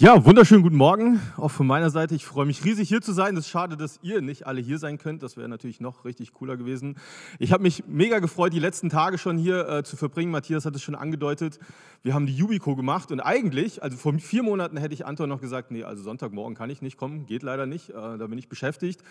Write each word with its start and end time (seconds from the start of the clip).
Ja, 0.00 0.24
wunderschönen 0.24 0.62
guten 0.62 0.76
Morgen, 0.76 1.20
auch 1.36 1.50
von 1.50 1.66
meiner 1.66 1.90
Seite. 1.90 2.14
Ich 2.14 2.24
freue 2.24 2.46
mich 2.46 2.64
riesig 2.64 2.88
hier 2.88 3.00
zu 3.00 3.12
sein. 3.12 3.36
Es 3.36 3.46
ist 3.46 3.50
schade, 3.50 3.76
dass 3.76 3.98
ihr 4.00 4.20
nicht 4.20 4.46
alle 4.46 4.60
hier 4.60 4.78
sein 4.78 4.96
könnt. 4.96 5.24
Das 5.24 5.36
wäre 5.36 5.48
natürlich 5.48 5.80
noch 5.80 6.04
richtig 6.04 6.32
cooler 6.34 6.56
gewesen. 6.56 6.96
Ich 7.40 7.50
habe 7.52 7.64
mich 7.64 7.82
mega 7.88 8.20
gefreut, 8.20 8.52
die 8.52 8.60
letzten 8.60 8.90
Tage 8.90 9.18
schon 9.18 9.38
hier 9.38 9.68
äh, 9.68 9.82
zu 9.82 9.96
verbringen. 9.96 10.30
Matthias 10.30 10.64
hat 10.66 10.76
es 10.76 10.82
schon 10.84 10.94
angedeutet. 10.94 11.58
Wir 12.04 12.14
haben 12.14 12.26
die 12.26 12.36
Jubico 12.36 12.76
gemacht 12.76 13.10
und 13.10 13.18
eigentlich, 13.18 13.82
also 13.82 13.96
vor 13.96 14.14
vier 14.20 14.44
Monaten 14.44 14.76
hätte 14.76 14.94
ich 14.94 15.04
Anton 15.04 15.28
noch 15.28 15.40
gesagt, 15.40 15.72
nee, 15.72 15.82
also 15.82 16.04
Sonntagmorgen 16.04 16.54
kann 16.54 16.70
ich 16.70 16.80
nicht 16.80 16.96
kommen, 16.96 17.26
geht 17.26 17.42
leider 17.42 17.66
nicht, 17.66 17.90
äh, 17.90 17.94
da 17.94 18.28
bin 18.28 18.38
ich 18.38 18.48
beschäftigt. 18.48 19.02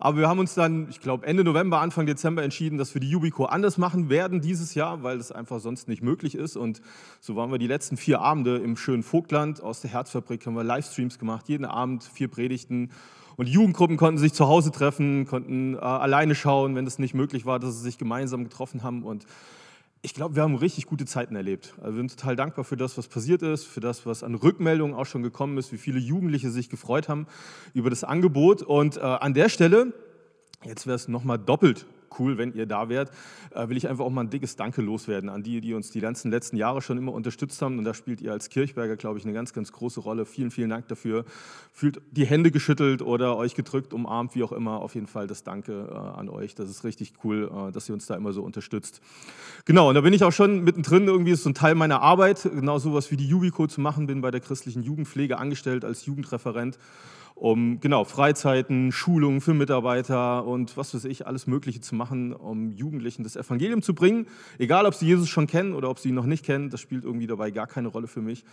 Aber 0.00 0.18
wir 0.18 0.28
haben 0.28 0.40
uns 0.40 0.54
dann, 0.54 0.88
ich 0.90 1.00
glaube 1.00 1.24
Ende 1.24 1.44
November, 1.44 1.80
Anfang 1.80 2.04
Dezember 2.04 2.42
entschieden, 2.42 2.78
dass 2.78 2.94
wir 2.94 3.00
die 3.00 3.08
Jubico 3.08 3.44
anders 3.44 3.78
machen 3.78 4.10
werden 4.10 4.40
dieses 4.40 4.74
Jahr, 4.74 5.04
weil 5.04 5.18
es 5.18 5.30
einfach 5.30 5.60
sonst 5.60 5.86
nicht 5.86 6.02
möglich 6.02 6.34
ist. 6.34 6.56
Und 6.56 6.82
so 7.20 7.36
waren 7.36 7.52
wir 7.52 7.58
die 7.58 7.68
letzten 7.68 7.96
vier 7.96 8.20
Abende 8.20 8.56
im 8.56 8.76
schönen 8.76 9.04
Vogtland 9.04 9.62
aus 9.62 9.80
der 9.80 9.92
Herzfabrik, 9.92 10.31
haben 10.40 10.54
wir 10.54 10.64
Livestreams 10.64 11.18
gemacht, 11.18 11.48
jeden 11.48 11.64
Abend 11.64 12.04
vier 12.04 12.28
Predigten. 12.28 12.90
Und 13.36 13.48
Jugendgruppen 13.48 13.96
konnten 13.96 14.18
sich 14.18 14.32
zu 14.32 14.46
Hause 14.46 14.70
treffen, 14.72 15.26
konnten 15.26 15.74
äh, 15.74 15.78
alleine 15.78 16.34
schauen, 16.34 16.74
wenn 16.74 16.86
es 16.86 16.98
nicht 16.98 17.14
möglich 17.14 17.46
war, 17.46 17.58
dass 17.58 17.76
sie 17.76 17.82
sich 17.82 17.98
gemeinsam 17.98 18.44
getroffen 18.44 18.82
haben. 18.82 19.02
Und 19.02 19.26
ich 20.02 20.14
glaube, 20.14 20.34
wir 20.34 20.42
haben 20.42 20.56
richtig 20.56 20.86
gute 20.86 21.06
Zeiten 21.06 21.36
erlebt. 21.36 21.74
Also 21.78 21.94
wir 21.94 22.00
sind 22.00 22.18
total 22.18 22.36
dankbar 22.36 22.64
für 22.64 22.76
das, 22.76 22.98
was 22.98 23.08
passiert 23.08 23.42
ist, 23.42 23.64
für 23.64 23.80
das, 23.80 24.04
was 24.04 24.22
an 24.22 24.34
Rückmeldungen 24.34 24.94
auch 24.94 25.06
schon 25.06 25.22
gekommen 25.22 25.58
ist, 25.58 25.72
wie 25.72 25.78
viele 25.78 25.98
Jugendliche 25.98 26.50
sich 26.50 26.68
gefreut 26.68 27.08
haben 27.08 27.26
über 27.72 27.88
das 27.88 28.04
Angebot. 28.04 28.62
Und 28.62 28.96
äh, 28.96 29.00
an 29.00 29.32
der 29.32 29.48
Stelle, 29.48 29.92
jetzt 30.64 30.86
wäre 30.86 30.96
es 30.96 31.08
nochmal 31.08 31.38
doppelt 31.38 31.86
cool, 32.18 32.38
wenn 32.38 32.54
ihr 32.54 32.66
da 32.66 32.88
wärt, 32.88 33.10
äh, 33.54 33.68
will 33.68 33.76
ich 33.76 33.88
einfach 33.88 34.04
auch 34.04 34.10
mal 34.10 34.22
ein 34.22 34.30
dickes 34.30 34.56
Danke 34.56 34.82
loswerden 34.82 35.28
an 35.28 35.42
die, 35.42 35.60
die 35.60 35.74
uns 35.74 35.90
die 35.90 36.00
ganzen 36.00 36.30
letzten 36.30 36.56
Jahre 36.56 36.82
schon 36.82 36.98
immer 36.98 37.12
unterstützt 37.12 37.60
haben. 37.62 37.78
Und 37.78 37.84
da 37.84 37.94
spielt 37.94 38.20
ihr 38.20 38.32
als 38.32 38.48
Kirchberger, 38.48 38.96
glaube 38.96 39.18
ich, 39.18 39.24
eine 39.24 39.34
ganz, 39.34 39.52
ganz 39.52 39.72
große 39.72 40.00
Rolle. 40.00 40.26
Vielen, 40.26 40.50
vielen 40.50 40.70
Dank 40.70 40.88
dafür. 40.88 41.24
Fühlt 41.72 42.00
die 42.10 42.26
Hände 42.26 42.50
geschüttelt 42.50 43.02
oder 43.02 43.36
euch 43.36 43.54
gedrückt, 43.54 43.92
umarmt, 43.92 44.34
wie 44.34 44.42
auch 44.42 44.52
immer. 44.52 44.80
Auf 44.80 44.94
jeden 44.94 45.06
Fall 45.06 45.26
das 45.26 45.44
Danke 45.44 45.88
äh, 45.90 45.94
an 45.94 46.28
euch. 46.28 46.54
Das 46.54 46.68
ist 46.68 46.84
richtig 46.84 47.14
cool, 47.24 47.50
äh, 47.52 47.72
dass 47.72 47.88
ihr 47.88 47.94
uns 47.94 48.06
da 48.06 48.14
immer 48.14 48.32
so 48.32 48.42
unterstützt. 48.42 49.00
Genau, 49.64 49.88
und 49.88 49.94
da 49.94 50.00
bin 50.00 50.12
ich 50.12 50.24
auch 50.24 50.32
schon 50.32 50.64
mittendrin. 50.64 51.06
Irgendwie 51.06 51.32
ist 51.32 51.42
so 51.42 51.50
ein 51.50 51.54
Teil 51.54 51.74
meiner 51.74 52.02
Arbeit, 52.02 52.42
genau 52.42 52.78
sowas 52.78 53.10
wie 53.10 53.16
die 53.16 53.26
Jubico 53.26 53.66
zu 53.66 53.80
machen. 53.80 54.06
Bin 54.06 54.20
bei 54.20 54.30
der 54.30 54.40
christlichen 54.40 54.82
Jugendpflege 54.82 55.38
angestellt 55.38 55.84
als 55.84 56.06
Jugendreferent 56.06 56.78
um 57.34 57.80
genau 57.80 58.04
Freizeiten, 58.04 58.92
Schulungen 58.92 59.40
für 59.40 59.54
Mitarbeiter 59.54 60.44
und 60.44 60.76
was 60.76 60.94
weiß 60.94 61.04
ich, 61.06 61.26
alles 61.26 61.46
Mögliche 61.46 61.80
zu 61.80 61.94
machen, 61.94 62.01
um 62.10 62.72
Jugendlichen 62.72 63.22
das 63.22 63.36
Evangelium 63.36 63.82
zu 63.82 63.94
bringen. 63.94 64.26
Egal, 64.58 64.86
ob 64.86 64.94
sie 64.94 65.06
Jesus 65.06 65.28
schon 65.28 65.46
kennen 65.46 65.74
oder 65.74 65.88
ob 65.90 65.98
sie 65.98 66.08
ihn 66.10 66.14
noch 66.14 66.26
nicht 66.26 66.44
kennen, 66.44 66.70
das 66.70 66.80
spielt 66.80 67.04
irgendwie 67.04 67.26
dabei 67.26 67.50
gar 67.50 67.66
keine 67.66 67.88
Rolle 67.88 68.08
für 68.08 68.22
mich, 68.22 68.44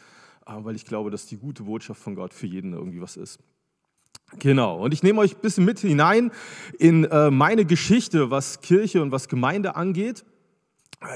äh, 0.46 0.54
weil 0.58 0.76
ich 0.76 0.86
glaube, 0.86 1.12
dass 1.12 1.26
die 1.26 1.38
gute 1.38 1.64
Botschaft 1.64 2.02
von 2.02 2.16
Gott 2.16 2.34
für 2.34 2.48
jeden 2.48 2.74
irgendwie 2.74 3.02
was 3.02 3.18
ist. 3.18 3.40
Genau, 4.38 4.84
und 4.84 4.94
ich 4.94 5.02
nehme 5.02 5.20
euch 5.22 5.36
ein 5.36 5.42
bisschen 5.42 5.66
mit 5.66 5.80
hinein 5.80 6.32
in 6.78 7.04
äh, 7.06 7.32
meine 7.32 7.66
Geschichte, 7.66 8.30
was 8.30 8.62
Kirche 8.62 9.02
und 9.02 9.12
was 9.12 9.28
Gemeinde 9.28 9.76
angeht. 9.76 10.24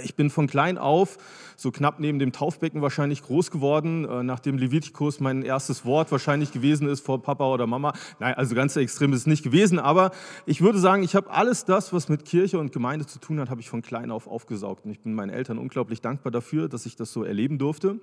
Ich 0.03 0.16
bin 0.16 0.30
von 0.30 0.48
klein 0.48 0.78
auf 0.78 1.17
so 1.58 1.70
knapp 1.72 2.00
neben 2.00 2.17
dem 2.17 2.31
Taufbecken 2.31 2.81
wahrscheinlich 2.81 3.22
groß 3.22 3.52
geworden, 3.52 4.06
äh, 4.06 4.23
nachdem 4.23 4.58
Levitikus 4.58 5.20
mein 5.20 5.44
erstes 5.44 5.86
Wort 5.86 6.12
wahrscheinlich 6.12 6.52
gewesen 6.52 6.88
ist 6.88 7.06
vor 7.06 7.22
Papa 7.22 7.45
oder 7.48 7.67
Mama. 7.67 7.94
Nein, 8.20 8.34
also 8.36 8.56
ganz 8.56 8.76
extrem 8.78 9.11
ist 9.11 9.22
es 9.22 9.28
nicht 9.28 9.44
gewesen, 9.44 9.80
aber 9.80 10.11
ich 10.45 10.61
würde 10.61 10.80
sagen, 10.80 11.04
ich 11.04 11.16
habe 11.16 11.30
alles 11.30 11.66
das, 11.66 11.92
was 11.92 12.08
mit 12.08 12.23
Kirche 12.23 12.59
und 12.59 12.72
Gemeinde 12.72 13.06
zu 13.06 13.20
tun 13.20 13.39
hat, 13.39 13.50
habe 13.50 13.59
ich 13.59 13.70
von 13.70 13.81
klein 13.81 14.09
auf 14.09 14.28
aufgesaugt. 14.28 14.86
Und 14.86 14.92
ich 14.92 15.02
bin 15.02 15.14
meinen 15.14 15.30
Eltern 15.30 15.58
unglaublich 15.58 16.02
dankbar 16.02 16.31
dafür, 16.31 16.70
dass 16.70 16.86
ich 16.86 16.95
das 16.95 17.11
so 17.11 17.23
erleben 17.23 17.58
durfte. 17.58 18.00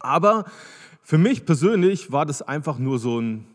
Aber 0.00 0.44
für 1.02 1.18
mich 1.18 1.46
persönlich 1.46 2.10
war 2.10 2.26
das 2.26 2.42
einfach 2.42 2.78
nur 2.78 2.98
so 2.98 3.20
ein, 3.20 3.46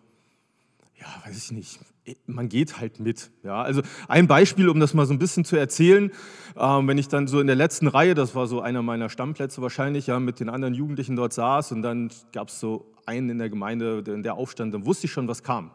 ja, 0.98 1.08
weiß 1.26 1.38
ich 1.38 1.52
nicht, 1.52 1.80
man 2.28 2.50
geht 2.50 2.80
halt 2.80 3.00
mit. 3.00 3.32
Ja, 3.44 3.62
also 3.62 3.82
ein 4.08 4.28
Beispiel, 4.28 4.70
um 4.70 4.80
das 4.80 4.94
mal 4.94 5.06
so 5.06 5.14
ein 5.14 5.20
bisschen 5.20 5.46
zu 5.46 5.56
erzählen, 5.56 6.12
ähm, 6.58 6.88
wenn 6.88 6.98
ich 6.98 7.08
dann 7.08 7.28
so 7.28 7.40
in 7.40 7.48
der 7.48 7.56
letzten 7.56 7.88
Reihe, 7.88 8.14
das 8.14 8.36
war 8.36 8.48
so 8.48 8.62
einer 8.62 8.82
meiner 8.82 9.10
Stammplätze 9.10 9.62
wahrscheinlich, 9.62 10.08
ja, 10.08 10.20
mit 10.20 10.40
den 10.40 10.50
anderen 10.50 10.74
Jugendlichen 10.74 11.16
dort 11.16 11.34
saß 11.34 11.72
und 11.72 11.82
dann 11.82 12.12
gab 12.32 12.50
es 12.50 12.60
so 12.60 12.86
einen 13.06 13.30
in 13.30 13.38
der 13.40 13.50
Gemeinde, 13.50 14.04
der, 14.04 14.18
der 14.18 14.36
aufstand, 14.36 14.74
dann 14.74 14.86
wusste 14.86 15.06
ich 15.06 15.12
schon, 15.12 15.28
was 15.28 15.44
kam. 15.44 15.72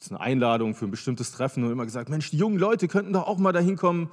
Es 0.00 0.10
eine 0.10 0.20
Einladung 0.20 0.74
für 0.74 0.84
ein 0.84 0.90
bestimmtes 0.90 1.32
Treffen 1.32 1.64
und 1.64 1.72
immer 1.72 1.84
gesagt, 1.84 2.10
Mensch, 2.10 2.30
die 2.30 2.36
jungen 2.36 2.58
Leute 2.58 2.86
könnten 2.86 3.12
doch 3.12 3.26
auch 3.26 3.38
mal 3.38 3.52
dahin 3.52 3.76
kommen. 3.76 4.10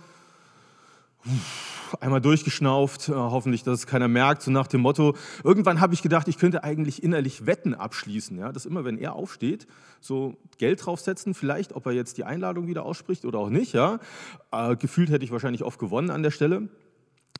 Einmal 2.00 2.22
durchgeschnauft, 2.22 3.10
äh, 3.10 3.14
hoffentlich, 3.14 3.64
dass 3.64 3.80
es 3.80 3.88
keiner 3.88 4.08
merkt, 4.08 4.42
so 4.42 4.52
nach 4.52 4.68
dem 4.68 4.82
Motto. 4.82 5.16
Irgendwann 5.44 5.80
habe 5.80 5.94
ich 5.94 6.02
gedacht, 6.02 6.28
ich 6.28 6.38
könnte 6.38 6.64
eigentlich 6.64 7.04
innerlich 7.04 7.46
Wetten 7.46 7.76
abschließen, 7.76 8.38
ja, 8.38 8.52
dass 8.52 8.66
immer, 8.66 8.84
wenn 8.84 8.98
er 8.98 9.14
aufsteht, 9.14 9.68
so 10.02 10.38
Geld 10.58 10.86
draufsetzen, 10.86 11.34
vielleicht, 11.34 11.74
ob 11.74 11.86
er 11.86 11.92
jetzt 11.92 12.18
die 12.18 12.24
Einladung 12.24 12.68
wieder 12.68 12.84
ausspricht 12.84 13.26
oder 13.26 13.40
auch 13.40 13.50
nicht. 13.50 13.74
Ja. 13.74 14.00
Äh, 14.52 14.76
gefühlt 14.76 15.10
hätte 15.12 15.24
ich 15.24 15.32
wahrscheinlich 15.32 15.64
oft 15.64 15.80
gewonnen 15.80 16.10
an 16.10 16.24
der 16.24 16.32
Stelle. 16.32 16.70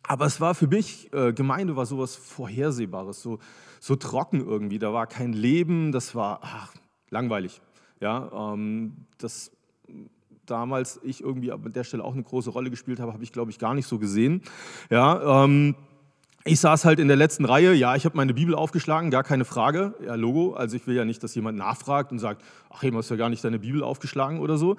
Aber 0.08 0.26
es 0.26 0.40
war 0.42 0.54
für 0.54 0.68
mich, 0.68 1.12
äh, 1.14 1.34
Gemeinde 1.34 1.76
war 1.76 1.86
sowas 1.86 2.16
Vorhersehbares, 2.16 3.22
so, 3.22 3.40
so 3.80 3.96
trocken 3.96 4.46
irgendwie. 4.46 4.80
Da 4.80 4.94
war 4.94 5.08
kein 5.08 5.34
Leben, 5.34 5.92
das 5.92 6.14
war 6.14 6.40
ach, 6.44 6.74
langweilig. 7.10 7.62
Ja, 8.02 8.54
ähm, 8.54 9.08
das 9.18 9.52
damals 10.54 11.00
ich 11.04 11.22
irgendwie 11.22 11.52
an 11.52 11.74
der 11.74 11.84
Stelle 11.84 12.04
auch 12.04 12.14
eine 12.14 12.22
große 12.22 12.52
Rolle 12.52 12.70
gespielt 12.70 13.00
habe, 13.00 13.12
habe 13.12 13.24
ich, 13.24 13.32
glaube 13.32 13.50
ich, 13.50 13.58
gar 13.58 13.74
nicht 13.74 13.88
so 13.88 13.98
gesehen. 13.98 14.44
Ja, 14.92 15.44
ähm, 15.44 15.76
ich 16.46 16.60
saß 16.60 16.86
halt 16.86 17.00
in 17.00 17.08
der 17.08 17.18
letzten 17.18 17.46
Reihe, 17.46 17.74
ja, 17.74 17.96
ich 17.96 18.06
habe 18.06 18.18
meine 18.18 18.34
Bibel 18.34 18.54
aufgeschlagen, 18.54 19.10
gar 19.10 19.24
keine 19.24 19.46
Frage, 19.46 19.96
ja, 20.06 20.14
Logo, 20.16 20.54
also 20.54 20.76
ich 20.76 20.86
will 20.86 20.96
ja 20.96 21.06
nicht, 21.06 21.24
dass 21.24 21.34
jemand 21.34 21.58
nachfragt 21.58 22.12
und 22.12 22.20
sagt, 22.20 22.44
ach, 22.74 22.82
hey, 22.82 22.92
hast 22.92 23.10
ja 23.10 23.16
gar 23.16 23.30
nicht 23.30 23.44
deine 23.44 23.60
Bibel 23.60 23.84
aufgeschlagen 23.84 24.40
oder 24.40 24.58
so, 24.58 24.76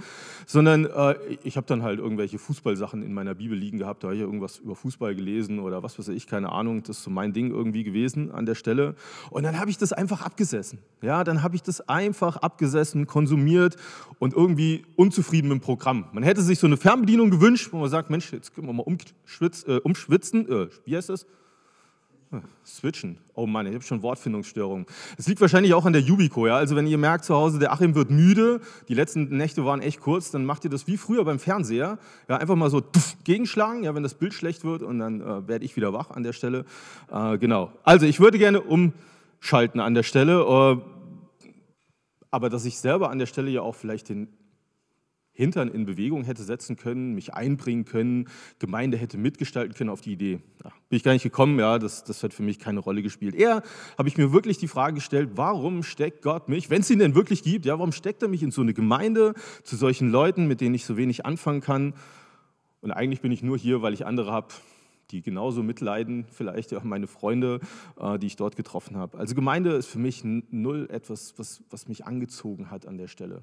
sondern 0.47 0.87
äh, 0.87 1.15
ich 1.45 1.57
habe 1.57 1.67
dann 1.67 1.83
halt 1.83 1.99
irgendwelche 1.99 2.39
Fußballsachen 2.39 3.03
in 3.03 3.15
meiner 3.15 3.35
Bibel 3.35 3.57
liegen 3.57 3.79
gehabt, 3.79 4.03
da 4.03 4.09
habe 4.09 4.17
ich 4.17 4.23
irgendwas 4.23 4.59
über 4.59 4.75
Fußball 4.75 5.15
gelesen 5.15 5.61
oder 5.61 5.83
was 5.83 5.99
weiß 5.99 6.09
ich, 6.09 6.27
keine 6.27 6.51
Ahnung, 6.51 6.83
das 6.83 6.99
ist 6.99 7.05
so 7.05 7.11
mein 7.11 7.33
Ding 7.33 7.51
irgendwie 7.51 7.85
gewesen 7.85 8.33
an 8.33 8.47
der 8.47 8.55
Stelle. 8.55 8.95
Und 9.31 9.45
dann 9.45 9.59
habe 9.59 9.71
ich 9.71 9.79
das 9.79 9.93
einfach 9.93 10.23
abgesessen, 10.23 10.79
ja, 11.03 11.25
dann 11.25 11.43
habe 11.43 11.57
ich 11.57 11.63
das 11.63 11.89
einfach 11.89 12.37
abgesessen, 12.39 13.07
konsumiert 13.07 13.77
und 14.19 14.35
irgendwie 14.35 14.85
unzufrieden 14.97 15.49
mit 15.49 15.59
dem 15.59 15.61
Programm. 15.61 16.07
Man 16.13 16.23
hätte 16.23 16.43
sich 16.43 16.59
so 16.59 16.67
eine 16.67 16.77
Fernbedienung 16.77 17.31
gewünscht, 17.31 17.69
wo 17.73 17.79
man 17.79 17.89
sagt, 17.89 18.11
Mensch, 18.11 18.33
jetzt 18.33 18.55
können 18.55 18.67
wir 18.67 18.73
mal 18.73 18.83
umschwitz, 18.83 19.65
äh, 19.69 19.79
umschwitzen, 19.79 20.49
äh, 20.49 20.69
wie 20.85 20.97
heißt 20.97 21.09
das? 21.09 21.27
Switchen. 22.65 23.19
Oh 23.35 23.47
Mann, 23.47 23.67
ich 23.67 23.75
habe 23.75 23.85
schon 23.85 24.03
Wortfindungsstörungen. 24.03 24.87
Es 25.19 25.27
liegt 25.27 25.41
wahrscheinlich 25.41 25.75
auch 25.75 25.85
an 25.85 25.93
der 25.93 26.03
Yubico. 26.03 26.47
Ja? 26.47 26.57
Also 26.57 26.77
wenn 26.77 26.87
ihr 26.87 26.99
merkt 26.99 27.25
zu 27.25 27.35
Hause, 27.35 27.59
der 27.59 27.73
Achim 27.73 27.95
wird 27.95 28.11
müde, 28.11 28.61
die 28.89 28.95
letzten 28.95 29.37
Nächte 29.37 29.65
waren 29.65 29.81
echt 29.81 30.01
kurz, 30.01 30.31
dann 30.31 30.45
macht 30.45 30.65
ihr 30.65 30.71
das 30.71 30.87
wie 30.87 30.97
früher 30.97 31.25
beim 31.25 31.39
Fernseher. 31.39 31.99
Ja, 32.29 32.37
einfach 32.37 32.57
mal 32.57 32.71
so 32.71 32.81
tuff, 32.81 33.17
gegenschlagen, 33.25 33.85
ja, 33.85 33.95
wenn 33.95 34.03
das 34.03 34.15
Bild 34.15 34.35
schlecht 34.35 34.65
wird 34.65 34.83
und 34.83 34.99
dann 34.99 35.21
äh, 35.21 35.49
werde 35.49 35.65
ich 35.65 35.77
wieder 35.77 35.93
wach 35.93 36.11
an 36.11 36.23
der 36.23 36.33
Stelle. 36.33 36.65
Äh, 37.13 37.39
genau. 37.39 37.73
Also 37.83 38.07
ich 38.07 38.21
würde 38.21 38.39
gerne 38.39 38.61
umschalten 38.61 39.81
an 39.81 39.95
der 39.95 40.03
Stelle. 40.03 40.41
Äh, 40.41 40.95
aber 42.31 42.51
dass 42.51 42.65
ich 42.65 42.79
selber 42.79 43.11
an 43.11 43.21
der 43.21 43.27
Stelle 43.27 43.51
ja 43.51 43.63
auch 43.63 43.77
vielleicht 43.77 44.09
den 44.09 44.27
Hintern 45.37 45.69
in 45.69 45.85
Bewegung 45.85 46.23
hätte 46.23 46.45
setzen 46.45 46.77
können, 46.77 47.15
mich 47.15 47.35
einbringen 47.35 47.85
können, 47.85 48.29
Gemeinde 48.61 48.97
hätte 48.97 49.19
mitgestalten 49.19 49.75
können 49.75 49.91
auf 49.91 50.01
die 50.01 50.13
Idee. 50.13 50.39
Ja, 50.63 50.71
bin 50.89 50.97
ich 50.97 51.03
gar 51.03 51.13
nicht 51.13 51.25
gekommen, 51.25 51.59
ja, 51.59 51.81
das, 51.81 52.05
das 52.05 52.23
hat 52.23 52.33
für 52.33 52.45
mich 52.45 52.61
keine 52.61 52.79
Rolle 52.79 53.03
gespielt. 53.03 53.35
Eher 53.35 53.63
habe 53.99 54.09
ich 54.09 54.17
mir 54.17 54.33
wirklich 54.33 54.59
die 54.59 54.69
Frage 54.69 54.95
gestellt, 54.95 55.31
warum 55.35 55.83
steckt 55.83 56.23
Gott 56.23 56.49
mich, 56.49 56.71
wenn 56.71 56.83
es 56.83 56.91
ihn 56.91 57.01
denn 57.01 57.17
wirklich 57.17 57.43
gibt, 57.43 57.67
ja, 57.67 57.75
warum 57.79 57.91
steckt 57.91 58.23
er 58.23 58.29
mich 58.29 58.45
in 58.45 58.53
so 58.53 58.63
eine 58.63 58.75
Gemeinde 58.75 59.35
zu 59.65 59.75
solchen 59.75 60.09
Leuten, 60.09 60.47
mit 60.47 60.61
denen 60.61 60.77
ich 60.77 60.85
so 60.85 60.97
wenig 60.97 61.27
anfangen 61.27 61.61
kann? 61.61 61.95
Und 62.81 62.93
eigentlich 62.93 63.21
bin 63.21 63.33
ich 63.33 63.43
nur 63.43 63.59
hier, 63.59 63.83
weil 63.83 63.93
ich 63.93 64.07
andere 64.07 64.31
habe, 64.31 64.49
die 65.11 65.21
genauso 65.21 65.65
mitleiden, 65.65 66.27
vielleicht 66.31 66.73
auch 66.75 66.85
meine 66.85 67.09
Freunde, 67.09 67.61
äh, 67.99 68.19
die 68.21 68.29
ich 68.29 68.37
dort 68.37 68.55
getroffen 68.55 68.97
habe. 68.97 69.19
Also 69.19 69.35
Gemeinde 69.35 69.73
ist 69.73 69.87
für 69.87 69.99
mich 69.99 70.23
null 70.23 70.89
etwas, 70.91 71.35
was, 71.39 71.63
was 71.71 71.89
mich 71.89 72.07
angezogen 72.07 72.71
hat 72.71 72.87
an 72.87 72.99
der 72.99 73.09
Stelle. 73.09 73.43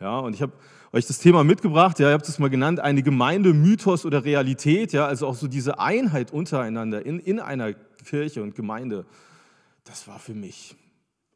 Ja, 0.00 0.18
und 0.18 0.34
ich 0.34 0.42
habe 0.42 0.52
euch 0.92 1.06
das 1.06 1.18
Thema 1.18 1.44
mitgebracht, 1.44 1.98
ja, 1.98 2.08
ihr 2.08 2.14
habt 2.14 2.28
es 2.28 2.38
mal 2.38 2.50
genannt, 2.50 2.80
eine 2.80 3.02
Gemeinde, 3.02 3.52
Mythos 3.52 4.04
oder 4.04 4.24
Realität, 4.24 4.92
ja, 4.92 5.06
also 5.06 5.26
auch 5.26 5.34
so 5.34 5.48
diese 5.48 5.78
Einheit 5.78 6.32
untereinander 6.32 7.04
in, 7.04 7.18
in 7.18 7.40
einer 7.40 7.72
Kirche 7.72 8.42
und 8.42 8.54
Gemeinde, 8.54 9.04
das 9.84 10.06
war 10.06 10.18
für 10.18 10.34
mich, 10.34 10.76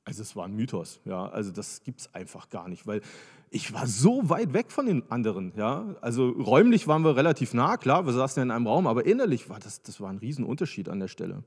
also 0.04 0.22
es 0.22 0.36
war 0.36 0.44
ein 0.44 0.54
Mythos, 0.54 1.00
ja, 1.04 1.26
also 1.26 1.50
das 1.50 1.82
gibt 1.82 2.00
es 2.00 2.14
einfach 2.14 2.50
gar 2.50 2.68
nicht, 2.68 2.86
weil 2.86 3.00
ich 3.50 3.72
war 3.72 3.86
so 3.86 4.28
weit 4.28 4.52
weg 4.52 4.70
von 4.70 4.86
den 4.86 5.10
anderen, 5.10 5.52
ja, 5.56 5.96
also 6.00 6.28
räumlich 6.28 6.86
waren 6.86 7.02
wir 7.02 7.16
relativ 7.16 7.54
nah, 7.54 7.76
klar, 7.76 8.06
wir 8.06 8.12
saßen 8.12 8.40
ja 8.40 8.44
in 8.44 8.50
einem 8.50 8.66
Raum, 8.66 8.86
aber 8.86 9.06
innerlich 9.06 9.48
war 9.48 9.58
das, 9.58 9.82
das 9.82 10.00
war 10.00 10.10
ein 10.10 10.18
Riesenunterschied 10.18 10.88
an 10.88 11.00
der 11.00 11.08
Stelle. 11.08 11.42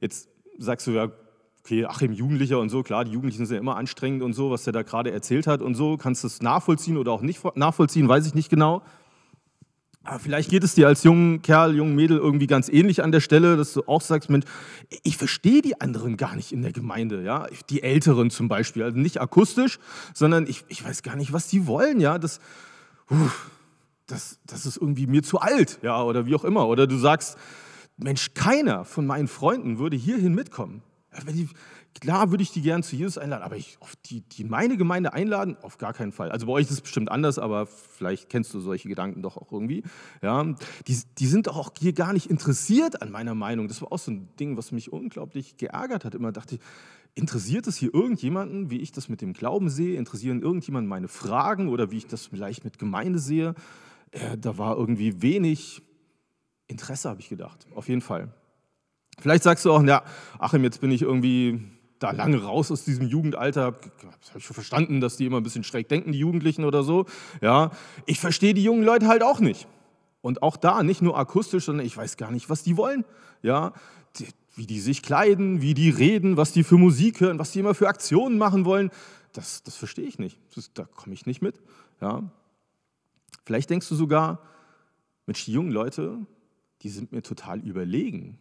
Jetzt 0.00 0.28
sagst 0.58 0.86
du, 0.86 0.92
ja, 0.92 1.10
okay, 1.64 1.84
Achim 1.84 2.12
Jugendlicher 2.12 2.58
und 2.58 2.68
so, 2.68 2.82
klar, 2.82 3.04
die 3.04 3.12
Jugendlichen 3.12 3.46
sind 3.46 3.54
ja 3.54 3.60
immer 3.60 3.76
anstrengend 3.76 4.22
und 4.22 4.32
so, 4.32 4.50
was 4.50 4.64
der 4.64 4.72
da 4.72 4.82
gerade 4.82 5.10
erzählt 5.10 5.46
hat 5.46 5.62
und 5.62 5.74
so, 5.74 5.96
kannst 5.96 6.24
du 6.24 6.26
es 6.26 6.42
nachvollziehen 6.42 6.96
oder 6.96 7.12
auch 7.12 7.22
nicht 7.22 7.40
nachvollziehen, 7.56 8.08
weiß 8.08 8.26
ich 8.26 8.34
nicht 8.34 8.50
genau. 8.50 8.82
Aber 10.02 10.18
vielleicht 10.18 10.48
geht 10.48 10.64
es 10.64 10.74
dir 10.74 10.88
als 10.88 11.04
jungen 11.04 11.42
Kerl, 11.42 11.76
jungen 11.76 11.94
Mädel 11.94 12.16
irgendwie 12.16 12.46
ganz 12.46 12.70
ähnlich 12.70 13.02
an 13.02 13.12
der 13.12 13.20
Stelle, 13.20 13.58
dass 13.58 13.74
du 13.74 13.82
auch 13.86 14.00
sagst, 14.00 14.30
Mensch, 14.30 14.46
ich 15.02 15.18
verstehe 15.18 15.60
die 15.60 15.78
anderen 15.78 16.16
gar 16.16 16.36
nicht 16.36 16.52
in 16.52 16.62
der 16.62 16.72
Gemeinde, 16.72 17.22
ja, 17.22 17.46
die 17.68 17.82
Älteren 17.82 18.30
zum 18.30 18.48
Beispiel, 18.48 18.82
also 18.82 18.98
nicht 18.98 19.20
akustisch, 19.20 19.78
sondern 20.14 20.46
ich, 20.46 20.64
ich 20.68 20.82
weiß 20.82 21.02
gar 21.02 21.16
nicht, 21.16 21.34
was 21.34 21.48
die 21.48 21.66
wollen, 21.66 22.00
ja, 22.00 22.18
das, 22.18 22.40
das, 24.06 24.38
das 24.46 24.64
ist 24.64 24.78
irgendwie 24.78 25.06
mir 25.06 25.22
zu 25.22 25.38
alt, 25.38 25.78
ja, 25.82 26.02
oder 26.02 26.24
wie 26.24 26.34
auch 26.34 26.44
immer. 26.44 26.66
Oder 26.66 26.86
du 26.86 26.96
sagst, 26.96 27.36
Mensch, 27.98 28.32
keiner 28.32 28.86
von 28.86 29.06
meinen 29.06 29.28
Freunden 29.28 29.78
würde 29.78 29.98
hierhin 29.98 30.34
mitkommen. 30.34 30.82
Die, 31.36 31.48
Klar 31.98 32.30
würde 32.30 32.42
ich 32.42 32.52
die 32.52 32.62
gern 32.62 32.82
zu 32.82 32.96
Jesus 32.96 33.18
einladen, 33.18 33.42
aber 33.42 33.56
ich, 33.56 33.76
auf 33.80 33.94
die, 34.06 34.20
die 34.20 34.44
meine 34.44 34.76
Gemeinde 34.76 35.12
einladen, 35.12 35.56
auf 35.60 35.76
gar 35.76 35.92
keinen 35.92 36.12
Fall. 36.12 36.30
Also 36.30 36.46
bei 36.46 36.52
euch 36.52 36.66
ist 36.66 36.70
es 36.70 36.80
bestimmt 36.80 37.10
anders, 37.10 37.38
aber 37.38 37.66
vielleicht 37.66 38.28
kennst 38.28 38.54
du 38.54 38.60
solche 38.60 38.88
Gedanken 38.88 39.20
doch 39.20 39.36
auch 39.36 39.52
irgendwie. 39.52 39.82
Ja, 40.22 40.44
die, 40.86 41.02
die 41.18 41.26
sind 41.26 41.48
doch 41.48 41.56
auch 41.56 41.72
hier 41.78 41.92
gar 41.92 42.12
nicht 42.12 42.26
interessiert 42.30 43.02
an 43.02 43.10
meiner 43.10 43.34
Meinung. 43.34 43.68
Das 43.68 43.82
war 43.82 43.92
auch 43.92 43.98
so 43.98 44.12
ein 44.12 44.28
Ding, 44.38 44.56
was 44.56 44.72
mich 44.72 44.92
unglaublich 44.92 45.56
geärgert 45.56 46.04
hat. 46.04 46.14
Immer 46.14 46.32
dachte 46.32 46.54
ich, 46.54 46.60
interessiert 47.14 47.66
es 47.66 47.76
hier 47.76 47.92
irgendjemanden, 47.92 48.70
wie 48.70 48.78
ich 48.78 48.92
das 48.92 49.08
mit 49.08 49.20
dem 49.20 49.32
Glauben 49.32 49.68
sehe? 49.68 49.98
Interessieren 49.98 50.40
irgendjemanden 50.40 50.88
meine 50.88 51.08
Fragen 51.08 51.68
oder 51.68 51.90
wie 51.90 51.98
ich 51.98 52.06
das 52.06 52.26
vielleicht 52.26 52.64
mit 52.64 52.78
Gemeinde 52.78 53.18
sehe? 53.18 53.54
Äh, 54.12 54.38
da 54.38 54.56
war 54.56 54.76
irgendwie 54.76 55.20
wenig 55.20 55.82
Interesse, 56.68 57.10
habe 57.10 57.20
ich 57.20 57.28
gedacht. 57.28 57.66
Auf 57.74 57.88
jeden 57.88 58.00
Fall. 58.00 58.32
Vielleicht 59.20 59.42
sagst 59.42 59.64
du 59.64 59.72
auch, 59.72 59.82
ja, 59.82 60.02
Achim, 60.38 60.64
jetzt 60.64 60.80
bin 60.80 60.90
ich 60.90 61.02
irgendwie 61.02 61.60
da 61.98 62.12
lange 62.12 62.42
raus 62.42 62.72
aus 62.72 62.84
diesem 62.84 63.06
Jugendalter, 63.06 63.64
habe 63.64 63.78
ich 64.36 64.44
schon 64.44 64.54
verstanden, 64.54 65.00
dass 65.00 65.18
die 65.18 65.26
immer 65.26 65.36
ein 65.36 65.42
bisschen 65.42 65.64
schräg 65.64 65.88
denken, 65.88 66.12
die 66.12 66.18
Jugendlichen 66.18 66.64
oder 66.64 66.82
so. 66.82 67.04
Ja, 67.42 67.70
ich 68.06 68.18
verstehe 68.18 68.54
die 68.54 68.64
jungen 68.64 68.82
Leute 68.82 69.06
halt 69.06 69.22
auch 69.22 69.38
nicht. 69.38 69.68
Und 70.22 70.42
auch 70.42 70.56
da 70.56 70.82
nicht 70.82 71.02
nur 71.02 71.18
akustisch, 71.18 71.66
sondern 71.66 71.86
ich 71.86 71.96
weiß 71.96 72.16
gar 72.16 72.30
nicht, 72.30 72.48
was 72.48 72.62
die 72.62 72.76
wollen. 72.76 73.04
Ja, 73.42 73.72
die, 74.16 74.28
wie 74.54 74.66
die 74.66 74.80
sich 74.80 75.02
kleiden, 75.02 75.60
wie 75.60 75.74
die 75.74 75.90
reden, 75.90 76.36
was 76.36 76.52
die 76.52 76.64
für 76.64 76.76
Musik 76.76 77.20
hören, 77.20 77.38
was 77.38 77.52
die 77.52 77.60
immer 77.60 77.74
für 77.74 77.88
Aktionen 77.88 78.38
machen 78.38 78.64
wollen. 78.64 78.90
Das, 79.32 79.62
das 79.62 79.76
verstehe 79.76 80.06
ich 80.06 80.18
nicht. 80.18 80.38
Das, 80.54 80.72
da 80.72 80.84
komme 80.84 81.14
ich 81.14 81.26
nicht 81.26 81.42
mit. 81.42 81.60
Ja. 82.00 82.22
Vielleicht 83.44 83.70
denkst 83.70 83.88
du 83.88 83.94
sogar, 83.94 84.40
Mensch, 85.26 85.44
die 85.44 85.52
jungen 85.52 85.70
Leute, 85.70 86.18
die 86.82 86.88
sind 86.88 87.12
mir 87.12 87.22
total 87.22 87.60
überlegen. 87.60 88.38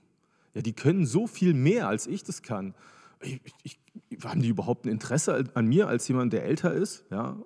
Ja, 0.54 0.62
die 0.62 0.74
können 0.74 1.06
so 1.06 1.28
viel 1.28 1.54
mehr, 1.54 1.88
als 1.88 2.08
ich 2.08 2.24
das 2.24 2.42
kann 2.42 2.74
ich, 3.22 3.42
ich, 3.64 3.80
haben 4.24 4.42
die 4.42 4.50
überhaupt 4.50 4.86
ein 4.86 4.90
Interesse 4.90 5.44
an 5.54 5.68
mir 5.68 5.88
als 5.88 6.08
jemand, 6.08 6.34
der 6.34 6.46
älter 6.46 6.74
ist? 6.74 7.06
Ja? 7.12 7.38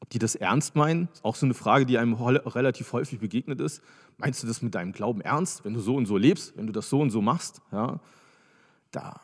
Ob 0.00 0.10
die 0.10 0.18
das 0.18 0.34
ernst 0.34 0.76
meinen, 0.76 1.08
ist 1.12 1.24
auch 1.24 1.36
so 1.36 1.46
eine 1.46 1.54
Frage, 1.54 1.86
die 1.86 1.98
einem 1.98 2.14
relativ 2.14 2.92
häufig 2.92 3.18
begegnet 3.18 3.60
ist. 3.60 3.82
Meinst 4.16 4.42
du 4.42 4.46
das 4.46 4.62
mit 4.62 4.74
deinem 4.74 4.92
Glauben 4.92 5.20
ernst, 5.20 5.64
wenn 5.64 5.74
du 5.74 5.80
so 5.80 5.96
und 5.96 6.06
so 6.06 6.16
lebst, 6.16 6.56
wenn 6.56 6.66
du 6.66 6.72
das 6.72 6.88
so 6.88 7.00
und 7.00 7.10
so 7.10 7.20
machst? 7.20 7.60
Ja? 7.72 8.00
Da 8.90 9.20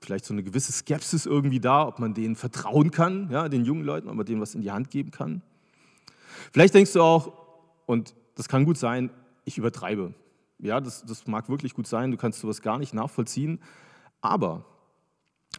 vielleicht 0.00 0.24
so 0.24 0.32
eine 0.32 0.42
gewisse 0.42 0.72
Skepsis 0.72 1.26
irgendwie 1.26 1.60
da, 1.60 1.86
ob 1.86 1.98
man 1.98 2.14
denen 2.14 2.34
vertrauen 2.34 2.90
kann, 2.90 3.28
ja, 3.30 3.50
den 3.50 3.66
jungen 3.66 3.84
Leuten, 3.84 4.08
ob 4.08 4.14
man 4.14 4.24
denen 4.24 4.40
was 4.40 4.54
in 4.54 4.62
die 4.62 4.70
Hand 4.70 4.90
geben 4.90 5.10
kann. 5.10 5.42
Vielleicht 6.52 6.72
denkst 6.72 6.94
du 6.94 7.02
auch, 7.02 7.34
und 7.84 8.14
das 8.34 8.48
kann 8.48 8.64
gut 8.64 8.78
sein, 8.78 9.10
ich 9.44 9.58
übertreibe. 9.58 10.14
Ja, 10.62 10.80
das, 10.80 11.04
das 11.04 11.26
mag 11.26 11.48
wirklich 11.48 11.74
gut 11.74 11.86
sein, 11.86 12.10
du 12.10 12.16
kannst 12.16 12.40
sowas 12.40 12.62
gar 12.62 12.78
nicht 12.78 12.94
nachvollziehen. 12.94 13.60
Aber 14.20 14.64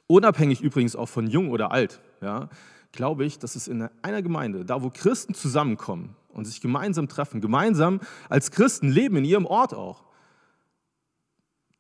unabhängig 0.08 0.62
übrigens 0.62 0.96
auch 0.96 1.08
von 1.08 1.28
jung 1.28 1.50
oder 1.50 1.72
alt, 1.72 2.02
ja, 2.22 2.50
glaube 2.92 3.26
ich, 3.26 3.40
dass 3.40 3.56
es 3.56 3.68
in 3.68 3.90
einer 4.02 4.22
Gemeinde, 4.22 4.66
da 4.66 4.84
wo 4.84 4.90
Christen 4.90 5.34
zusammenkommen 5.34 6.16
und 6.30 6.46
sich 6.46 6.62
gemeinsam 6.62 7.08
treffen, 7.08 7.42
gemeinsam 7.42 8.00
als 8.30 8.52
Christen 8.52 8.90
leben 8.90 9.18
in 9.18 9.26
ihrem 9.26 9.46
Ort 9.46 9.74
auch, 9.74 10.06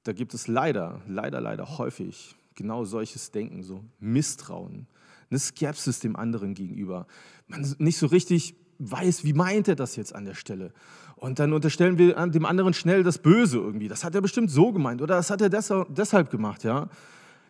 da 0.04 0.14
gibt 0.14 0.34
es 0.34 0.48
leider, 0.48 1.02
leider, 1.08 1.42
leider 1.42 1.78
häufig 1.78 2.36
genau 2.56 2.86
solches 2.86 3.32
Denken, 3.32 3.64
so 3.64 3.84
Misstrauen, 4.00 4.88
eine 5.30 5.40
Skepsis 5.40 6.00
dem 6.00 6.16
anderen 6.16 6.54
gegenüber. 6.54 7.08
Man 7.48 7.76
nicht 7.78 7.98
so 7.98 8.08
richtig 8.08 8.56
weiß, 8.80 9.24
wie 9.24 9.34
meint 9.34 9.68
er 9.68 9.76
das 9.76 9.96
jetzt 9.96 10.14
an 10.14 10.26
der 10.26 10.34
Stelle. 10.34 10.74
Und 11.22 11.38
dann 11.38 11.54
unterstellen 11.54 12.00
wir 12.00 12.16
dem 12.16 12.46
anderen 12.46 12.74
schnell 12.74 13.04
das 13.04 13.20
Böse 13.20 13.60
irgendwie. 13.60 13.88
Das 13.88 14.04
hat 14.04 14.16
er 14.16 14.22
bestimmt 14.22 14.50
so 14.50 14.72
gemeint 14.72 15.04
oder 15.04 15.18
das 15.18 15.30
hat 15.30 15.40
er 15.40 15.50
deshalb 15.50 16.32
gemacht, 16.32 16.64
ja. 16.64 16.90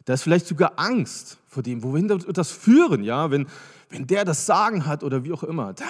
Da 0.03 0.13
ist 0.13 0.23
vielleicht 0.23 0.45
sogar 0.45 0.73
Angst 0.75 1.37
vor 1.47 1.63
dem, 1.63 1.81
wohin 1.81 2.09
wird 2.09 2.37
das 2.37 2.51
führen, 2.51 3.01
ja, 3.01 3.31
wenn, 3.31 3.47
wenn 3.89 4.07
der 4.07 4.25
das 4.25 4.45
Sagen 4.45 4.85
hat 4.85 5.05
oder 5.05 5.23
wie 5.23 5.31
auch 5.31 5.43
immer. 5.43 5.71
Da, 5.71 5.85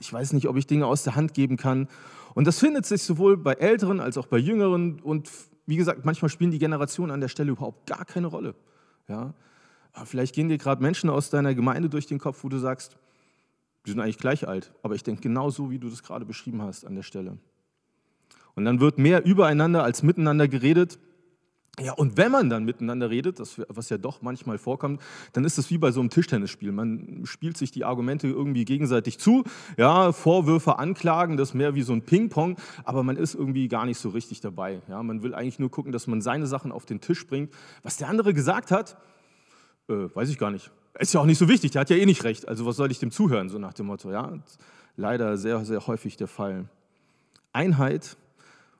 ich 0.00 0.10
weiß 0.10 0.32
nicht, 0.32 0.48
ob 0.48 0.56
ich 0.56 0.66
Dinge 0.66 0.86
aus 0.86 1.02
der 1.02 1.14
Hand 1.14 1.34
geben 1.34 1.58
kann. 1.58 1.88
Und 2.32 2.46
das 2.46 2.58
findet 2.58 2.86
sich 2.86 3.02
sowohl 3.02 3.36
bei 3.36 3.52
Älteren 3.52 4.00
als 4.00 4.16
auch 4.16 4.28
bei 4.28 4.38
Jüngeren. 4.38 5.00
Und 5.00 5.30
wie 5.66 5.76
gesagt, 5.76 6.06
manchmal 6.06 6.30
spielen 6.30 6.52
die 6.52 6.58
Generationen 6.58 7.12
an 7.12 7.20
der 7.20 7.28
Stelle 7.28 7.50
überhaupt 7.50 7.86
gar 7.86 8.06
keine 8.06 8.28
Rolle. 8.28 8.54
Ja. 9.08 9.34
Vielleicht 10.06 10.34
gehen 10.34 10.48
dir 10.48 10.56
gerade 10.56 10.80
Menschen 10.80 11.10
aus 11.10 11.28
deiner 11.28 11.54
Gemeinde 11.54 11.90
durch 11.90 12.06
den 12.06 12.18
Kopf, 12.18 12.44
wo 12.44 12.48
du 12.48 12.56
sagst, 12.56 12.96
die 13.86 13.92
sind 13.92 14.00
eigentlich 14.00 14.18
gleich 14.18 14.46
alt, 14.48 14.72
aber 14.82 14.94
ich 14.94 15.04
denke 15.04 15.22
genau 15.22 15.50
so, 15.50 15.70
wie 15.70 15.78
du 15.78 15.88
das 15.88 16.02
gerade 16.02 16.24
beschrieben 16.24 16.62
hast 16.62 16.84
an 16.84 16.96
der 16.96 17.02
Stelle. 17.02 17.38
Und 18.54 18.64
dann 18.64 18.80
wird 18.80 18.98
mehr 18.98 19.24
übereinander 19.24 19.84
als 19.84 20.02
miteinander 20.02 20.48
geredet. 20.48 20.98
Ja, 21.78 21.92
und 21.92 22.16
wenn 22.16 22.32
man 22.32 22.48
dann 22.48 22.64
miteinander 22.64 23.10
redet, 23.10 23.38
das, 23.38 23.60
was 23.68 23.90
ja 23.90 23.98
doch 23.98 24.22
manchmal 24.22 24.56
vorkommt, 24.56 25.02
dann 25.34 25.44
ist 25.44 25.58
es 25.58 25.70
wie 25.70 25.76
bei 25.76 25.92
so 25.92 26.00
einem 26.00 26.08
Tischtennisspiel. 26.08 26.72
Man 26.72 27.20
spielt 27.26 27.58
sich 27.58 27.70
die 27.70 27.84
Argumente 27.84 28.28
irgendwie 28.28 28.64
gegenseitig 28.64 29.18
zu, 29.18 29.44
ja, 29.76 30.12
Vorwürfe, 30.12 30.78
Anklagen, 30.78 31.36
das 31.36 31.50
ist 31.50 31.54
mehr 31.54 31.74
wie 31.74 31.82
so 31.82 31.92
ein 31.92 32.00
Ping-Pong, 32.00 32.56
aber 32.84 33.02
man 33.02 33.16
ist 33.16 33.34
irgendwie 33.34 33.68
gar 33.68 33.84
nicht 33.84 33.98
so 33.98 34.08
richtig 34.08 34.40
dabei. 34.40 34.80
Ja, 34.88 35.02
man 35.02 35.22
will 35.22 35.34
eigentlich 35.34 35.58
nur 35.58 35.70
gucken, 35.70 35.92
dass 35.92 36.06
man 36.06 36.22
seine 36.22 36.46
Sachen 36.46 36.72
auf 36.72 36.86
den 36.86 37.02
Tisch 37.02 37.26
bringt. 37.26 37.52
Was 37.82 37.98
der 37.98 38.08
andere 38.08 38.32
gesagt 38.32 38.70
hat, 38.70 38.96
äh, 39.90 40.08
weiß 40.14 40.30
ich 40.30 40.38
gar 40.38 40.50
nicht. 40.50 40.70
Ist 40.98 41.12
ja 41.12 41.20
auch 41.20 41.26
nicht 41.26 41.38
so 41.38 41.48
wichtig, 41.48 41.72
der 41.72 41.80
hat 41.80 41.90
ja 41.90 41.96
eh 41.96 42.06
nicht 42.06 42.24
recht. 42.24 42.48
Also 42.48 42.64
was 42.64 42.76
soll 42.76 42.90
ich 42.90 42.98
dem 42.98 43.10
zuhören, 43.10 43.48
so 43.48 43.58
nach 43.58 43.74
dem 43.74 43.86
Motto. 43.86 44.10
Ja? 44.10 44.32
Leider 44.96 45.36
sehr, 45.36 45.64
sehr 45.64 45.86
häufig 45.86 46.16
der 46.16 46.28
Fall. 46.28 46.68
Einheit, 47.52 48.16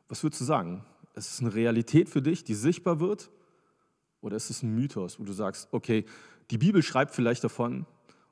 was 0.08 0.22
würdest 0.22 0.40
du 0.40 0.44
sagen? 0.44 0.84
Ist 1.14 1.30
es 1.30 1.40
eine 1.40 1.54
Realität 1.54 2.08
für 2.08 2.22
dich, 2.22 2.44
die 2.44 2.54
sichtbar 2.54 3.00
wird? 3.00 3.30
Oder 4.20 4.36
ist 4.36 4.50
es 4.50 4.62
ein 4.62 4.74
Mythos, 4.74 5.20
wo 5.20 5.24
du 5.24 5.32
sagst, 5.32 5.68
okay, 5.72 6.04
die 6.50 6.58
Bibel 6.58 6.82
schreibt 6.82 7.14
vielleicht 7.14 7.44
davon 7.44 7.86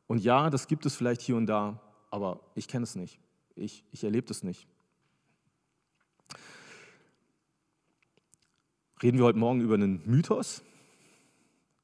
und 0.06 0.22
ja, 0.22 0.50
das 0.50 0.66
gibt 0.66 0.86
es 0.86 0.94
vielleicht 0.94 1.20
hier 1.20 1.36
und 1.36 1.46
da, 1.46 1.80
aber 2.10 2.40
ich 2.54 2.68
kenne 2.68 2.84
es 2.84 2.94
nicht. 2.94 3.18
Ich, 3.54 3.84
ich 3.90 4.04
erlebe 4.04 4.30
es 4.30 4.42
nicht. 4.42 4.66
Reden 9.02 9.18
wir 9.18 9.24
heute 9.24 9.38
Morgen 9.38 9.60
über 9.60 9.74
einen 9.74 10.02
Mythos 10.06 10.62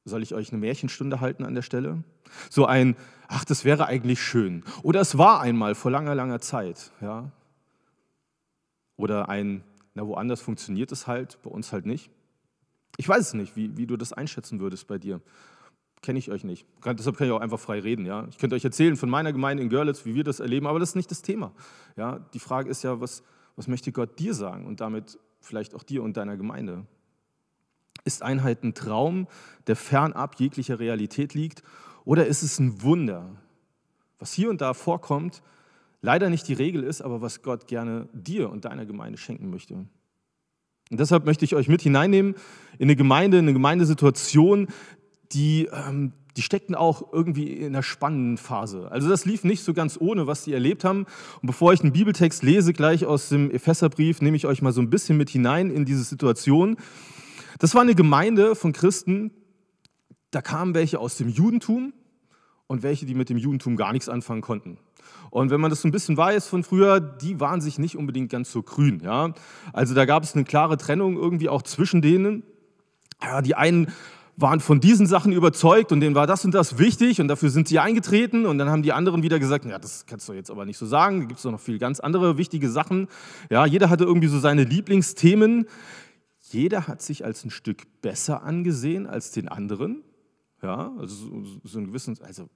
soll 0.05 0.23
ich 0.23 0.33
euch 0.33 0.51
eine 0.51 0.59
Märchenstunde 0.59 1.21
halten 1.21 1.45
an 1.45 1.55
der 1.55 1.61
Stelle? 1.61 2.03
So 2.49 2.65
ein, 2.65 2.95
ach, 3.27 3.45
das 3.45 3.65
wäre 3.65 3.85
eigentlich 3.85 4.21
schön. 4.21 4.63
Oder 4.83 5.01
es 5.01 5.17
war 5.17 5.41
einmal 5.41 5.75
vor 5.75 5.91
langer, 5.91 6.15
langer 6.15 6.39
Zeit. 6.39 6.91
Ja? 7.01 7.31
Oder 8.97 9.29
ein, 9.29 9.63
na, 9.93 10.05
woanders 10.07 10.41
funktioniert 10.41 10.91
es 10.91 11.07
halt, 11.07 11.39
bei 11.43 11.49
uns 11.49 11.71
halt 11.71 11.85
nicht. 11.85 12.09
Ich 12.97 13.07
weiß 13.07 13.27
es 13.27 13.33
nicht, 13.33 13.55
wie, 13.55 13.77
wie 13.77 13.87
du 13.87 13.97
das 13.97 14.13
einschätzen 14.13 14.59
würdest 14.59 14.87
bei 14.87 14.97
dir. 14.97 15.21
Kenne 16.01 16.17
ich 16.17 16.31
euch 16.31 16.43
nicht. 16.43 16.65
Deshalb 16.83 17.15
kann 17.15 17.27
ich 17.27 17.33
auch 17.33 17.41
einfach 17.41 17.59
frei 17.59 17.79
reden. 17.79 18.05
Ja? 18.05 18.27
Ich 18.29 18.37
könnte 18.37 18.55
euch 18.55 18.65
erzählen 18.65 18.95
von 18.95 19.09
meiner 19.09 19.31
Gemeinde 19.31 19.61
in 19.61 19.69
Görlitz, 19.69 20.05
wie 20.05 20.15
wir 20.15 20.23
das 20.23 20.39
erleben, 20.39 20.65
aber 20.65 20.79
das 20.79 20.89
ist 20.89 20.95
nicht 20.95 21.11
das 21.11 21.21
Thema. 21.21 21.51
Ja? 21.95 22.19
Die 22.33 22.39
Frage 22.39 22.69
ist 22.69 22.83
ja, 22.83 22.99
was, 22.99 23.23
was 23.55 23.67
möchte 23.67 23.91
Gott 23.91 24.17
dir 24.19 24.33
sagen 24.33 24.65
und 24.65 24.81
damit 24.81 25.19
vielleicht 25.39 25.75
auch 25.75 25.83
dir 25.83 26.01
und 26.01 26.17
deiner 26.17 26.37
Gemeinde? 26.37 26.85
Ist 28.03 28.23
Einheit 28.23 28.63
ein 28.63 28.73
Traum, 28.73 29.27
der 29.67 29.75
fernab 29.75 30.39
jeglicher 30.39 30.79
Realität 30.79 31.33
liegt? 31.33 31.63
Oder 32.03 32.25
ist 32.25 32.41
es 32.41 32.59
ein 32.59 32.81
Wunder, 32.81 33.29
was 34.19 34.33
hier 34.33 34.49
und 34.49 34.61
da 34.61 34.73
vorkommt, 34.73 35.41
leider 36.01 36.29
nicht 36.29 36.47
die 36.47 36.53
Regel 36.53 36.83
ist, 36.83 37.01
aber 37.01 37.21
was 37.21 37.41
Gott 37.43 37.67
gerne 37.67 38.09
dir 38.13 38.49
und 38.49 38.65
deiner 38.65 38.85
Gemeinde 38.85 39.17
schenken 39.17 39.49
möchte? 39.49 39.75
Und 40.91 40.99
deshalb 40.99 41.25
möchte 41.25 41.45
ich 41.45 41.55
euch 41.55 41.69
mit 41.69 41.81
hineinnehmen 41.81 42.35
in 42.77 42.83
eine 42.83 42.95
Gemeinde, 42.95 43.37
in 43.37 43.45
eine 43.45 43.53
Gemeindesituation, 43.53 44.67
die, 45.31 45.69
ähm, 45.71 46.11
die 46.35 46.41
steckten 46.41 46.75
auch 46.75 47.13
irgendwie 47.13 47.53
in 47.53 47.67
einer 47.67 47.83
spannenden 47.83 48.37
Phase. 48.37 48.91
Also 48.91 49.07
das 49.07 49.25
lief 49.25 49.45
nicht 49.45 49.63
so 49.63 49.73
ganz 49.73 49.97
ohne, 49.99 50.27
was 50.27 50.43
sie 50.43 50.53
erlebt 50.53 50.83
haben. 50.83 51.05
Und 51.41 51.47
bevor 51.47 51.71
ich 51.71 51.81
einen 51.81 51.93
Bibeltext 51.93 52.43
lese, 52.43 52.73
gleich 52.73 53.05
aus 53.05 53.29
dem 53.29 53.51
Epheserbrief, 53.51 54.21
nehme 54.21 54.35
ich 54.35 54.45
euch 54.45 54.61
mal 54.61 54.73
so 54.73 54.81
ein 54.81 54.89
bisschen 54.89 55.17
mit 55.17 55.29
hinein 55.29 55.71
in 55.71 55.85
diese 55.85 56.03
Situation. 56.03 56.75
Das 57.61 57.75
war 57.75 57.83
eine 57.83 57.93
Gemeinde 57.93 58.55
von 58.55 58.73
Christen, 58.73 59.29
da 60.31 60.41
kamen 60.41 60.73
welche 60.73 60.97
aus 60.97 61.17
dem 61.17 61.29
Judentum 61.29 61.93
und 62.65 62.81
welche, 62.81 63.05
die 63.05 63.13
mit 63.13 63.29
dem 63.29 63.37
Judentum 63.37 63.75
gar 63.75 63.93
nichts 63.93 64.09
anfangen 64.09 64.41
konnten. 64.41 64.79
Und 65.29 65.51
wenn 65.51 65.61
man 65.61 65.69
das 65.69 65.83
so 65.83 65.87
ein 65.87 65.91
bisschen 65.91 66.17
weiß 66.17 66.47
von 66.47 66.63
früher, 66.63 66.99
die 66.99 67.39
waren 67.39 67.61
sich 67.61 67.77
nicht 67.77 67.95
unbedingt 67.95 68.31
ganz 68.31 68.51
so 68.51 68.63
grün. 68.63 68.99
Ja? 69.03 69.35
Also 69.73 69.93
da 69.93 70.05
gab 70.05 70.23
es 70.23 70.33
eine 70.33 70.43
klare 70.43 70.75
Trennung 70.75 71.17
irgendwie 71.17 71.49
auch 71.49 71.61
zwischen 71.61 72.01
denen. 72.01 72.41
Ja, 73.21 73.43
die 73.43 73.53
einen 73.53 73.93
waren 74.37 74.59
von 74.59 74.79
diesen 74.79 75.05
Sachen 75.05 75.31
überzeugt 75.31 75.91
und 75.91 75.99
denen 75.99 76.15
war 76.15 76.25
das 76.25 76.43
und 76.43 76.55
das 76.55 76.79
wichtig 76.79 77.21
und 77.21 77.27
dafür 77.27 77.51
sind 77.51 77.67
sie 77.67 77.77
eingetreten 77.77 78.47
und 78.47 78.57
dann 78.57 78.71
haben 78.71 78.81
die 78.81 78.91
anderen 78.91 79.21
wieder 79.21 79.37
gesagt, 79.37 79.65
ja, 79.65 79.77
das 79.77 80.07
kannst 80.07 80.27
du 80.27 80.33
jetzt 80.33 80.49
aber 80.49 80.65
nicht 80.65 80.79
so 80.79 80.87
sagen, 80.87 81.19
da 81.19 81.25
gibt 81.27 81.37
es 81.37 81.45
noch 81.45 81.59
viel 81.59 81.77
ganz 81.77 81.99
andere 81.99 82.39
wichtige 82.39 82.71
Sachen. 82.71 83.07
Ja, 83.51 83.67
jeder 83.67 83.91
hatte 83.91 84.05
irgendwie 84.05 84.29
so 84.29 84.39
seine 84.39 84.63
Lieblingsthemen. 84.63 85.67
Jeder 86.51 86.87
hat 86.87 87.01
sich 87.01 87.23
als 87.23 87.43
ein 87.45 87.49
Stück 87.49 88.01
besser 88.01 88.43
angesehen 88.43 89.07
als 89.07 89.31
den 89.31 89.47
anderen. 89.47 90.03
Ja, 90.61 90.91
also 90.97 91.15
so, 91.63 91.79
ein 91.79 91.85
gewissen, 91.85 92.17
also 92.21 92.49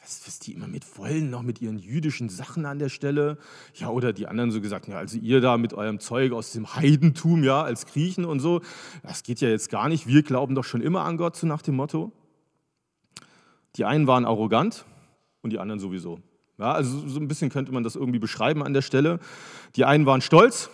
was, 0.00 0.26
was 0.26 0.38
die 0.38 0.52
immer 0.52 0.68
mit 0.68 0.96
wollen, 0.96 1.30
noch 1.30 1.42
mit 1.42 1.60
ihren 1.60 1.78
jüdischen 1.78 2.28
Sachen 2.28 2.64
an 2.64 2.78
der 2.78 2.88
Stelle. 2.88 3.38
Ja, 3.74 3.90
oder 3.90 4.12
die 4.12 4.26
anderen 4.26 4.50
so 4.50 4.60
gesagt, 4.60 4.88
ja, 4.88 4.96
also 4.96 5.18
ihr 5.18 5.40
da 5.40 5.58
mit 5.58 5.74
eurem 5.74 5.98
Zeug 5.98 6.32
aus 6.32 6.52
dem 6.52 6.76
Heidentum, 6.76 7.42
ja, 7.42 7.62
als 7.62 7.86
Griechen 7.86 8.24
und 8.24 8.40
so, 8.40 8.62
das 9.02 9.22
geht 9.22 9.40
ja 9.40 9.48
jetzt 9.48 9.70
gar 9.70 9.88
nicht. 9.88 10.06
Wir 10.06 10.22
glauben 10.22 10.54
doch 10.54 10.64
schon 10.64 10.80
immer 10.80 11.02
an 11.02 11.16
Gott, 11.16 11.36
so 11.36 11.46
nach 11.46 11.62
dem 11.62 11.76
Motto. 11.76 12.12
Die 13.74 13.84
einen 13.84 14.06
waren 14.06 14.24
arrogant 14.24 14.84
und 15.42 15.50
die 15.50 15.58
anderen 15.58 15.80
sowieso. 15.80 16.20
Ja, 16.58 16.72
also 16.72 17.06
so 17.06 17.20
ein 17.20 17.28
bisschen 17.28 17.50
könnte 17.50 17.72
man 17.72 17.82
das 17.82 17.96
irgendwie 17.96 18.18
beschreiben 18.18 18.62
an 18.62 18.72
der 18.72 18.82
Stelle. 18.82 19.18
Die 19.74 19.84
einen 19.84 20.06
waren 20.06 20.22
stolz 20.22 20.70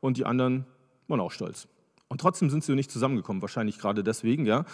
und 0.00 0.18
die 0.18 0.24
anderen 0.24 0.66
waren 1.08 1.20
auch 1.20 1.32
stolz. 1.32 1.66
Und 2.08 2.20
trotzdem 2.20 2.50
sind 2.50 2.62
sie 2.62 2.74
nicht 2.74 2.90
zusammengekommen, 2.90 3.42
wahrscheinlich 3.42 3.78
gerade 3.78 4.04
deswegen, 4.04 4.46
ja. 4.46 4.64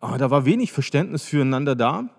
Aber 0.00 0.18
da 0.18 0.30
war 0.30 0.44
wenig 0.44 0.72
Verständnis 0.72 1.24
füreinander 1.24 1.74
da. 1.74 2.10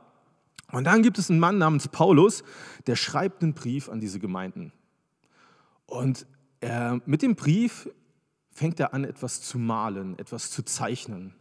Und 0.71 0.85
dann 0.85 1.03
gibt 1.03 1.19
es 1.19 1.29
einen 1.29 1.39
Mann 1.39 1.57
namens 1.57 1.87
Paulus, 1.87 2.43
der 2.87 2.95
schreibt 2.95 3.43
einen 3.43 3.53
Brief 3.53 3.89
an 3.89 3.99
diese 3.99 4.19
Gemeinden. 4.19 4.71
Und 5.85 6.25
er, 6.59 6.99
mit 7.05 7.21
dem 7.21 7.35
Brief 7.35 7.89
fängt 8.51 8.79
er 8.79 8.93
an, 8.93 9.03
etwas 9.03 9.41
zu 9.41 9.59
malen, 9.59 10.17
etwas 10.17 10.49
zu 10.49 10.63
zeichnen, 10.63 11.35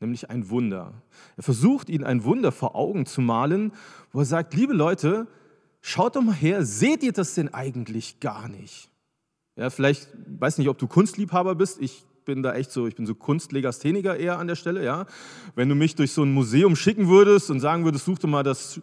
nämlich 0.00 0.30
ein 0.30 0.48
Wunder. 0.48 0.94
Er 1.36 1.42
versucht, 1.42 1.90
ihnen 1.90 2.04
ein 2.04 2.24
Wunder 2.24 2.52
vor 2.52 2.74
Augen 2.74 3.04
zu 3.04 3.20
malen, 3.20 3.72
wo 4.12 4.20
er 4.20 4.24
sagt, 4.24 4.54
liebe 4.54 4.72
Leute, 4.72 5.26
schaut 5.82 6.16
doch 6.16 6.22
mal 6.22 6.34
her, 6.34 6.64
seht 6.64 7.02
ihr 7.02 7.12
das 7.12 7.34
denn 7.34 7.52
eigentlich 7.52 8.20
gar 8.20 8.48
nicht? 8.48 8.88
Ja, 9.56 9.68
vielleicht, 9.68 10.08
weiß 10.40 10.58
nicht, 10.58 10.68
ob 10.68 10.78
du 10.78 10.86
Kunstliebhaber 10.86 11.54
bist, 11.54 11.80
ich 11.80 12.06
bin 12.24 12.42
da 12.42 12.54
echt 12.54 12.70
so, 12.72 12.86
ich 12.86 12.94
bin 12.94 13.06
so 13.06 13.14
Kunstlegastheniker 13.14 14.16
eher 14.16 14.38
an 14.38 14.46
der 14.46 14.56
Stelle, 14.56 14.84
ja. 14.84 15.06
Wenn 15.54 15.68
du 15.68 15.74
mich 15.74 15.94
durch 15.94 16.12
so 16.12 16.22
ein 16.22 16.32
Museum 16.32 16.76
schicken 16.76 17.08
würdest 17.08 17.50
und 17.50 17.60
sagen 17.60 17.84
würdest, 17.84 18.04
such 18.04 18.18
doch 18.18 18.28
mal 18.28 18.42
das 18.42 18.80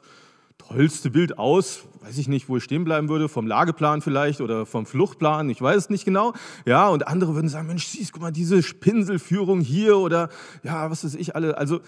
tollste 0.57 1.10
Bild 1.10 1.38
aus, 1.38 1.83
weiß 2.01 2.17
ich 2.17 2.27
nicht, 2.27 2.48
wo 2.48 2.57
ich 2.57 2.63
stehen 2.63 2.83
bleiben 2.83 3.10
würde, 3.10 3.29
vom 3.29 3.48
Lageplan 3.48 4.01
vielleicht 4.01 4.41
oder 4.41 4.65
vom 4.65 4.86
Fluchtplan, 4.86 5.50
ich 5.50 5.62
weiß 5.62 5.77
es 5.77 5.89
nicht 5.89 6.05
genau. 6.05 6.33
Ja, 6.65 6.88
und 6.88 7.07
andere 7.07 7.36
würden 7.36 7.50
sagen, 7.50 7.67
Mensch, 7.67 7.88
siehst, 7.88 8.13
guck 8.13 8.21
mal, 8.21 8.31
diese 8.31 8.62
Pinselführung 8.62 9.62
hier 9.62 9.98
oder 9.98 10.29
ja, 10.63 10.89
was 10.89 11.03
weiß 11.03 11.15
ich 11.15 11.36
alle. 11.36 11.57
Also 11.57 11.81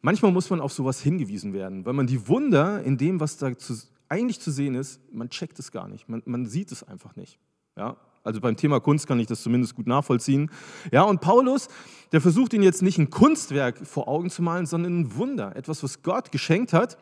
manchmal 0.00 0.32
muss 0.32 0.50
man 0.50 0.60
auf 0.60 0.72
sowas 0.72 1.00
hingewiesen 1.00 1.52
werden, 1.52 1.84
weil 1.84 1.92
man 1.92 2.06
die 2.06 2.28
Wunder 2.28 2.82
in 2.82 2.96
dem, 2.96 3.20
was 3.20 3.36
da 3.36 3.56
zu, 3.56 3.74
eigentlich 4.08 4.40
zu 4.40 4.50
sehen 4.50 4.74
ist, 4.74 5.00
man 5.12 5.28
checkt 5.30 5.58
es 5.58 5.70
gar 5.70 5.88
nicht, 5.88 6.08
man, 6.08 6.22
man 6.24 6.46
sieht 6.46 6.72
es 6.72 6.82
einfach 6.82 7.14
nicht. 7.16 7.38
Ja, 7.76 7.96
also 8.24 8.40
beim 8.40 8.56
Thema 8.56 8.80
Kunst 8.80 9.06
kann 9.06 9.20
ich 9.20 9.26
das 9.26 9.42
zumindest 9.42 9.74
gut 9.74 9.86
nachvollziehen. 9.86 10.50
Ja, 10.92 11.02
und 11.02 11.20
Paulus, 11.20 11.68
der 12.12 12.20
versucht 12.20 12.52
ihn 12.52 12.62
jetzt 12.62 12.82
nicht 12.82 12.98
ein 12.98 13.10
Kunstwerk 13.10 13.86
vor 13.86 14.08
Augen 14.08 14.30
zu 14.30 14.42
malen, 14.42 14.66
sondern 14.66 15.00
ein 15.00 15.16
Wunder, 15.16 15.56
etwas, 15.56 15.82
was 15.82 16.02
Gott 16.02 16.32
geschenkt 16.32 16.72
hat. 16.72 16.98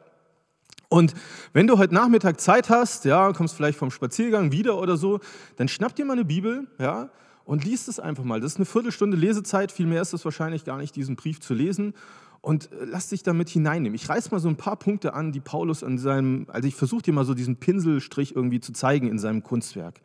Und 0.89 1.15
wenn 1.53 1.67
du 1.67 1.79
heute 1.79 1.95
Nachmittag 1.95 2.41
Zeit 2.41 2.71
hast, 2.71 3.05
ja, 3.05 3.33
kommst 3.33 3.57
vielleicht 3.57 3.79
vom 3.79 3.91
Spaziergang 3.91 4.53
wieder 4.53 4.79
oder 4.79 4.97
so, 4.97 5.21
dann 5.57 5.69
schnapp 5.69 5.97
dir 5.97 6.05
mal 6.05 6.13
eine 6.13 6.25
Bibel, 6.25 6.69
ja, 6.79 7.11
und 7.45 7.65
liest 7.65 7.89
es 7.89 8.01
einfach 8.01 8.25
mal. 8.25 8.41
Das 8.41 8.53
ist 8.53 8.59
eine 8.59 8.67
Viertelstunde 8.67 9.17
Lesezeit, 9.17 9.73
viel 9.73 9.87
mehr 9.87 10.03
ist 10.03 10.13
es 10.13 10.25
wahrscheinlich 10.25 10.65
gar 10.65 10.79
nicht, 10.79 10.95
diesen 10.97 11.17
Brief 11.17 11.41
zu 11.41 11.55
lesen. 11.55 11.95
Und 12.41 12.71
äh, 12.73 12.85
lass 12.85 13.09
dich 13.09 13.23
damit 13.23 13.49
hineinnehmen. 13.49 13.95
Ich 13.95 14.09
reiß 14.09 14.31
mal 14.31 14.41
so 14.41 14.49
ein 14.49 14.57
paar 14.57 14.77
Punkte 14.77 15.15
an, 15.15 15.33
die 15.33 15.41
Paulus 15.41 15.83
an 15.83 15.99
seinem, 15.99 16.47
also 16.49 16.69
ich 16.69 16.75
versuche 16.77 17.03
dir 17.03 17.13
mal 17.13 17.25
so 17.25 17.35
diesen 17.35 17.57
Pinselstrich 17.57 18.37
irgendwie 18.37 18.61
zu 18.61 18.73
zeigen 18.73 19.09
in 19.09 19.19
seinem 19.19 19.43
Kunstwerk. 19.43 20.01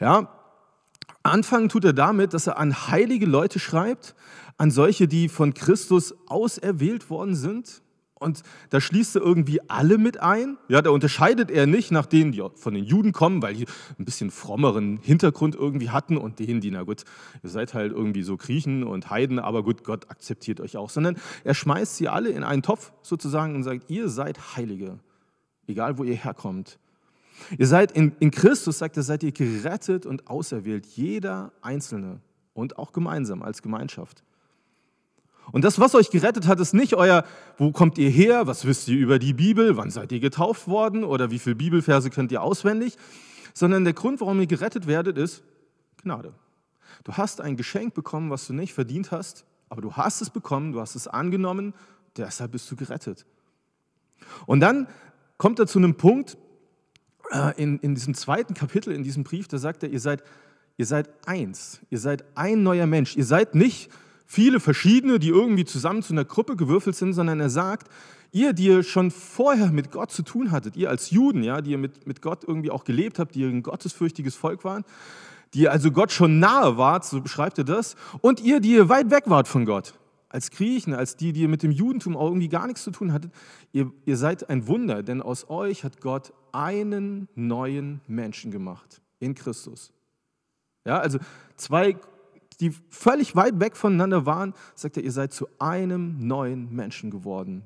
Ja, 0.00 0.36
Anfangen 1.26 1.68
tut 1.68 1.84
er 1.84 1.92
damit, 1.92 2.34
dass 2.34 2.46
er 2.46 2.58
an 2.58 2.88
heilige 2.88 3.26
Leute 3.26 3.58
schreibt, 3.58 4.14
an 4.58 4.70
solche, 4.70 5.08
die 5.08 5.28
von 5.28 5.54
Christus 5.54 6.14
auserwählt 6.28 7.10
worden 7.10 7.34
sind. 7.34 7.82
Und 8.18 8.42
da 8.70 8.80
schließt 8.80 9.16
er 9.16 9.22
irgendwie 9.22 9.60
alle 9.68 9.98
mit 9.98 10.20
ein. 10.20 10.56
Ja, 10.68 10.80
da 10.80 10.88
unterscheidet 10.90 11.50
er 11.50 11.66
nicht 11.66 11.90
nach 11.90 12.06
denen, 12.06 12.32
die 12.32 12.42
von 12.54 12.72
den 12.72 12.84
Juden 12.84 13.12
kommen, 13.12 13.42
weil 13.42 13.54
die 13.54 13.66
ein 13.98 14.06
bisschen 14.06 14.30
frommeren 14.30 14.98
Hintergrund 15.02 15.54
irgendwie 15.54 15.90
hatten 15.90 16.16
und 16.16 16.38
denen, 16.38 16.62
die, 16.62 16.70
na 16.70 16.84
gut, 16.84 17.04
ihr 17.42 17.50
seid 17.50 17.74
halt 17.74 17.92
irgendwie 17.92 18.22
so 18.22 18.38
Griechen 18.38 18.84
und 18.84 19.10
Heiden, 19.10 19.38
aber 19.38 19.62
gut, 19.62 19.84
Gott 19.84 20.08
akzeptiert 20.10 20.60
euch 20.60 20.78
auch. 20.78 20.88
Sondern 20.88 21.18
er 21.44 21.52
schmeißt 21.52 21.96
sie 21.96 22.08
alle 22.08 22.30
in 22.30 22.42
einen 22.42 22.62
Topf 22.62 22.92
sozusagen 23.02 23.54
und 23.54 23.64
sagt, 23.64 23.90
ihr 23.90 24.08
seid 24.08 24.56
Heilige, 24.56 24.98
egal 25.66 25.98
wo 25.98 26.04
ihr 26.04 26.14
herkommt. 26.14 26.78
Ihr 27.58 27.66
seid 27.66 27.92
in, 27.92 28.12
in 28.18 28.30
Christus, 28.30 28.78
sagt 28.78 28.96
er, 28.96 29.02
seid 29.02 29.22
ihr 29.22 29.32
gerettet 29.32 30.06
und 30.06 30.28
auserwählt, 30.28 30.86
jeder 30.86 31.52
Einzelne 31.62 32.20
und 32.54 32.78
auch 32.78 32.92
gemeinsam 32.92 33.42
als 33.42 33.62
Gemeinschaft. 33.62 34.22
Und 35.52 35.64
das, 35.64 35.78
was 35.78 35.94
euch 35.94 36.10
gerettet 36.10 36.46
hat, 36.46 36.58
ist 36.58 36.74
nicht 36.74 36.94
euer, 36.94 37.24
wo 37.56 37.70
kommt 37.70 37.98
ihr 37.98 38.10
her, 38.10 38.46
was 38.46 38.64
wisst 38.64 38.88
ihr 38.88 38.98
über 38.98 39.18
die 39.18 39.32
Bibel, 39.32 39.76
wann 39.76 39.90
seid 39.90 40.10
ihr 40.10 40.18
getauft 40.20 40.66
worden 40.66 41.04
oder 41.04 41.30
wie 41.30 41.38
viele 41.38 41.54
Bibelverse 41.54 42.10
könnt 42.10 42.32
ihr 42.32 42.42
auswendig, 42.42 42.96
sondern 43.54 43.84
der 43.84 43.92
Grund, 43.92 44.20
warum 44.20 44.40
ihr 44.40 44.46
gerettet 44.46 44.86
werdet, 44.86 45.16
ist 45.18 45.44
Gnade. 46.02 46.34
Du 47.04 47.12
hast 47.12 47.40
ein 47.40 47.56
Geschenk 47.56 47.94
bekommen, 47.94 48.30
was 48.30 48.46
du 48.46 48.54
nicht 48.54 48.74
verdient 48.74 49.12
hast, 49.12 49.44
aber 49.68 49.82
du 49.82 49.92
hast 49.92 50.20
es 50.20 50.30
bekommen, 50.30 50.72
du 50.72 50.80
hast 50.80 50.96
es 50.96 51.06
angenommen, 51.06 51.74
deshalb 52.16 52.52
bist 52.52 52.70
du 52.70 52.76
gerettet. 52.76 53.24
Und 54.46 54.60
dann 54.60 54.88
kommt 55.38 55.58
er 55.58 55.66
zu 55.66 55.78
einem 55.78 55.96
Punkt, 55.96 56.36
in, 57.56 57.78
in 57.80 57.94
diesem 57.94 58.14
zweiten 58.14 58.54
Kapitel, 58.54 58.92
in 58.92 59.02
diesem 59.02 59.24
Brief, 59.24 59.48
da 59.48 59.58
sagt 59.58 59.82
er, 59.82 59.90
ihr 59.90 60.00
seid, 60.00 60.22
ihr 60.76 60.86
seid 60.86 61.08
eins, 61.26 61.80
ihr 61.90 61.98
seid 61.98 62.24
ein 62.34 62.62
neuer 62.62 62.86
Mensch, 62.86 63.16
ihr 63.16 63.24
seid 63.24 63.54
nicht 63.54 63.90
viele 64.26 64.60
verschiedene, 64.60 65.18
die 65.18 65.28
irgendwie 65.28 65.64
zusammen 65.64 66.02
zu 66.02 66.12
einer 66.12 66.24
Gruppe 66.24 66.56
gewürfelt 66.56 66.96
sind, 66.96 67.12
sondern 67.14 67.40
er 67.40 67.50
sagt, 67.50 67.88
ihr, 68.32 68.52
die 68.52 68.66
ihr 68.66 68.82
schon 68.82 69.10
vorher 69.10 69.70
mit 69.70 69.90
Gott 69.90 70.10
zu 70.10 70.22
tun 70.22 70.50
hattet, 70.50 70.76
ihr 70.76 70.90
als 70.90 71.10
Juden, 71.10 71.42
ja, 71.42 71.60
die 71.60 71.70
ihr 71.70 71.78
mit, 71.78 72.06
mit 72.06 72.22
Gott 72.22 72.44
irgendwie 72.44 72.70
auch 72.70 72.84
gelebt 72.84 73.18
habt, 73.18 73.34
die 73.34 73.40
ihr 73.40 73.48
ein 73.48 73.62
gottesfürchtiges 73.62 74.34
Volk 74.34 74.64
waren, 74.64 74.84
die 75.54 75.62
ihr 75.62 75.72
also 75.72 75.90
Gott 75.90 76.12
schon 76.12 76.38
nahe 76.38 76.76
wart, 76.76 77.04
so 77.04 77.20
beschreibt 77.20 77.58
er 77.58 77.64
das, 77.64 77.96
und 78.20 78.40
ihr, 78.40 78.60
die 78.60 78.72
ihr 78.72 78.88
weit 78.88 79.10
weg 79.10 79.24
wart 79.26 79.48
von 79.48 79.64
Gott, 79.64 79.94
als 80.28 80.50
Griechen, 80.50 80.94
als 80.94 81.16
die, 81.16 81.32
die 81.32 81.42
ihr 81.42 81.48
mit 81.48 81.62
dem 81.62 81.70
Judentum 81.70 82.16
auch 82.16 82.26
irgendwie 82.26 82.48
gar 82.48 82.66
nichts 82.66 82.82
zu 82.82 82.90
tun 82.90 83.12
hattet, 83.12 83.32
ihr, 83.72 83.92
ihr 84.04 84.16
seid 84.16 84.48
ein 84.50 84.66
Wunder, 84.66 85.02
denn 85.02 85.22
aus 85.22 85.48
euch 85.48 85.84
hat 85.84 86.00
Gott 86.00 86.32
einen 86.52 87.28
neuen 87.34 88.00
Menschen 88.06 88.50
gemacht 88.50 89.00
in 89.18 89.34
Christus. 89.34 89.92
Ja, 90.84 90.98
also 90.98 91.18
zwei, 91.56 91.96
die 92.60 92.72
völlig 92.90 93.36
weit 93.36 93.60
weg 93.60 93.76
voneinander 93.76 94.26
waren, 94.26 94.54
sagt 94.74 94.96
er, 94.96 95.04
ihr 95.04 95.12
seid 95.12 95.32
zu 95.32 95.48
einem 95.58 96.26
neuen 96.26 96.74
Menschen 96.74 97.10
geworden. 97.10 97.62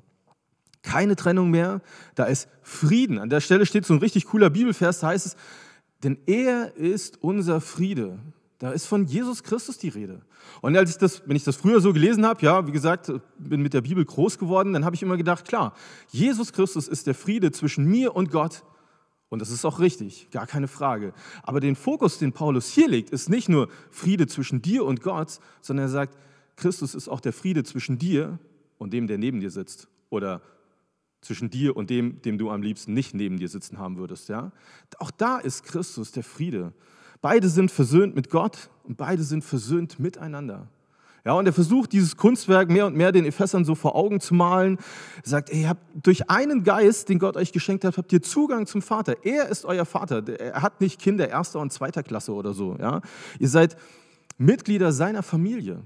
Keine 0.81 1.15
Trennung 1.15 1.51
mehr, 1.51 1.81
da 2.15 2.25
ist 2.25 2.49
Frieden. 2.63 3.19
An 3.19 3.29
der 3.29 3.39
Stelle 3.41 3.65
steht 3.65 3.85
so 3.85 3.93
ein 3.93 3.99
richtig 3.99 4.25
cooler 4.25 4.49
Bibelvers, 4.49 4.99
da 4.99 5.07
heißt 5.07 5.27
es, 5.27 5.35
denn 6.03 6.17
er 6.25 6.75
ist 6.75 7.21
unser 7.21 7.61
Friede. 7.61 8.19
Da 8.61 8.69
ist 8.69 8.85
von 8.85 9.07
Jesus 9.07 9.41
Christus 9.41 9.79
die 9.79 9.89
Rede. 9.89 10.21
Und 10.61 10.77
als 10.77 10.91
ich 10.91 10.97
das, 10.99 11.23
wenn 11.25 11.35
ich 11.35 11.43
das 11.43 11.55
früher 11.55 11.81
so 11.81 11.93
gelesen 11.93 12.27
habe, 12.27 12.45
ja, 12.45 12.67
wie 12.67 12.71
gesagt, 12.71 13.11
bin 13.39 13.63
mit 13.63 13.73
der 13.73 13.81
Bibel 13.81 14.05
groß 14.05 14.37
geworden, 14.37 14.71
dann 14.73 14.85
habe 14.85 14.95
ich 14.95 15.01
immer 15.01 15.17
gedacht, 15.17 15.47
klar, 15.47 15.73
Jesus 16.09 16.53
Christus 16.53 16.87
ist 16.87 17.07
der 17.07 17.15
Friede 17.15 17.51
zwischen 17.51 17.85
mir 17.85 18.15
und 18.15 18.29
Gott. 18.29 18.63
Und 19.29 19.41
das 19.41 19.49
ist 19.49 19.65
auch 19.65 19.79
richtig, 19.79 20.29
gar 20.29 20.45
keine 20.45 20.67
Frage. 20.67 21.15
Aber 21.41 21.59
den 21.59 21.75
Fokus, 21.75 22.19
den 22.19 22.33
Paulus 22.33 22.69
hier 22.69 22.87
legt, 22.87 23.09
ist 23.09 23.29
nicht 23.29 23.49
nur 23.49 23.67
Friede 23.89 24.27
zwischen 24.27 24.61
dir 24.61 24.85
und 24.85 25.01
Gott, 25.01 25.39
sondern 25.61 25.87
er 25.87 25.89
sagt, 25.89 26.15
Christus 26.55 26.93
ist 26.93 27.09
auch 27.09 27.19
der 27.19 27.33
Friede 27.33 27.63
zwischen 27.63 27.97
dir 27.97 28.37
und 28.77 28.93
dem, 28.93 29.07
der 29.07 29.17
neben 29.17 29.39
dir 29.39 29.49
sitzt. 29.49 29.87
Oder 30.11 30.39
zwischen 31.21 31.49
dir 31.49 31.75
und 31.75 31.89
dem, 31.89 32.21
dem 32.21 32.37
du 32.37 32.51
am 32.51 32.61
liebsten 32.61 32.93
nicht 32.93 33.15
neben 33.15 33.39
dir 33.39 33.49
sitzen 33.49 33.79
haben 33.79 33.97
würdest. 33.97 34.29
Ja? 34.29 34.51
Auch 34.99 35.09
da 35.09 35.39
ist 35.39 35.63
Christus 35.63 36.11
der 36.11 36.23
Friede. 36.23 36.73
Beide 37.21 37.49
sind 37.49 37.71
versöhnt 37.71 38.15
mit 38.15 38.29
Gott 38.29 38.69
und 38.83 38.97
beide 38.97 39.23
sind 39.23 39.43
versöhnt 39.43 39.99
miteinander. 39.99 40.67
Ja, 41.23 41.33
und 41.33 41.45
er 41.45 41.53
versucht, 41.53 41.93
dieses 41.93 42.17
Kunstwerk 42.17 42.69
mehr 42.69 42.87
und 42.87 42.95
mehr 42.95 43.11
den 43.11 43.25
Ephesern 43.25 43.63
so 43.63 43.75
vor 43.75 43.95
Augen 43.95 44.19
zu 44.19 44.33
malen. 44.33 44.79
Er 45.23 45.29
sagt, 45.29 45.53
ihr 45.53 45.69
habt 45.69 45.83
durch 46.03 46.31
einen 46.31 46.63
Geist, 46.63 47.09
den 47.09 47.19
Gott 47.19 47.37
euch 47.37 47.51
geschenkt 47.51 47.83
hat, 47.83 47.97
habt 47.97 48.11
ihr 48.11 48.23
Zugang 48.23 48.65
zum 48.65 48.81
Vater. 48.81 49.17
Er 49.23 49.47
ist 49.49 49.65
euer 49.65 49.85
Vater. 49.85 50.27
Er 50.27 50.63
hat 50.63 50.81
nicht 50.81 50.99
Kinder 50.99 51.29
erster 51.29 51.59
und 51.59 51.71
zweiter 51.71 52.01
Klasse 52.01 52.33
oder 52.33 52.53
so. 52.53 52.75
Ja? 52.79 53.01
Ihr 53.37 53.49
seid 53.49 53.77
Mitglieder 54.39 54.91
seiner 54.91 55.21
Familie. 55.21 55.83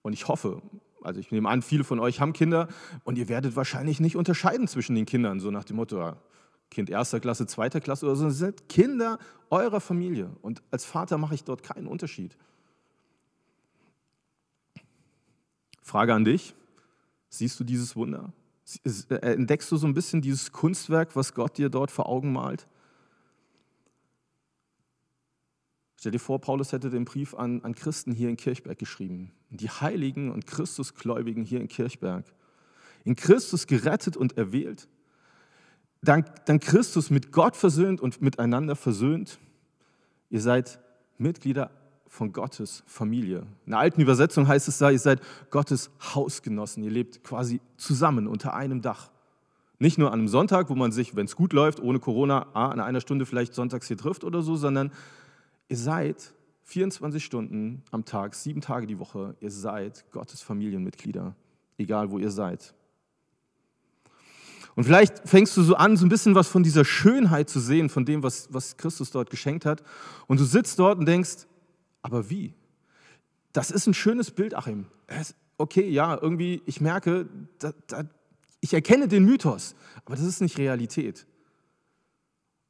Und 0.00 0.14
ich 0.14 0.26
hoffe, 0.26 0.62
also 1.02 1.20
ich 1.20 1.30
nehme 1.30 1.50
an, 1.50 1.60
viele 1.60 1.84
von 1.84 2.00
euch 2.00 2.18
haben 2.18 2.32
Kinder 2.32 2.68
und 3.04 3.18
ihr 3.18 3.28
werdet 3.28 3.56
wahrscheinlich 3.56 4.00
nicht 4.00 4.16
unterscheiden 4.16 4.68
zwischen 4.68 4.94
den 4.94 5.04
Kindern, 5.04 5.38
so 5.38 5.50
nach 5.50 5.64
dem 5.64 5.76
Motto, 5.76 6.14
Kind 6.70 6.90
erster 6.90 7.20
Klasse, 7.20 7.46
zweiter 7.46 7.80
Klasse 7.80 8.06
oder 8.06 8.16
so. 8.16 8.28
Sie 8.28 8.36
sind 8.36 8.68
Kinder 8.68 9.18
eurer 9.50 9.80
Familie. 9.80 10.30
Und 10.42 10.62
als 10.70 10.84
Vater 10.84 11.18
mache 11.18 11.34
ich 11.34 11.44
dort 11.44 11.62
keinen 11.62 11.86
Unterschied. 11.86 12.36
Frage 15.82 16.14
an 16.14 16.24
dich, 16.24 16.54
siehst 17.28 17.60
du 17.60 17.64
dieses 17.64 17.94
Wunder? 17.94 18.32
Äh, 18.84 19.14
entdeckst 19.14 19.70
du 19.70 19.76
so 19.76 19.86
ein 19.86 19.94
bisschen 19.94 20.20
dieses 20.20 20.50
Kunstwerk, 20.50 21.14
was 21.14 21.34
Gott 21.34 21.56
dir 21.56 21.68
dort 21.68 21.92
vor 21.92 22.08
Augen 22.08 22.32
malt? 22.32 22.66
Stell 25.98 26.12
dir 26.12 26.18
vor, 26.18 26.40
Paulus 26.40 26.72
hätte 26.72 26.90
den 26.90 27.04
Brief 27.04 27.34
an, 27.34 27.62
an 27.62 27.74
Christen 27.74 28.12
hier 28.12 28.28
in 28.28 28.36
Kirchberg 28.36 28.78
geschrieben. 28.78 29.32
Die 29.50 29.70
Heiligen 29.70 30.30
und 30.30 30.46
Christusgläubigen 30.46 31.44
hier 31.44 31.60
in 31.60 31.68
Kirchberg. 31.68 32.24
In 33.04 33.14
Christus 33.14 33.66
gerettet 33.66 34.16
und 34.16 34.36
erwählt. 34.36 34.88
Dann, 36.06 36.24
dann 36.44 36.60
Christus 36.60 37.10
mit 37.10 37.32
Gott 37.32 37.56
versöhnt 37.56 38.00
und 38.00 38.22
miteinander 38.22 38.76
versöhnt. 38.76 39.40
Ihr 40.30 40.40
seid 40.40 40.78
Mitglieder 41.18 41.70
von 42.06 42.32
Gottes 42.32 42.84
Familie. 42.86 43.40
In 43.64 43.72
der 43.72 43.80
alten 43.80 44.00
Übersetzung 44.00 44.46
heißt 44.46 44.68
es 44.68 44.78
da, 44.78 44.90
ihr 44.90 45.00
seid 45.00 45.20
Gottes 45.50 45.90
Hausgenossen. 46.14 46.84
Ihr 46.84 46.92
lebt 46.92 47.24
quasi 47.24 47.60
zusammen 47.76 48.28
unter 48.28 48.54
einem 48.54 48.82
Dach. 48.82 49.10
Nicht 49.80 49.98
nur 49.98 50.12
an 50.12 50.20
einem 50.20 50.28
Sonntag, 50.28 50.70
wo 50.70 50.76
man 50.76 50.92
sich, 50.92 51.16
wenn 51.16 51.26
es 51.26 51.34
gut 51.34 51.52
läuft, 51.52 51.80
ohne 51.80 51.98
Corona, 51.98 52.52
an 52.54 52.78
einer 52.78 53.00
Stunde 53.00 53.26
vielleicht 53.26 53.54
sonntags 53.54 53.88
hier 53.88 53.98
trifft 53.98 54.22
oder 54.22 54.42
so, 54.42 54.54
sondern 54.54 54.92
ihr 55.68 55.76
seid 55.76 56.32
24 56.62 57.24
Stunden 57.24 57.82
am 57.90 58.04
Tag, 58.04 58.36
sieben 58.36 58.60
Tage 58.60 58.86
die 58.86 59.00
Woche, 59.00 59.34
ihr 59.40 59.50
seid 59.50 60.04
Gottes 60.12 60.40
Familienmitglieder, 60.40 61.34
egal 61.78 62.12
wo 62.12 62.18
ihr 62.18 62.30
seid. 62.30 62.74
Und 64.76 64.84
vielleicht 64.84 65.26
fängst 65.26 65.56
du 65.56 65.62
so 65.62 65.74
an, 65.74 65.96
so 65.96 66.04
ein 66.04 66.10
bisschen 66.10 66.34
was 66.34 66.48
von 66.48 66.62
dieser 66.62 66.84
Schönheit 66.84 67.48
zu 67.48 67.60
sehen, 67.60 67.88
von 67.88 68.04
dem, 68.04 68.22
was, 68.22 68.52
was 68.52 68.76
Christus 68.76 69.10
dort 69.10 69.30
geschenkt 69.30 69.64
hat. 69.64 69.82
Und 70.26 70.38
du 70.38 70.44
sitzt 70.44 70.78
dort 70.78 70.98
und 70.98 71.06
denkst, 71.06 71.46
aber 72.02 72.28
wie? 72.28 72.54
Das 73.52 73.70
ist 73.70 73.86
ein 73.86 73.94
schönes 73.94 74.30
Bild, 74.30 74.54
Achim. 74.54 74.86
Okay, 75.56 75.88
ja, 75.88 76.18
irgendwie, 76.20 76.62
ich 76.66 76.82
merke, 76.82 77.26
da, 77.58 77.72
da, 77.86 78.04
ich 78.60 78.74
erkenne 78.74 79.08
den 79.08 79.24
Mythos, 79.24 79.74
aber 80.04 80.14
das 80.14 80.26
ist 80.26 80.42
nicht 80.42 80.58
Realität. 80.58 81.26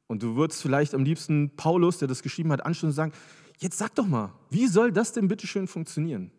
Und 0.07 0.23
du 0.23 0.37
würdest 0.37 0.61
vielleicht 0.61 0.95
am 0.95 1.03
liebsten 1.03 1.57
Paulus, 1.57 1.97
der 1.97 2.07
das 2.07 2.23
geschrieben 2.23 2.53
hat, 2.53 2.65
anschauen 2.65 2.91
und 2.91 2.95
sagen, 2.95 3.11
jetzt 3.57 3.77
sag 3.77 3.93
doch 3.95 4.07
mal, 4.07 4.31
wie 4.49 4.67
soll 4.67 4.93
das 4.93 5.11
denn 5.11 5.27
bitte 5.27 5.45
schön 5.45 5.67
funktionieren? 5.67 6.31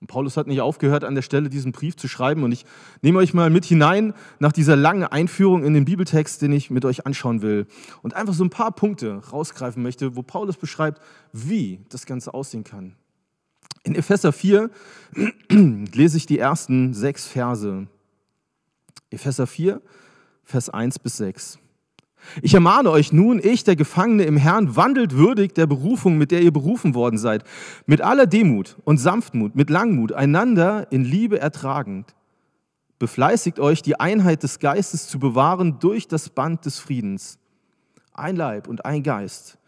Und 0.00 0.06
Paulus 0.06 0.38
hat 0.38 0.46
nicht 0.46 0.62
aufgehört, 0.62 1.04
an 1.04 1.14
der 1.14 1.22
Stelle 1.22 1.50
diesen 1.50 1.72
Brief 1.72 1.94
zu 1.94 2.08
schreiben. 2.08 2.42
Und 2.42 2.52
ich 2.52 2.64
nehme 3.02 3.18
euch 3.18 3.34
mal 3.34 3.50
mit 3.50 3.66
hinein 3.66 4.14
nach 4.38 4.52
dieser 4.52 4.74
langen 4.74 5.04
Einführung 5.04 5.62
in 5.62 5.74
den 5.74 5.84
Bibeltext, 5.84 6.40
den 6.40 6.52
ich 6.52 6.70
mit 6.70 6.86
euch 6.86 7.06
anschauen 7.06 7.42
will. 7.42 7.66
Und 8.00 8.14
einfach 8.14 8.32
so 8.32 8.42
ein 8.42 8.50
paar 8.50 8.72
Punkte 8.72 9.22
rausgreifen 9.30 9.82
möchte, 9.82 10.16
wo 10.16 10.22
Paulus 10.22 10.56
beschreibt, 10.56 11.02
wie 11.32 11.80
das 11.90 12.06
Ganze 12.06 12.32
aussehen 12.32 12.64
kann. 12.64 12.96
In 13.82 13.94
Epheser 13.94 14.32
4 14.32 14.70
lese 15.50 16.16
ich 16.16 16.26
die 16.26 16.38
ersten 16.38 16.94
sechs 16.94 17.26
Verse. 17.26 17.86
Epheser 19.10 19.46
4, 19.46 19.82
Vers 20.44 20.70
1 20.70 20.98
bis 20.98 21.18
6. 21.18 21.58
Ich 22.42 22.54
ermahne 22.54 22.90
euch 22.90 23.12
nun, 23.12 23.40
ich, 23.42 23.64
der 23.64 23.76
Gefangene 23.76 24.24
im 24.24 24.36
Herrn, 24.36 24.76
wandelt 24.76 25.16
würdig 25.16 25.54
der 25.54 25.66
Berufung, 25.66 26.18
mit 26.18 26.30
der 26.30 26.42
ihr 26.42 26.52
berufen 26.52 26.94
worden 26.94 27.18
seid, 27.18 27.44
mit 27.86 28.00
aller 28.00 28.26
Demut 28.26 28.76
und 28.84 28.98
Sanftmut, 28.98 29.56
mit 29.56 29.70
Langmut, 29.70 30.12
einander 30.12 30.86
in 30.90 31.04
Liebe 31.04 31.40
ertragend. 31.40 32.14
Befleißigt 32.98 33.58
euch, 33.58 33.82
die 33.82 33.98
Einheit 33.98 34.42
des 34.42 34.58
Geistes 34.58 35.08
zu 35.08 35.18
bewahren 35.18 35.78
durch 35.80 36.06
das 36.06 36.28
Band 36.28 36.66
des 36.66 36.78
Friedens. 36.78 37.38
Ein 38.12 38.36
Leib 38.36 38.68
und 38.68 38.84
ein 38.84 39.02
Geist, 39.02 39.58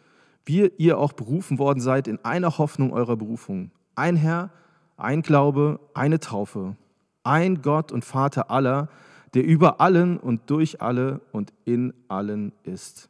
wie 0.45 0.71
ihr 0.77 0.99
auch 0.99 1.15
berufen 1.15 1.59
worden 1.59 1.81
seid 1.81 2.09
in 2.09 2.23
einer 2.25 2.59
Hoffnung 2.59 2.93
eurer 2.93 3.17
Berufung. 3.17 3.71
Ein 3.95 4.17
Herr, 4.17 4.51
ein 4.99 5.23
Glaube, 5.23 5.81
eine 5.95 6.21
Taufe, 6.21 6.77
ein 7.25 7.63
Gott 7.63 7.91
und 7.91 8.05
Vater 8.05 8.51
aller, 8.51 8.89
der 9.35 9.45
über 9.45 9.81
allen 9.81 10.19
und 10.19 10.51
durch 10.51 10.81
alle 10.81 11.21
und 11.33 11.53
in 11.65 11.95
allen 12.09 12.53
ist. 12.65 13.09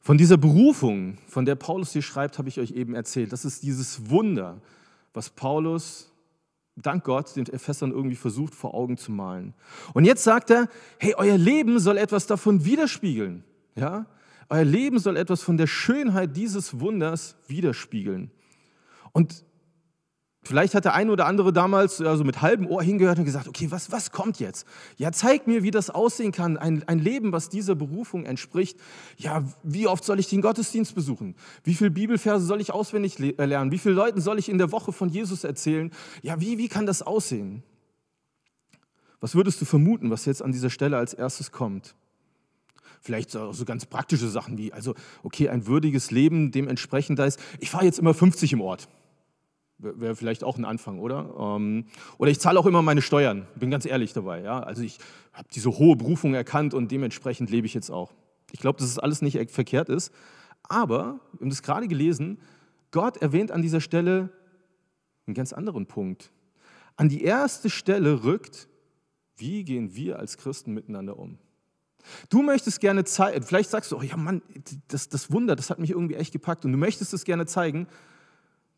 Von 0.00 0.16
dieser 0.16 0.38
Berufung, 0.38 1.18
von 1.26 1.44
der 1.44 1.54
Paulus 1.54 1.92
hier 1.92 2.02
schreibt, 2.02 2.38
habe 2.38 2.48
ich 2.48 2.58
euch 2.58 2.70
eben 2.70 2.94
erzählt. 2.94 3.32
Das 3.32 3.44
ist 3.44 3.62
dieses 3.62 4.08
Wunder, 4.08 4.58
was 5.12 5.28
Paulus, 5.28 6.10
dank 6.76 7.04
Gott, 7.04 7.36
den 7.36 7.46
Ephesern 7.46 7.90
irgendwie 7.90 8.16
versucht 8.16 8.54
vor 8.54 8.74
Augen 8.74 8.96
zu 8.96 9.12
malen. 9.12 9.52
Und 9.92 10.04
jetzt 10.04 10.24
sagt 10.24 10.50
er, 10.50 10.68
hey, 10.98 11.14
euer 11.18 11.36
Leben 11.36 11.78
soll 11.78 11.98
etwas 11.98 12.26
davon 12.26 12.64
widerspiegeln. 12.64 13.44
Ja? 13.74 14.06
Euer 14.48 14.64
Leben 14.64 14.98
soll 14.98 15.16
etwas 15.16 15.42
von 15.42 15.58
der 15.58 15.66
Schönheit 15.66 16.36
dieses 16.36 16.80
Wunders 16.80 17.36
widerspiegeln. 17.46 18.30
Und 19.12 19.44
Vielleicht 20.42 20.74
hat 20.74 20.84
der 20.84 20.94
eine 20.94 21.10
oder 21.12 21.26
andere 21.26 21.52
damals 21.52 22.00
also 22.00 22.24
mit 22.24 22.40
halbem 22.40 22.66
Ohr 22.68 22.82
hingehört 22.82 23.18
und 23.18 23.24
gesagt, 23.24 23.48
okay, 23.48 23.70
was, 23.70 23.90
was 23.92 24.12
kommt 24.12 24.40
jetzt? 24.40 24.66
Ja, 24.96 25.12
zeig 25.12 25.46
mir, 25.46 25.62
wie 25.62 25.70
das 25.70 25.90
aussehen 25.90 26.32
kann, 26.32 26.56
ein, 26.56 26.84
ein 26.84 27.00
Leben, 27.00 27.32
was 27.32 27.48
dieser 27.48 27.74
Berufung 27.74 28.24
entspricht. 28.24 28.78
Ja, 29.16 29.44
wie 29.62 29.86
oft 29.86 30.04
soll 30.04 30.18
ich 30.20 30.28
den 30.28 30.40
Gottesdienst 30.40 30.94
besuchen? 30.94 31.34
Wie 31.64 31.74
viele 31.74 31.90
Bibelverse 31.90 32.46
soll 32.46 32.60
ich 32.60 32.72
auswendig 32.72 33.18
äh, 33.20 33.44
lernen? 33.44 33.72
Wie 33.72 33.78
viele 33.78 33.94
Leuten 33.94 34.20
soll 34.20 34.38
ich 34.38 34.48
in 34.48 34.58
der 34.58 34.72
Woche 34.72 34.92
von 34.92 35.08
Jesus 35.08 35.44
erzählen? 35.44 35.90
Ja, 36.22 36.40
wie, 36.40 36.56
wie 36.56 36.68
kann 36.68 36.86
das 36.86 37.02
aussehen? 37.02 37.62
Was 39.20 39.34
würdest 39.34 39.60
du 39.60 39.64
vermuten, 39.64 40.10
was 40.10 40.24
jetzt 40.24 40.42
an 40.42 40.52
dieser 40.52 40.70
Stelle 40.70 40.96
als 40.96 41.12
erstes 41.12 41.50
kommt? 41.50 41.96
Vielleicht 43.00 43.30
so, 43.30 43.52
so 43.52 43.64
ganz 43.64 43.86
praktische 43.86 44.28
Sachen 44.28 44.56
wie, 44.56 44.72
also, 44.72 44.94
okay, 45.22 45.48
ein 45.48 45.66
würdiges 45.66 46.10
Leben 46.10 46.52
dementsprechend 46.52 47.18
da 47.18 47.26
ist, 47.26 47.40
ich 47.58 47.70
fahre 47.70 47.84
jetzt 47.84 47.98
immer 47.98 48.14
50 48.14 48.52
im 48.52 48.60
Ort. 48.60 48.88
Wäre 49.78 50.16
vielleicht 50.16 50.42
auch 50.42 50.58
ein 50.58 50.64
Anfang, 50.64 50.98
oder? 50.98 51.34
Ähm, 51.38 51.86
oder 52.18 52.30
ich 52.30 52.40
zahle 52.40 52.58
auch 52.58 52.66
immer 52.66 52.82
meine 52.82 53.00
Steuern, 53.00 53.46
bin 53.54 53.70
ganz 53.70 53.86
ehrlich 53.86 54.12
dabei. 54.12 54.42
Ja? 54.42 54.60
Also 54.60 54.82
ich 54.82 54.98
habe 55.32 55.48
diese 55.54 55.70
hohe 55.70 55.94
Berufung 55.94 56.34
erkannt 56.34 56.74
und 56.74 56.90
dementsprechend 56.90 57.48
lebe 57.50 57.66
ich 57.66 57.74
jetzt 57.74 57.90
auch. 57.90 58.12
Ich 58.50 58.58
glaube, 58.58 58.78
dass 58.80 58.88
es 58.88 58.98
alles 58.98 59.22
nicht 59.22 59.50
verkehrt 59.52 59.88
ist. 59.88 60.12
Aber, 60.64 61.20
wir 61.32 61.40
haben 61.40 61.50
das 61.50 61.62
gerade 61.62 61.86
gelesen, 61.86 62.38
Gott 62.90 63.18
erwähnt 63.18 63.52
an 63.52 63.62
dieser 63.62 63.80
Stelle 63.80 64.30
einen 65.26 65.34
ganz 65.34 65.52
anderen 65.52 65.86
Punkt. 65.86 66.32
An 66.96 67.08
die 67.08 67.22
erste 67.22 67.70
Stelle 67.70 68.24
rückt, 68.24 68.68
wie 69.36 69.62
gehen 69.62 69.94
wir 69.94 70.18
als 70.18 70.36
Christen 70.36 70.74
miteinander 70.74 71.18
um? 71.18 71.38
Du 72.30 72.42
möchtest 72.42 72.80
gerne 72.80 73.04
zeigen, 73.04 73.44
vielleicht 73.44 73.70
sagst 73.70 73.92
du, 73.92 73.98
oh 73.98 74.02
ja 74.02 74.16
Mann, 74.16 74.42
das, 74.88 75.08
das 75.08 75.30
Wunder, 75.30 75.54
das 75.54 75.70
hat 75.70 75.78
mich 75.78 75.90
irgendwie 75.90 76.14
echt 76.14 76.32
gepackt 76.32 76.64
und 76.64 76.72
du 76.72 76.78
möchtest 76.78 77.12
es 77.12 77.24
gerne 77.24 77.46
zeigen, 77.46 77.86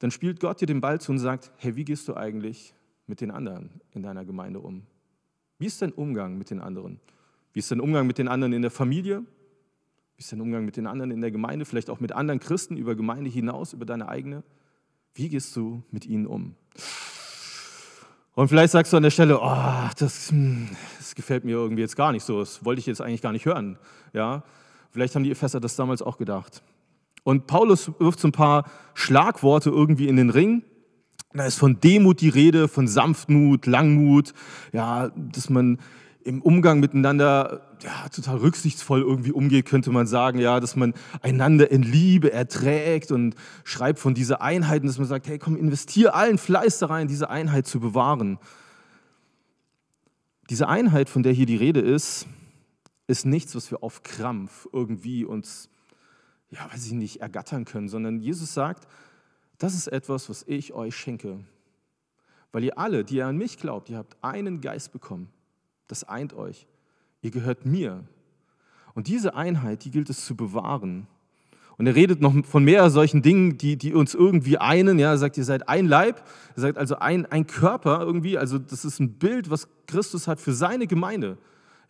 dann 0.00 0.10
spielt 0.10 0.40
Gott 0.40 0.60
dir 0.60 0.66
den 0.66 0.80
Ball 0.80 1.00
zu 1.00 1.12
und 1.12 1.18
sagt, 1.18 1.52
hey, 1.58 1.76
wie 1.76 1.84
gehst 1.84 2.08
du 2.08 2.16
eigentlich 2.16 2.74
mit 3.06 3.20
den 3.20 3.30
anderen 3.30 3.80
in 3.92 4.02
deiner 4.02 4.24
Gemeinde 4.24 4.58
um? 4.60 4.82
Wie 5.58 5.66
ist 5.66 5.80
dein 5.82 5.92
Umgang 5.92 6.38
mit 6.38 6.50
den 6.50 6.60
anderen? 6.60 7.00
Wie 7.52 7.60
ist 7.60 7.70
dein 7.70 7.80
Umgang 7.80 8.06
mit 8.06 8.16
den 8.18 8.26
anderen 8.26 8.54
in 8.54 8.62
der 8.62 8.70
Familie? 8.70 9.22
Wie 10.16 10.20
ist 10.20 10.32
dein 10.32 10.40
Umgang 10.40 10.64
mit 10.64 10.76
den 10.76 10.86
anderen 10.86 11.10
in 11.10 11.20
der 11.20 11.30
Gemeinde? 11.30 11.66
Vielleicht 11.66 11.90
auch 11.90 12.00
mit 12.00 12.12
anderen 12.12 12.40
Christen 12.40 12.78
über 12.78 12.94
Gemeinde 12.94 13.28
hinaus, 13.28 13.74
über 13.74 13.84
deine 13.84 14.08
eigene? 14.08 14.42
Wie 15.14 15.28
gehst 15.28 15.54
du 15.54 15.82
mit 15.90 16.06
ihnen 16.06 16.26
um? 16.26 16.54
Und 18.34 18.48
vielleicht 18.48 18.72
sagst 18.72 18.92
du 18.92 18.96
an 18.96 19.02
der 19.02 19.10
Stelle, 19.10 19.38
oh, 19.38 19.88
das, 19.98 20.30
hm, 20.30 20.70
das 20.96 21.14
gefällt 21.14 21.44
mir 21.44 21.52
irgendwie 21.52 21.82
jetzt 21.82 21.96
gar 21.96 22.12
nicht 22.12 22.24
so, 22.24 22.38
das 22.38 22.64
wollte 22.64 22.78
ich 22.78 22.86
jetzt 22.86 23.02
eigentlich 23.02 23.20
gar 23.20 23.32
nicht 23.32 23.44
hören. 23.44 23.76
Ja? 24.14 24.44
Vielleicht 24.92 25.14
haben 25.14 25.24
die 25.24 25.30
Epheser 25.30 25.60
das 25.60 25.76
damals 25.76 26.00
auch 26.00 26.16
gedacht. 26.16 26.62
Und 27.22 27.46
Paulus 27.46 27.90
wirft 27.98 28.20
so 28.20 28.28
ein 28.28 28.32
paar 28.32 28.64
Schlagworte 28.94 29.70
irgendwie 29.70 30.08
in 30.08 30.16
den 30.16 30.30
Ring. 30.30 30.62
Da 31.32 31.44
ist 31.44 31.58
von 31.58 31.78
Demut 31.80 32.20
die 32.20 32.28
Rede, 32.28 32.66
von 32.66 32.88
Sanftmut, 32.88 33.66
Langmut, 33.66 34.32
ja, 34.72 35.10
dass 35.10 35.48
man 35.48 35.78
im 36.24 36.42
Umgang 36.42 36.80
miteinander 36.80 37.76
ja, 37.82 38.08
total 38.08 38.38
rücksichtsvoll 38.38 39.00
irgendwie 39.00 39.32
umgeht, 39.32 39.66
könnte 39.66 39.90
man 39.90 40.06
sagen, 40.06 40.38
ja, 40.38 40.60
dass 40.60 40.76
man 40.76 40.92
einander 41.22 41.70
in 41.70 41.82
Liebe 41.82 42.32
erträgt 42.32 43.10
und 43.10 43.34
schreibt 43.64 43.98
von 43.98 44.14
dieser 44.14 44.42
Einheit, 44.42 44.84
dass 44.84 44.98
man 44.98 45.06
sagt, 45.06 45.28
hey, 45.28 45.38
komm, 45.38 45.56
investier 45.56 46.14
allen 46.14 46.36
Fleiß 46.36 46.80
da 46.80 46.86
rein, 46.86 47.08
diese 47.08 47.30
Einheit 47.30 47.66
zu 47.66 47.80
bewahren. 47.80 48.38
Diese 50.50 50.68
Einheit, 50.68 51.08
von 51.08 51.22
der 51.22 51.32
hier 51.32 51.46
die 51.46 51.56
Rede 51.56 51.80
ist, 51.80 52.26
ist 53.06 53.24
nichts, 53.24 53.54
was 53.54 53.70
wir 53.70 53.82
auf 53.82 54.02
Krampf 54.02 54.68
irgendwie 54.72 55.24
uns 55.24 55.70
ja, 56.50 56.72
weiß 56.72 56.86
ich 56.86 56.92
nicht, 56.92 57.20
ergattern 57.20 57.64
können, 57.64 57.88
sondern 57.88 58.20
Jesus 58.20 58.54
sagt, 58.54 58.86
das 59.58 59.74
ist 59.74 59.88
etwas, 59.88 60.28
was 60.28 60.44
ich 60.46 60.72
euch 60.72 60.96
schenke. 60.96 61.44
Weil 62.52 62.64
ihr 62.64 62.78
alle, 62.78 63.04
die 63.04 63.16
ihr 63.16 63.26
an 63.26 63.36
mich 63.36 63.58
glaubt, 63.58 63.88
ihr 63.90 63.98
habt 63.98 64.16
einen 64.22 64.60
Geist 64.60 64.92
bekommen. 64.92 65.28
Das 65.86 66.04
eint 66.04 66.32
euch. 66.32 66.66
Ihr 67.22 67.30
gehört 67.30 67.66
mir. 67.66 68.04
Und 68.94 69.06
diese 69.06 69.34
Einheit, 69.34 69.84
die 69.84 69.90
gilt 69.90 70.10
es 70.10 70.24
zu 70.24 70.34
bewahren. 70.34 71.06
Und 71.76 71.86
er 71.86 71.94
redet 71.94 72.20
noch 72.20 72.34
von 72.44 72.64
mehr 72.64 72.90
solchen 72.90 73.22
Dingen, 73.22 73.56
die, 73.56 73.76
die 73.76 73.94
uns 73.94 74.14
irgendwie 74.14 74.58
einen. 74.58 74.98
Ja, 74.98 75.10
er 75.12 75.18
sagt, 75.18 75.38
ihr 75.38 75.44
seid 75.44 75.68
ein 75.68 75.86
Leib. 75.86 76.22
Er 76.56 76.60
sagt 76.62 76.76
also 76.76 76.96
ein, 76.96 77.24
ein 77.26 77.46
Körper 77.46 78.00
irgendwie. 78.00 78.36
Also 78.36 78.58
das 78.58 78.84
ist 78.84 78.98
ein 79.00 79.14
Bild, 79.14 79.48
was 79.48 79.68
Christus 79.86 80.26
hat 80.26 80.40
für 80.40 80.52
seine 80.52 80.86
Gemeinde. 80.86 81.38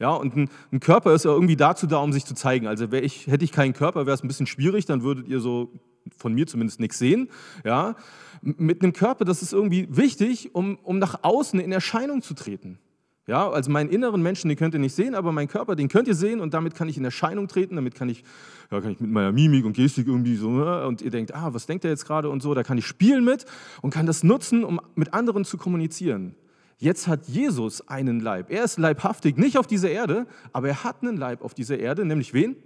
Ja, 0.01 0.15
und 0.15 0.35
ein, 0.35 0.49
ein 0.73 0.81
Körper 0.81 1.13
ist 1.15 1.27
ja 1.27 1.31
irgendwie 1.31 1.57
dazu 1.57 1.87
da, 1.87 1.99
um 1.99 2.13
sich 2.13 2.25
zu 2.25 2.35
zeigen. 2.35 2.67
Also 2.67 2.91
ich, 2.91 3.27
hätte 3.27 3.45
ich 3.45 3.53
keinen 3.53 3.75
Körper, 3.75 4.07
wäre 4.07 4.15
es 4.15 4.25
ein 4.25 4.29
bisschen 4.29 4.47
schwierig, 4.47 4.87
dann 4.87 5.03
würdet 5.03 5.29
ihr 5.29 5.41
so 5.41 5.71
von 6.17 6.33
mir 6.33 6.47
zumindest 6.47 6.81
nichts 6.81 6.99
sehen. 6.99 7.29
Ja, 7.65 7.95
mit 8.41 8.83
einem 8.83 8.95
Körper, 8.95 9.27
das 9.27 9.43
ist 9.43 9.53
irgendwie 9.53 9.87
wichtig, 9.91 10.55
um, 10.55 10.79
um 10.83 10.99
nach 10.99 11.23
außen 11.23 11.61
in 11.61 11.71
Erscheinung 11.71 12.23
zu 12.23 12.33
treten. 12.33 12.79
Ja, 13.27 13.49
also 13.51 13.71
meinen 13.71 13.91
inneren 13.91 14.23
Menschen, 14.23 14.49
den 14.49 14.57
könnt 14.57 14.73
ihr 14.75 14.81
nicht 14.81 14.95
sehen, 14.95 15.15
aber 15.15 15.31
meinen 15.33 15.49
Körper, 15.49 15.77
den 15.77 15.89
könnt 15.89 16.09
ihr 16.09 16.15
sehen 16.15 16.41
und 16.41 16.55
damit 16.55 16.75
kann 16.75 16.89
ich 16.89 16.97
in 16.97 17.05
Erscheinung 17.05 17.47
treten, 17.47 17.77
damit 17.77 17.95
kann 17.95 18.09
ich, 18.09 18.25
ja, 18.73 18.81
kann 18.81 18.93
ich 18.93 19.01
mit 19.01 19.11
meiner 19.11 19.31
Mimik 19.31 19.67
und 19.67 19.75
Gestik 19.75 20.09
irgendwie 20.09 20.35
so, 20.35 20.51
ne, 20.51 20.87
und 20.87 21.03
ihr 21.03 21.11
denkt, 21.11 21.35
ah, 21.35 21.53
was 21.53 21.67
denkt 21.67 21.85
er 21.85 21.91
jetzt 21.91 22.07
gerade 22.07 22.31
und 22.31 22.43
so, 22.43 22.55
da 22.55 22.63
kann 22.63 22.79
ich 22.79 22.87
spielen 22.87 23.23
mit 23.23 23.45
und 23.83 23.93
kann 23.93 24.07
das 24.07 24.25
nutzen, 24.25 24.65
um 24.65 24.81
mit 24.95 25.13
anderen 25.13 25.45
zu 25.45 25.59
kommunizieren. 25.59 26.35
Jetzt 26.81 27.09
hat 27.09 27.29
Jesus 27.29 27.87
einen 27.89 28.21
Leib. 28.21 28.51
Er 28.51 28.65
ist 28.65 28.79
leibhaftig, 28.79 29.37
nicht 29.37 29.59
auf 29.59 29.67
dieser 29.67 29.91
Erde, 29.91 30.27
aber 30.55 30.69
er 30.69 30.83
hat 30.83 31.03
einen 31.03 31.19
Leib 31.19 31.43
auf 31.43 31.53
dieser 31.53 31.79
Erde, 31.79 32.07
nämlich 32.07 32.33
wen? 32.33 32.57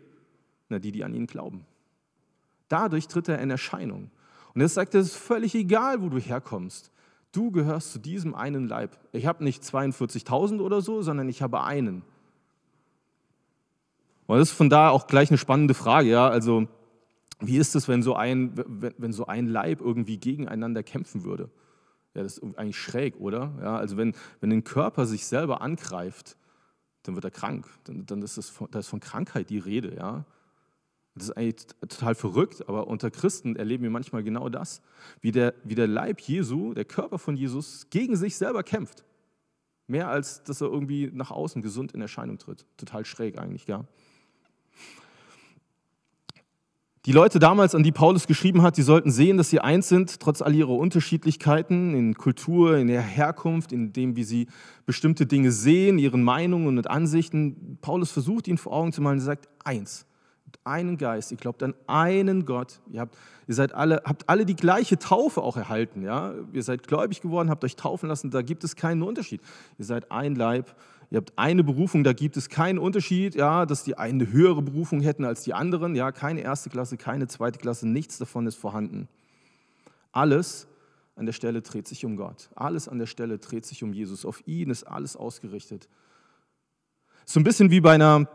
Na, 0.68 0.78
die, 0.78 0.92
die 0.92 1.02
an 1.02 1.14
ihn 1.14 1.26
glauben. 1.26 1.66
Dadurch 2.68 3.08
tritt 3.08 3.28
er 3.28 3.40
in 3.40 3.50
Erscheinung. 3.50 4.12
Und 4.54 4.60
er 4.60 4.68
sagt, 4.68 4.94
es 4.94 5.08
ist 5.08 5.16
völlig 5.16 5.56
egal, 5.56 6.00
wo 6.00 6.08
du 6.10 6.18
herkommst. 6.18 6.92
Du 7.32 7.50
gehörst 7.50 7.92
zu 7.92 7.98
diesem 7.98 8.36
einen 8.36 8.68
Leib. 8.68 8.96
Ich 9.10 9.26
habe 9.26 9.42
nicht 9.42 9.64
42.000 9.64 10.60
oder 10.60 10.80
so, 10.80 11.02
sondern 11.02 11.28
ich 11.28 11.42
habe 11.42 11.64
einen. 11.64 12.02
Und 14.26 14.38
das 14.38 14.50
ist 14.50 14.56
von 14.56 14.70
da 14.70 14.90
auch 14.90 15.08
gleich 15.08 15.30
eine 15.30 15.38
spannende 15.38 15.74
Frage. 15.74 16.08
Ja? 16.10 16.28
Also, 16.28 16.68
wie 17.40 17.56
ist 17.56 17.74
es, 17.74 17.88
wenn 17.88 18.04
so 18.04 18.14
ein, 18.14 18.52
wenn, 18.54 18.94
wenn 18.96 19.12
so 19.12 19.26
ein 19.26 19.48
Leib 19.48 19.80
irgendwie 19.80 20.18
gegeneinander 20.18 20.84
kämpfen 20.84 21.24
würde? 21.24 21.50
Ja, 22.14 22.22
das 22.22 22.38
ist 22.38 22.56
eigentlich 22.56 22.78
schräg, 22.78 23.16
oder? 23.16 23.52
Ja, 23.60 23.76
also 23.76 23.96
wenn, 23.96 24.14
wenn 24.40 24.52
ein 24.52 24.64
Körper 24.64 25.06
sich 25.06 25.26
selber 25.26 25.60
angreift, 25.60 26.36
dann 27.02 27.14
wird 27.14 27.24
er 27.24 27.30
krank. 27.30 27.66
Dann, 27.84 28.06
dann 28.06 28.22
ist 28.22 28.38
das 28.38 28.48
von, 28.48 28.68
da 28.70 28.78
ist 28.78 28.88
von 28.88 29.00
Krankheit 29.00 29.50
die 29.50 29.58
Rede. 29.58 29.94
Ja? 29.96 30.24
Das 31.14 31.24
ist 31.24 31.36
eigentlich 31.36 31.66
total 31.80 32.14
verrückt, 32.14 32.68
aber 32.68 32.88
unter 32.88 33.10
Christen 33.10 33.56
erleben 33.56 33.84
wir 33.84 33.90
manchmal 33.90 34.24
genau 34.24 34.48
das, 34.48 34.82
wie 35.20 35.30
der, 35.30 35.54
wie 35.62 35.74
der 35.74 35.86
Leib 35.86 36.20
Jesu, 36.20 36.74
der 36.74 36.84
Körper 36.84 37.18
von 37.18 37.36
Jesus, 37.36 37.88
gegen 37.90 38.16
sich 38.16 38.36
selber 38.36 38.62
kämpft. 38.62 39.04
Mehr 39.86 40.08
als 40.08 40.42
dass 40.44 40.60
er 40.60 40.68
irgendwie 40.68 41.10
nach 41.12 41.30
außen 41.30 41.62
gesund 41.62 41.92
in 41.92 42.00
Erscheinung 42.00 42.38
tritt. 42.38 42.64
Total 42.76 43.04
schräg 43.04 43.38
eigentlich, 43.38 43.66
ja. 43.66 43.84
Die 47.06 47.12
Leute 47.12 47.38
damals, 47.38 47.74
an 47.74 47.82
die 47.82 47.92
Paulus 47.92 48.26
geschrieben 48.26 48.62
hat, 48.62 48.78
die 48.78 48.82
sollten 48.82 49.10
sehen, 49.10 49.36
dass 49.36 49.50
sie 49.50 49.60
eins 49.60 49.90
sind, 49.90 50.20
trotz 50.20 50.40
all 50.40 50.54
ihrer 50.54 50.70
Unterschiedlichkeiten 50.70 51.94
in 51.94 52.14
Kultur, 52.14 52.78
in 52.78 52.88
der 52.88 53.02
Herkunft, 53.02 53.72
in 53.72 53.92
dem, 53.92 54.16
wie 54.16 54.24
sie 54.24 54.46
bestimmte 54.86 55.26
Dinge 55.26 55.52
sehen, 55.52 55.98
ihren 55.98 56.22
Meinungen 56.22 56.78
und 56.78 56.88
Ansichten. 56.88 57.76
Paulus 57.82 58.10
versucht 58.10 58.48
ihnen 58.48 58.56
vor 58.56 58.72
Augen 58.72 58.90
zu 58.90 59.02
malen, 59.02 59.18
er 59.18 59.24
sagt, 59.24 59.50
eins, 59.64 60.06
einen 60.64 60.96
Geist, 60.96 61.30
ihr 61.30 61.36
glaubt 61.36 61.62
an 61.62 61.74
einen 61.86 62.46
Gott, 62.46 62.80
ihr, 62.90 63.00
habt, 63.00 63.18
ihr 63.46 63.54
seid 63.54 63.74
alle, 63.74 64.00
habt 64.06 64.26
alle 64.30 64.46
die 64.46 64.56
gleiche 64.56 64.98
Taufe 64.98 65.42
auch 65.42 65.58
erhalten, 65.58 66.00
ja? 66.00 66.32
ihr 66.54 66.62
seid 66.62 66.88
gläubig 66.88 67.20
geworden, 67.20 67.50
habt 67.50 67.64
euch 67.64 67.76
taufen 67.76 68.08
lassen, 68.08 68.30
da 68.30 68.40
gibt 68.40 68.64
es 68.64 68.76
keinen 68.76 69.02
Unterschied. 69.02 69.42
Ihr 69.78 69.84
seid 69.84 70.10
ein 70.10 70.34
Leib, 70.36 70.74
Ihr 71.10 71.18
habt 71.18 71.32
eine 71.36 71.62
Berufung, 71.62 72.04
da 72.04 72.12
gibt 72.12 72.36
es 72.36 72.48
keinen 72.48 72.78
Unterschied, 72.78 73.34
ja, 73.34 73.66
dass 73.66 73.84
die 73.84 73.96
eine 73.96 74.30
höhere 74.30 74.62
Berufung 74.62 75.00
hätten 75.00 75.24
als 75.24 75.42
die 75.44 75.54
anderen. 75.54 75.94
Ja, 75.94 76.12
keine 76.12 76.40
erste 76.40 76.70
Klasse, 76.70 76.96
keine 76.96 77.28
zweite 77.28 77.58
Klasse, 77.58 77.86
nichts 77.86 78.18
davon 78.18 78.46
ist 78.46 78.56
vorhanden. 78.56 79.08
Alles 80.12 80.66
an 81.16 81.26
der 81.26 81.32
Stelle 81.32 81.62
dreht 81.62 81.86
sich 81.86 82.04
um 82.04 82.16
Gott. 82.16 82.50
Alles 82.54 82.88
an 82.88 82.98
der 82.98 83.06
Stelle 83.06 83.38
dreht 83.38 83.66
sich 83.66 83.82
um 83.82 83.92
Jesus. 83.92 84.24
Auf 84.24 84.42
ihn 84.46 84.70
ist 84.70 84.84
alles 84.84 85.16
ausgerichtet. 85.16 85.88
So 87.24 87.40
ein 87.40 87.44
bisschen 87.44 87.70
wie 87.70 87.80
bei 87.80 87.94
einer 87.94 88.28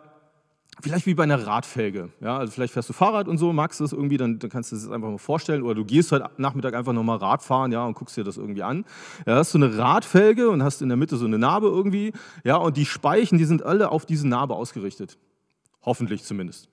Vielleicht 0.82 1.06
wie 1.06 1.14
bei 1.14 1.24
einer 1.24 1.46
Radfelge. 1.46 2.10
Ja, 2.22 2.38
also 2.38 2.52
vielleicht 2.52 2.74
fährst 2.74 2.90
du 2.90 2.94
Fahrrad 2.94 3.28
und 3.28 3.38
so, 3.38 3.52
magst 3.52 3.80
du 3.80 3.84
das 3.84 3.92
irgendwie, 3.92 4.18
dann, 4.18 4.40
dann 4.40 4.50
kannst 4.50 4.72
du 4.72 4.76
das 4.76 4.90
einfach 4.90 5.10
mal 5.10 5.18
vorstellen. 5.18 5.64
Oder 5.64 5.76
du 5.76 5.86
gehst 5.86 6.12
heute 6.12 6.30
Nachmittag 6.38 6.74
einfach 6.74 6.94
nochmal 6.94 7.18
Radfahren 7.18 7.72
ja, 7.72 7.86
und 7.86 7.96
guckst 7.96 8.16
dir 8.16 8.24
das 8.24 8.38
irgendwie 8.38 8.64
an. 8.64 8.86
Ja, 9.26 9.36
hast 9.36 9.54
du 9.54 9.58
eine 9.58 9.78
Radfelge 9.78 10.50
und 10.50 10.64
hast 10.64 10.82
in 10.82 10.90
der 10.90 10.98
Mitte 10.98 11.18
so 11.18 11.26
eine 11.26 11.38
Narbe 11.38 11.68
irgendwie. 11.68 12.14
Ja, 12.44 12.56
und 12.56 12.78
die 12.78 12.86
Speichen, 12.86 13.38
die 13.38 13.46
sind 13.46 13.64
alle 13.64 13.92
auf 13.92 14.06
diese 14.06 14.28
Narbe 14.28 14.56
ausgerichtet. 14.56 15.18
Hoffentlich 15.84 16.24
zumindest. 16.24 16.70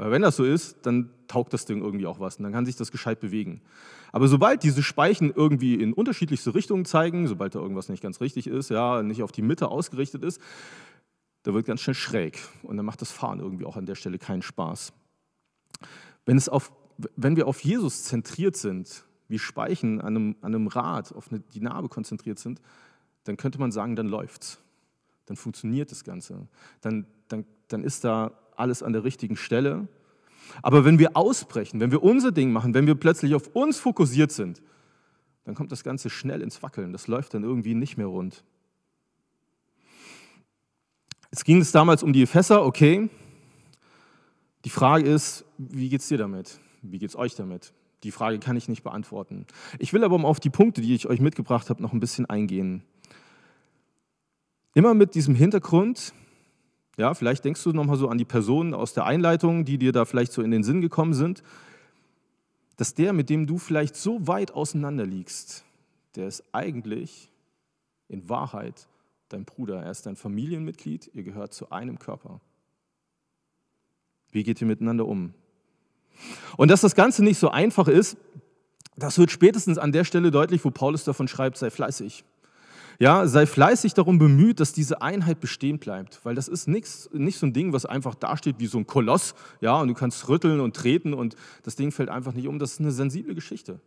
Weil 0.00 0.10
wenn 0.10 0.22
das 0.22 0.36
so 0.36 0.44
ist, 0.44 0.78
dann 0.86 1.10
taugt 1.28 1.52
das 1.52 1.66
Ding 1.66 1.82
irgendwie 1.82 2.06
auch 2.06 2.20
was 2.20 2.36
und 2.36 2.44
dann 2.44 2.52
kann 2.52 2.64
sich 2.64 2.76
das 2.76 2.90
gescheit 2.90 3.20
bewegen. 3.20 3.60
Aber 4.12 4.28
sobald 4.28 4.62
diese 4.62 4.82
Speichen 4.82 5.30
irgendwie 5.34 5.74
in 5.74 5.92
unterschiedlichste 5.92 6.54
Richtungen 6.54 6.86
zeigen, 6.86 7.28
sobald 7.28 7.54
da 7.54 7.58
irgendwas 7.58 7.90
nicht 7.90 8.02
ganz 8.02 8.22
richtig 8.22 8.46
ist, 8.46 8.70
ja, 8.70 9.02
nicht 9.02 9.22
auf 9.22 9.30
die 9.30 9.42
Mitte 9.42 9.68
ausgerichtet 9.68 10.24
ist, 10.24 10.40
da 11.42 11.54
wird 11.54 11.66
ganz 11.66 11.80
schnell 11.80 11.94
schräg 11.94 12.38
und 12.62 12.76
dann 12.76 12.86
macht 12.86 13.00
das 13.00 13.10
Fahren 13.10 13.40
irgendwie 13.40 13.64
auch 13.64 13.76
an 13.76 13.86
der 13.86 13.94
Stelle 13.94 14.18
keinen 14.18 14.42
Spaß. 14.42 14.92
Wenn, 16.26 16.36
es 16.36 16.48
auf, 16.48 16.72
wenn 17.16 17.36
wir 17.36 17.46
auf 17.46 17.60
Jesus 17.60 18.04
zentriert 18.04 18.56
sind, 18.56 19.04
wie 19.28 19.38
Speichen 19.38 20.00
an 20.00 20.16
einem, 20.16 20.36
an 20.42 20.54
einem 20.54 20.66
Rad 20.66 21.14
auf 21.14 21.30
eine, 21.30 21.40
die 21.40 21.60
Narbe 21.60 21.88
konzentriert 21.88 22.38
sind, 22.38 22.60
dann 23.24 23.36
könnte 23.36 23.58
man 23.58 23.72
sagen, 23.72 23.96
dann 23.96 24.08
läuft's. 24.08 24.58
Dann 25.26 25.36
funktioniert 25.36 25.90
das 25.90 26.04
Ganze. 26.04 26.48
Dann, 26.80 27.06
dann, 27.28 27.46
dann 27.68 27.84
ist 27.84 28.04
da 28.04 28.32
alles 28.56 28.82
an 28.82 28.92
der 28.92 29.04
richtigen 29.04 29.36
Stelle. 29.36 29.88
Aber 30.62 30.84
wenn 30.84 30.98
wir 30.98 31.16
ausbrechen, 31.16 31.80
wenn 31.80 31.92
wir 31.92 32.02
unser 32.02 32.32
Ding 32.32 32.52
machen, 32.52 32.74
wenn 32.74 32.86
wir 32.86 32.96
plötzlich 32.96 33.34
auf 33.34 33.46
uns 33.54 33.78
fokussiert 33.78 34.32
sind, 34.32 34.60
dann 35.44 35.54
kommt 35.54 35.72
das 35.72 35.84
Ganze 35.84 36.10
schnell 36.10 36.42
ins 36.42 36.62
Wackeln. 36.62 36.92
Das 36.92 37.06
läuft 37.06 37.34
dann 37.34 37.44
irgendwie 37.44 37.74
nicht 37.74 37.96
mehr 37.96 38.06
rund. 38.06 38.44
Es 41.30 41.44
ging 41.44 41.60
es 41.60 41.70
damals 41.70 42.02
um 42.02 42.12
die 42.12 42.22
Epheser, 42.22 42.64
okay. 42.64 43.08
Die 44.64 44.70
Frage 44.70 45.08
ist, 45.08 45.44
wie 45.58 45.88
geht 45.88 46.00
es 46.00 46.08
dir 46.08 46.18
damit? 46.18 46.58
Wie 46.82 46.98
geht 46.98 47.10
es 47.10 47.16
euch 47.16 47.34
damit? 47.34 47.72
Die 48.02 48.10
Frage 48.10 48.38
kann 48.38 48.56
ich 48.56 48.68
nicht 48.68 48.82
beantworten. 48.82 49.46
Ich 49.78 49.92
will 49.92 50.02
aber 50.02 50.18
mal 50.18 50.28
auf 50.28 50.40
die 50.40 50.50
Punkte, 50.50 50.80
die 50.80 50.94
ich 50.94 51.06
euch 51.06 51.20
mitgebracht 51.20 51.70
habe, 51.70 51.82
noch 51.82 51.92
ein 51.92 52.00
bisschen 52.00 52.26
eingehen. 52.26 52.82
Immer 54.74 54.94
mit 54.94 55.14
diesem 55.14 55.34
Hintergrund, 55.34 56.12
ja, 56.96 57.14
vielleicht 57.14 57.44
denkst 57.44 57.62
du 57.62 57.72
nochmal 57.72 57.96
so 57.96 58.08
an 58.08 58.18
die 58.18 58.24
Personen 58.24 58.74
aus 58.74 58.92
der 58.92 59.04
Einleitung, 59.04 59.64
die 59.64 59.78
dir 59.78 59.92
da 59.92 60.04
vielleicht 60.04 60.32
so 60.32 60.42
in 60.42 60.50
den 60.50 60.62
Sinn 60.64 60.80
gekommen 60.80 61.14
sind, 61.14 61.42
dass 62.76 62.94
der, 62.94 63.12
mit 63.12 63.30
dem 63.30 63.46
du 63.46 63.58
vielleicht 63.58 63.94
so 63.94 64.26
weit 64.26 64.52
auseinander 64.52 65.06
liegst, 65.06 65.64
der 66.16 66.26
ist 66.26 66.42
eigentlich 66.52 67.30
in 68.08 68.28
Wahrheit 68.28 68.88
dein 69.32 69.44
Bruder, 69.44 69.82
er 69.82 69.90
ist 69.90 70.06
dein 70.06 70.16
Familienmitglied, 70.16 71.10
ihr 71.14 71.22
gehört 71.22 71.54
zu 71.54 71.70
einem 71.70 71.98
Körper. 71.98 72.40
Wie 74.30 74.44
geht 74.44 74.60
ihr 74.60 74.66
miteinander 74.66 75.06
um? 75.06 75.34
Und 76.56 76.70
dass 76.70 76.82
das 76.82 76.94
Ganze 76.94 77.24
nicht 77.24 77.38
so 77.38 77.50
einfach 77.50 77.88
ist, 77.88 78.16
das 78.96 79.18
wird 79.18 79.30
spätestens 79.30 79.78
an 79.78 79.92
der 79.92 80.04
Stelle 80.04 80.30
deutlich, 80.30 80.64
wo 80.64 80.70
Paulus 80.70 81.04
davon 81.04 81.26
schreibt, 81.26 81.56
sei 81.56 81.70
fleißig. 81.70 82.24
Ja, 82.98 83.26
sei 83.26 83.46
fleißig 83.46 83.94
darum 83.94 84.18
bemüht, 84.18 84.60
dass 84.60 84.74
diese 84.74 85.00
Einheit 85.00 85.40
bestehen 85.40 85.78
bleibt, 85.78 86.20
weil 86.22 86.34
das 86.34 86.48
ist 86.48 86.68
nix, 86.68 87.08
nicht 87.14 87.38
so 87.38 87.46
ein 87.46 87.54
Ding, 87.54 87.72
was 87.72 87.86
einfach 87.86 88.14
dasteht 88.14 88.56
wie 88.58 88.66
so 88.66 88.76
ein 88.76 88.86
Koloss, 88.86 89.34
ja, 89.62 89.80
und 89.80 89.88
du 89.88 89.94
kannst 89.94 90.28
rütteln 90.28 90.60
und 90.60 90.76
treten 90.76 91.14
und 91.14 91.34
das 91.62 91.76
Ding 91.76 91.92
fällt 91.92 92.10
einfach 92.10 92.34
nicht 92.34 92.46
um. 92.46 92.58
Das 92.58 92.72
ist 92.72 92.80
eine 92.80 92.92
sensible 92.92 93.34
Geschichte. 93.34 93.80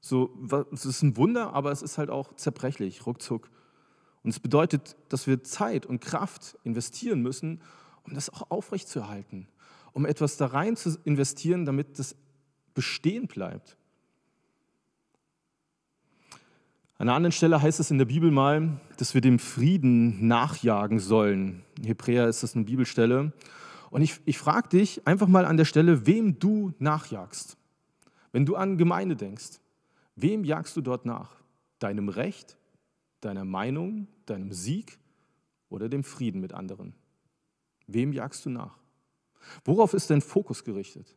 So, 0.00 0.30
es 0.72 0.86
ist 0.86 1.02
ein 1.02 1.18
Wunder, 1.18 1.52
aber 1.52 1.70
es 1.70 1.82
ist 1.82 1.98
halt 1.98 2.08
auch 2.08 2.34
zerbrechlich, 2.36 3.04
ruckzuck. 3.04 3.50
Und 4.26 4.30
es 4.30 4.40
bedeutet, 4.40 4.96
dass 5.08 5.28
wir 5.28 5.44
Zeit 5.44 5.86
und 5.86 6.00
Kraft 6.00 6.58
investieren 6.64 7.22
müssen, 7.22 7.60
um 8.02 8.12
das 8.12 8.28
auch 8.28 8.50
aufrechtzuerhalten, 8.50 9.46
um 9.92 10.04
etwas 10.04 10.36
da 10.36 10.46
rein 10.46 10.74
zu 10.74 10.98
investieren, 11.04 11.64
damit 11.64 12.00
das 12.00 12.16
bestehen 12.74 13.28
bleibt. 13.28 13.76
An 16.98 17.08
einer 17.08 17.14
anderen 17.14 17.30
Stelle 17.30 17.62
heißt 17.62 17.78
es 17.78 17.92
in 17.92 17.98
der 17.98 18.06
Bibel 18.06 18.32
mal, 18.32 18.80
dass 18.96 19.14
wir 19.14 19.20
dem 19.20 19.38
Frieden 19.38 20.26
nachjagen 20.26 20.98
sollen. 20.98 21.62
In 21.78 21.84
Hebräer 21.84 22.26
ist 22.26 22.42
das 22.42 22.56
eine 22.56 22.64
Bibelstelle. 22.64 23.32
Und 23.90 24.02
ich, 24.02 24.18
ich 24.24 24.38
frage 24.38 24.70
dich 24.70 25.06
einfach 25.06 25.28
mal 25.28 25.44
an 25.44 25.56
der 25.56 25.66
Stelle, 25.66 26.08
wem 26.08 26.40
du 26.40 26.72
nachjagst. 26.80 27.56
Wenn 28.32 28.44
du 28.44 28.56
an 28.56 28.76
Gemeinde 28.76 29.14
denkst, 29.14 29.60
wem 30.16 30.42
jagst 30.42 30.76
du 30.76 30.80
dort 30.80 31.06
nach? 31.06 31.36
Deinem 31.78 32.08
Recht? 32.08 32.56
Deiner 33.20 33.44
Meinung? 33.44 34.08
Deinem 34.30 34.52
Sieg 34.52 34.98
oder 35.68 35.88
dem 35.88 36.04
Frieden 36.04 36.40
mit 36.40 36.52
anderen? 36.52 36.94
Wem 37.86 38.12
jagst 38.12 38.44
du 38.44 38.50
nach? 38.50 38.78
Worauf 39.64 39.94
ist 39.94 40.10
dein 40.10 40.20
Fokus 40.20 40.64
gerichtet? 40.64 41.14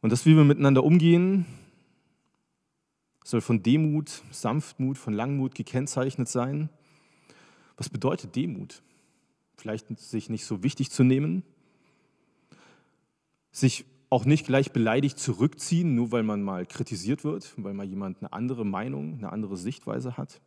Und 0.00 0.10
das, 0.10 0.26
wie 0.26 0.36
wir 0.36 0.44
miteinander 0.44 0.84
umgehen, 0.84 1.46
soll 3.24 3.40
von 3.40 3.62
Demut, 3.62 4.22
Sanftmut, 4.30 4.98
von 4.98 5.14
Langmut 5.14 5.54
gekennzeichnet 5.54 6.28
sein. 6.28 6.68
Was 7.78 7.88
bedeutet 7.88 8.36
Demut? 8.36 8.82
Vielleicht 9.56 9.98
sich 9.98 10.28
nicht 10.28 10.44
so 10.44 10.62
wichtig 10.62 10.90
zu 10.90 11.04
nehmen, 11.04 11.42
sich 13.50 13.86
auch 14.14 14.24
nicht 14.26 14.46
gleich 14.46 14.70
beleidigt 14.70 15.18
zurückziehen, 15.18 15.96
nur 15.96 16.12
weil 16.12 16.22
man 16.22 16.40
mal 16.40 16.66
kritisiert 16.66 17.24
wird, 17.24 17.52
weil 17.56 17.74
mal 17.74 17.84
jemand 17.84 18.20
eine 18.20 18.32
andere 18.32 18.64
Meinung, 18.64 19.14
eine 19.18 19.32
andere 19.32 19.56
Sichtweise 19.56 20.16
hat. 20.16 20.40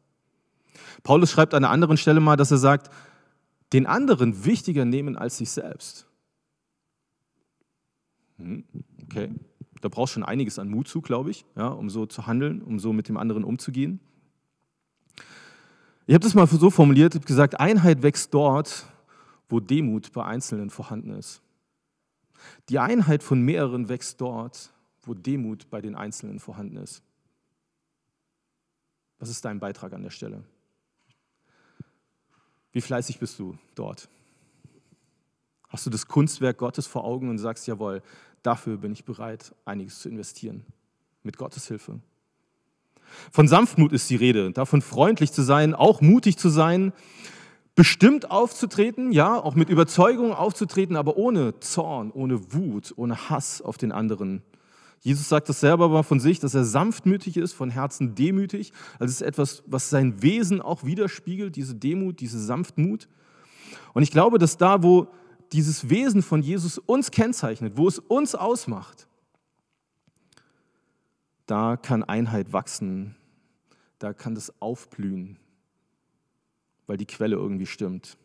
Paulus 1.04 1.32
schreibt 1.32 1.54
an 1.54 1.66
einer 1.66 1.74
anderen 1.74 1.98
Stelle 1.98 2.22
mal, 2.22 2.38
dass 2.38 2.50
er 2.50 2.60
sagt, 2.60 2.90
den 3.74 3.86
anderen 3.86 4.46
wichtiger 4.46 4.86
nehmen 4.86 5.18
als 5.18 5.38
sich 5.38 5.50
selbst. 5.50 6.08
Hm, 8.38 8.64
okay, 9.04 9.32
da 9.82 9.90
brauchst 9.90 10.14
schon 10.14 10.24
einiges 10.24 10.60
an 10.60 10.70
Mut 10.70 10.88
zu, 10.88 11.02
glaube 11.02 11.32
ich, 11.32 11.44
ja, 11.58 11.68
um 11.68 11.90
so 11.90 12.06
zu 12.06 12.26
handeln, 12.26 12.62
um 12.62 12.80
so 12.80 12.94
mit 12.94 13.10
dem 13.10 13.18
anderen 13.18 13.44
umzugehen. 13.44 14.00
Ich 16.06 16.14
habe 16.14 16.24
das 16.24 16.36
mal 16.36 16.48
so 16.48 16.70
formuliert, 16.70 17.16
habe 17.16 17.26
gesagt, 17.26 17.60
Einheit 17.60 18.02
wächst 18.02 18.34
dort, 18.34 18.86
wo 19.50 19.60
Demut 19.60 20.14
bei 20.14 20.24
Einzelnen 20.24 20.70
vorhanden 20.70 21.10
ist. 21.10 21.42
Die 22.70 22.80
Einheit 22.80 23.24
von 23.24 23.42
mehreren 23.42 23.90
wächst 23.90 24.22
dort, 24.22 24.72
wo 25.02 25.14
Demut 25.14 25.70
bei 25.70 25.82
den 25.82 25.96
Einzelnen 25.96 26.40
vorhanden 26.40 26.78
ist. 26.78 27.02
Was 29.20 29.30
ist 29.30 29.44
dein 29.46 29.60
Beitrag 29.60 29.94
an 29.94 30.04
der 30.04 30.10
Stelle? 30.10 30.44
Wie 32.72 32.82
fleißig 32.82 33.20
bist 33.20 33.40
du 33.40 33.58
dort? 33.74 34.08
Hast 35.70 35.86
du 35.86 35.90
das 35.90 36.08
Kunstwerk 36.08 36.58
Gottes 36.58 36.88
vor 36.88 37.04
Augen 37.04 37.30
und 37.30 37.40
sagst, 37.40 37.68
jawohl, 37.68 38.02
dafür 38.44 38.78
bin 38.78 38.92
ich 38.94 39.04
bereit, 39.04 39.54
einiges 39.66 40.00
zu 40.00 40.10
investieren, 40.10 40.66
mit 41.24 41.38
Gottes 41.38 41.68
Hilfe. 41.68 42.00
Von 43.32 43.48
Sanftmut 43.48 43.94
ist 43.94 44.10
die 44.10 44.16
Rede, 44.16 44.52
davon 44.52 44.82
freundlich 44.82 45.32
zu 45.32 45.42
sein, 45.42 45.74
auch 45.74 46.02
mutig 46.02 46.38
zu 46.38 46.50
sein, 46.50 46.94
bestimmt 47.78 48.32
aufzutreten, 48.32 49.12
ja, 49.12 49.36
auch 49.36 49.54
mit 49.54 49.70
Überzeugung 49.70 50.34
aufzutreten, 50.34 50.96
aber 50.96 51.16
ohne 51.16 51.60
Zorn, 51.60 52.12
ohne 52.12 52.52
Wut, 52.52 52.92
ohne 52.98 53.30
Hass 53.30 53.62
auf 53.62 53.78
den 53.78 53.92
anderen. 53.92 54.42
Jesus 55.02 55.30
sagt 55.30 55.48
das 55.48 55.60
selber 55.60 55.86
aber 55.86 56.04
von 56.04 56.20
sich, 56.20 56.40
dass 56.40 56.56
er 56.56 56.66
sanftmütig 56.66 57.38
ist, 57.38 57.54
von 57.54 57.70
Herzen 57.70 58.16
demütig. 58.16 58.74
Also 58.94 59.12
es 59.12 59.22
ist 59.22 59.28
etwas, 59.28 59.64
was 59.68 59.92
sein 59.92 60.24
Wesen 60.24 60.60
auch 60.60 60.86
widerspiegelt, 60.86 61.56
diese 61.56 61.76
Demut, 61.76 62.20
diese 62.20 62.44
Sanftmut. 62.44 63.08
Und 63.94 64.02
ich 64.02 64.10
glaube, 64.10 64.40
dass 64.40 64.58
da, 64.58 64.82
wo 64.82 65.10
dieses 65.52 65.88
Wesen 65.88 66.24
von 66.24 66.42
Jesus 66.42 66.80
uns 66.80 67.12
kennzeichnet, 67.12 67.74
wo 67.78 67.88
es 67.88 68.00
uns 68.00 68.34
ausmacht, 68.34 69.08
da 71.46 71.78
kann 71.78 72.04
Einheit 72.04 72.54
wachsen, 72.54 73.16
da 74.00 74.14
kann 74.14 74.34
das 74.34 74.60
aufblühen, 74.60 75.38
weil 76.88 76.98
die 76.98 77.06
Quelle 77.06 77.36
irgendwie 77.36 77.66
stimmt. 77.66 78.18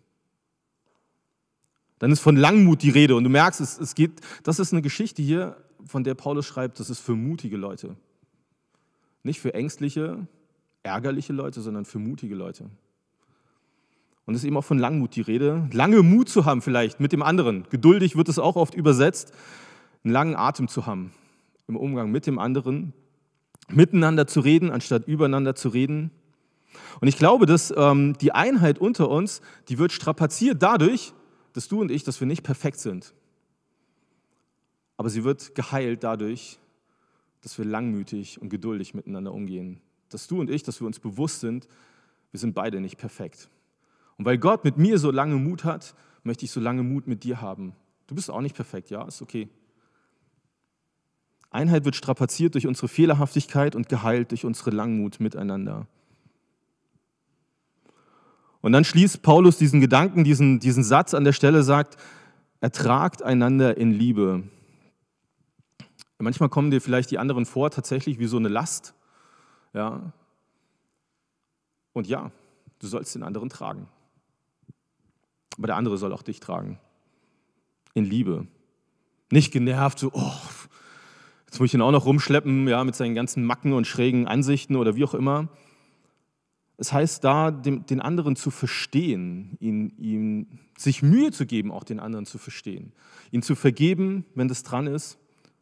Dann 1.98 2.10
ist 2.10 2.20
von 2.20 2.36
Langmut 2.36 2.82
die 2.82 2.90
Rede 2.90 3.14
und 3.14 3.24
du 3.24 3.30
merkst, 3.30 3.60
es, 3.60 3.78
es 3.78 3.94
geht, 3.94 4.20
das 4.42 4.58
ist 4.58 4.72
eine 4.72 4.82
Geschichte 4.82 5.22
hier, 5.22 5.56
von 5.84 6.04
der 6.04 6.14
Paulus 6.14 6.46
schreibt, 6.46 6.80
das 6.80 6.90
ist 6.90 7.00
für 7.00 7.14
mutige 7.14 7.56
Leute. 7.56 7.96
Nicht 9.22 9.40
für 9.40 9.54
ängstliche, 9.54 10.26
ärgerliche 10.82 11.32
Leute, 11.32 11.60
sondern 11.60 11.84
für 11.84 11.98
mutige 11.98 12.34
Leute. 12.34 12.70
Und 14.24 14.34
es 14.34 14.42
ist 14.42 14.46
eben 14.46 14.56
auch 14.56 14.64
von 14.64 14.78
Langmut 14.78 15.16
die 15.16 15.20
Rede. 15.20 15.68
Lange 15.72 16.02
Mut 16.02 16.28
zu 16.28 16.44
haben 16.44 16.62
vielleicht 16.62 17.00
mit 17.00 17.12
dem 17.12 17.22
anderen. 17.22 17.66
Geduldig 17.70 18.16
wird 18.16 18.28
es 18.28 18.38
auch 18.38 18.56
oft 18.56 18.74
übersetzt. 18.74 19.32
Einen 20.04 20.12
langen 20.12 20.36
Atem 20.36 20.68
zu 20.68 20.86
haben 20.86 21.12
im 21.68 21.76
Umgang 21.76 22.10
mit 22.10 22.26
dem 22.26 22.38
anderen. 22.38 22.92
Miteinander 23.68 24.26
zu 24.26 24.40
reden, 24.40 24.70
anstatt 24.70 25.06
übereinander 25.06 25.54
zu 25.54 25.68
reden. 25.68 26.10
Und 27.00 27.08
ich 27.08 27.16
glaube, 27.16 27.46
dass 27.46 27.72
ähm, 27.76 28.16
die 28.20 28.32
Einheit 28.32 28.78
unter 28.78 29.08
uns, 29.08 29.40
die 29.68 29.78
wird 29.78 29.92
strapaziert 29.92 30.62
dadurch, 30.62 31.12
dass 31.52 31.68
du 31.68 31.80
und 31.80 31.90
ich, 31.90 32.04
dass 32.04 32.20
wir 32.20 32.26
nicht 32.26 32.42
perfekt 32.42 32.78
sind. 32.78 33.14
Aber 34.96 35.10
sie 35.10 35.24
wird 35.24 35.54
geheilt 35.54 36.04
dadurch, 36.04 36.58
dass 37.42 37.58
wir 37.58 37.64
langmütig 37.64 38.40
und 38.40 38.48
geduldig 38.48 38.94
miteinander 38.94 39.32
umgehen. 39.32 39.80
Dass 40.08 40.28
du 40.28 40.40
und 40.40 40.50
ich, 40.50 40.62
dass 40.62 40.80
wir 40.80 40.86
uns 40.86 41.00
bewusst 41.00 41.40
sind, 41.40 41.68
wir 42.30 42.40
sind 42.40 42.54
beide 42.54 42.80
nicht 42.80 42.98
perfekt. 42.98 43.48
Und 44.16 44.24
weil 44.24 44.38
Gott 44.38 44.64
mit 44.64 44.78
mir 44.78 44.98
so 44.98 45.10
lange 45.10 45.36
Mut 45.36 45.64
hat, 45.64 45.94
möchte 46.22 46.44
ich 46.44 46.50
so 46.50 46.60
lange 46.60 46.82
Mut 46.82 47.06
mit 47.06 47.24
dir 47.24 47.40
haben. 47.40 47.74
Du 48.06 48.14
bist 48.14 48.30
auch 48.30 48.40
nicht 48.40 48.54
perfekt, 48.54 48.90
ja, 48.90 49.02
ist 49.04 49.22
okay. 49.22 49.48
Einheit 51.50 51.84
wird 51.84 51.96
strapaziert 51.96 52.54
durch 52.54 52.66
unsere 52.66 52.88
Fehlerhaftigkeit 52.88 53.74
und 53.74 53.88
geheilt 53.88 54.30
durch 54.30 54.44
unsere 54.44 54.70
Langmut 54.70 55.20
miteinander. 55.20 55.86
Und 58.62 58.72
dann 58.72 58.84
schließt 58.84 59.22
Paulus 59.22 59.58
diesen 59.58 59.80
Gedanken, 59.80 60.24
diesen, 60.24 60.60
diesen 60.60 60.84
Satz 60.84 61.14
an 61.14 61.24
der 61.24 61.32
Stelle, 61.32 61.64
sagt, 61.64 61.96
ertragt 62.60 63.22
einander 63.22 63.76
in 63.76 63.90
Liebe. 63.90 64.44
Manchmal 66.18 66.48
kommen 66.48 66.70
dir 66.70 66.80
vielleicht 66.80 67.10
die 67.10 67.18
anderen 67.18 67.44
vor, 67.44 67.70
tatsächlich 67.70 68.20
wie 68.20 68.26
so 68.26 68.36
eine 68.36 68.48
Last. 68.48 68.94
Ja. 69.74 70.12
Und 71.92 72.06
ja, 72.06 72.30
du 72.78 72.86
sollst 72.86 73.16
den 73.16 73.24
anderen 73.24 73.48
tragen. 73.48 73.88
Aber 75.58 75.66
der 75.66 75.76
andere 75.76 75.98
soll 75.98 76.12
auch 76.12 76.22
dich 76.22 76.38
tragen. 76.38 76.78
In 77.94 78.04
Liebe. 78.04 78.46
Nicht 79.32 79.52
genervt, 79.52 79.98
so, 79.98 80.10
oh, 80.12 80.32
jetzt 81.46 81.58
muss 81.58 81.70
ich 81.70 81.74
ihn 81.74 81.82
auch 81.82 81.90
noch 81.90 82.06
rumschleppen, 82.06 82.68
ja, 82.68 82.84
mit 82.84 82.94
seinen 82.94 83.16
ganzen 83.16 83.44
Macken 83.44 83.72
und 83.72 83.88
schrägen 83.88 84.28
Ansichten 84.28 84.76
oder 84.76 84.94
wie 84.94 85.04
auch 85.04 85.14
immer. 85.14 85.48
Es 86.82 86.92
heißt 86.92 87.22
da, 87.22 87.52
den, 87.52 87.86
den 87.86 88.00
anderen 88.00 88.34
zu 88.34 88.50
verstehen, 88.50 89.56
ihn, 89.60 89.90
ihm 89.98 90.58
sich 90.76 91.00
Mühe 91.00 91.30
zu 91.30 91.46
geben, 91.46 91.70
auch 91.70 91.84
den 91.84 92.00
anderen 92.00 92.26
zu 92.26 92.38
verstehen. 92.38 92.92
Ihn 93.30 93.42
zu 93.42 93.54
vergeben, 93.54 94.24
wenn 94.34 94.48
das 94.48 94.64
dran 94.64 94.88
ist, 94.88 95.16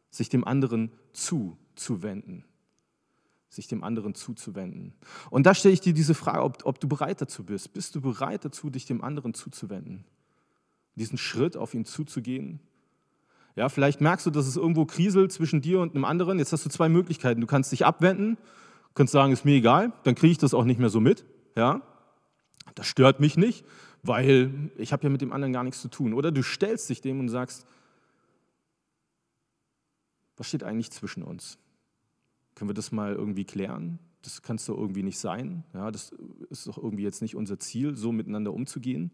sich 0.09 0.31
dem 0.31 0.47
anderen 0.47 0.91
zuzuwenden 1.13 2.45
sich 3.53 3.67
dem 3.67 3.83
anderen 3.83 4.15
zuzuwenden. 4.15 4.95
Und 5.29 5.45
da 5.45 5.57
stelle 5.57 5.75
ich 5.75 5.81
dir 5.81 5.93
diese 5.93 6.15
Frage, 6.15 6.45
ob, 6.45 6.65
ob, 6.65 6.79
du 6.79 6.87
bereit 6.87 7.21
dazu 7.21 7.43
bist. 7.43 7.73
Bist 7.73 7.97
du 7.97 8.01
bereit 8.01 8.45
dazu, 8.45 8.71
dich 8.71 8.87
dem 8.87 9.03
anderen 9.03 9.35
zuzuwenden? 9.35 10.05
Diesen 10.95 11.19
Schritt 11.19 11.57
auf 11.57 11.75
ihn 11.75 11.85
zuzugehen? 11.85 12.61
Ja, 13.57 13.69
vielleicht 13.69 14.01
merkst 14.01 14.25
du, 14.25 14.31
dass 14.31 14.47
es 14.47 14.57
irgendwo 14.57 14.85
kriselt 14.85 15.33
zwischen 15.33 15.61
dir 15.61 15.81
und 15.81 15.97
einem 15.97 16.05
anderen. 16.05 16.39
Jetzt 16.39 16.53
hast 16.53 16.65
du 16.65 16.71
zwei 16.71 16.89
Möglichkeiten. 16.89 17.41
Du 17.41 17.49
kannst 17.49 17.73
dich 17.73 17.85
abwenden, 17.85 18.39
kannst 18.95 19.13
sagen, 19.13 19.33
ist 19.33 19.45
mir 19.45 19.55
egal, 19.55 19.93
dann 20.05 20.15
kriege 20.15 20.33
ich 20.33 20.39
das 20.39 20.55
auch 20.55 20.65
nicht 20.65 20.81
mehr 20.81 20.91
so 20.91 21.01
mit. 21.01 21.25
Ja, 21.57 21.83
das 22.75 22.87
stört 22.87 23.21
mich 23.21 23.37
nicht, 23.37 23.65
weil 24.03 24.71
ich 24.77 24.93
habe 24.93 25.05
ja 25.05 25.11
mit 25.11 25.21
dem 25.21 25.33
anderen 25.33 25.53
gar 25.53 25.65
nichts 25.65 25.81
zu 25.81 25.89
tun. 25.89 26.15
Oder 26.15 26.33
du 26.33 26.43
stellst 26.43 26.89
dich 26.89 27.01
dem 27.01 27.21
und 27.21 27.29
sagst, 27.29 27.67
was 30.37 30.49
steht 30.49 30.63
eigentlich 30.63 30.91
zwischen 30.91 31.23
uns? 31.23 31.59
Können 32.55 32.71
wir 32.71 32.75
das 32.75 32.93
mal 32.93 33.15
irgendwie 33.15 33.45
klären? 33.45 33.99
Das 34.23 34.43
kann 34.43 34.57
es 34.57 34.67
doch 34.67 34.77
irgendwie 34.77 35.03
nicht 35.03 35.19
sein. 35.19 35.65
Ja, 35.75 35.91
das 35.91 36.15
ist 36.51 36.67
doch 36.67 36.79
irgendwie 36.79 37.03
jetzt 37.03 37.23
nicht 37.23 37.37
unser 37.37 37.59
Ziel, 37.59 37.97
so 37.97 38.13
miteinander 38.13 38.53
umzugehen. 38.53 39.11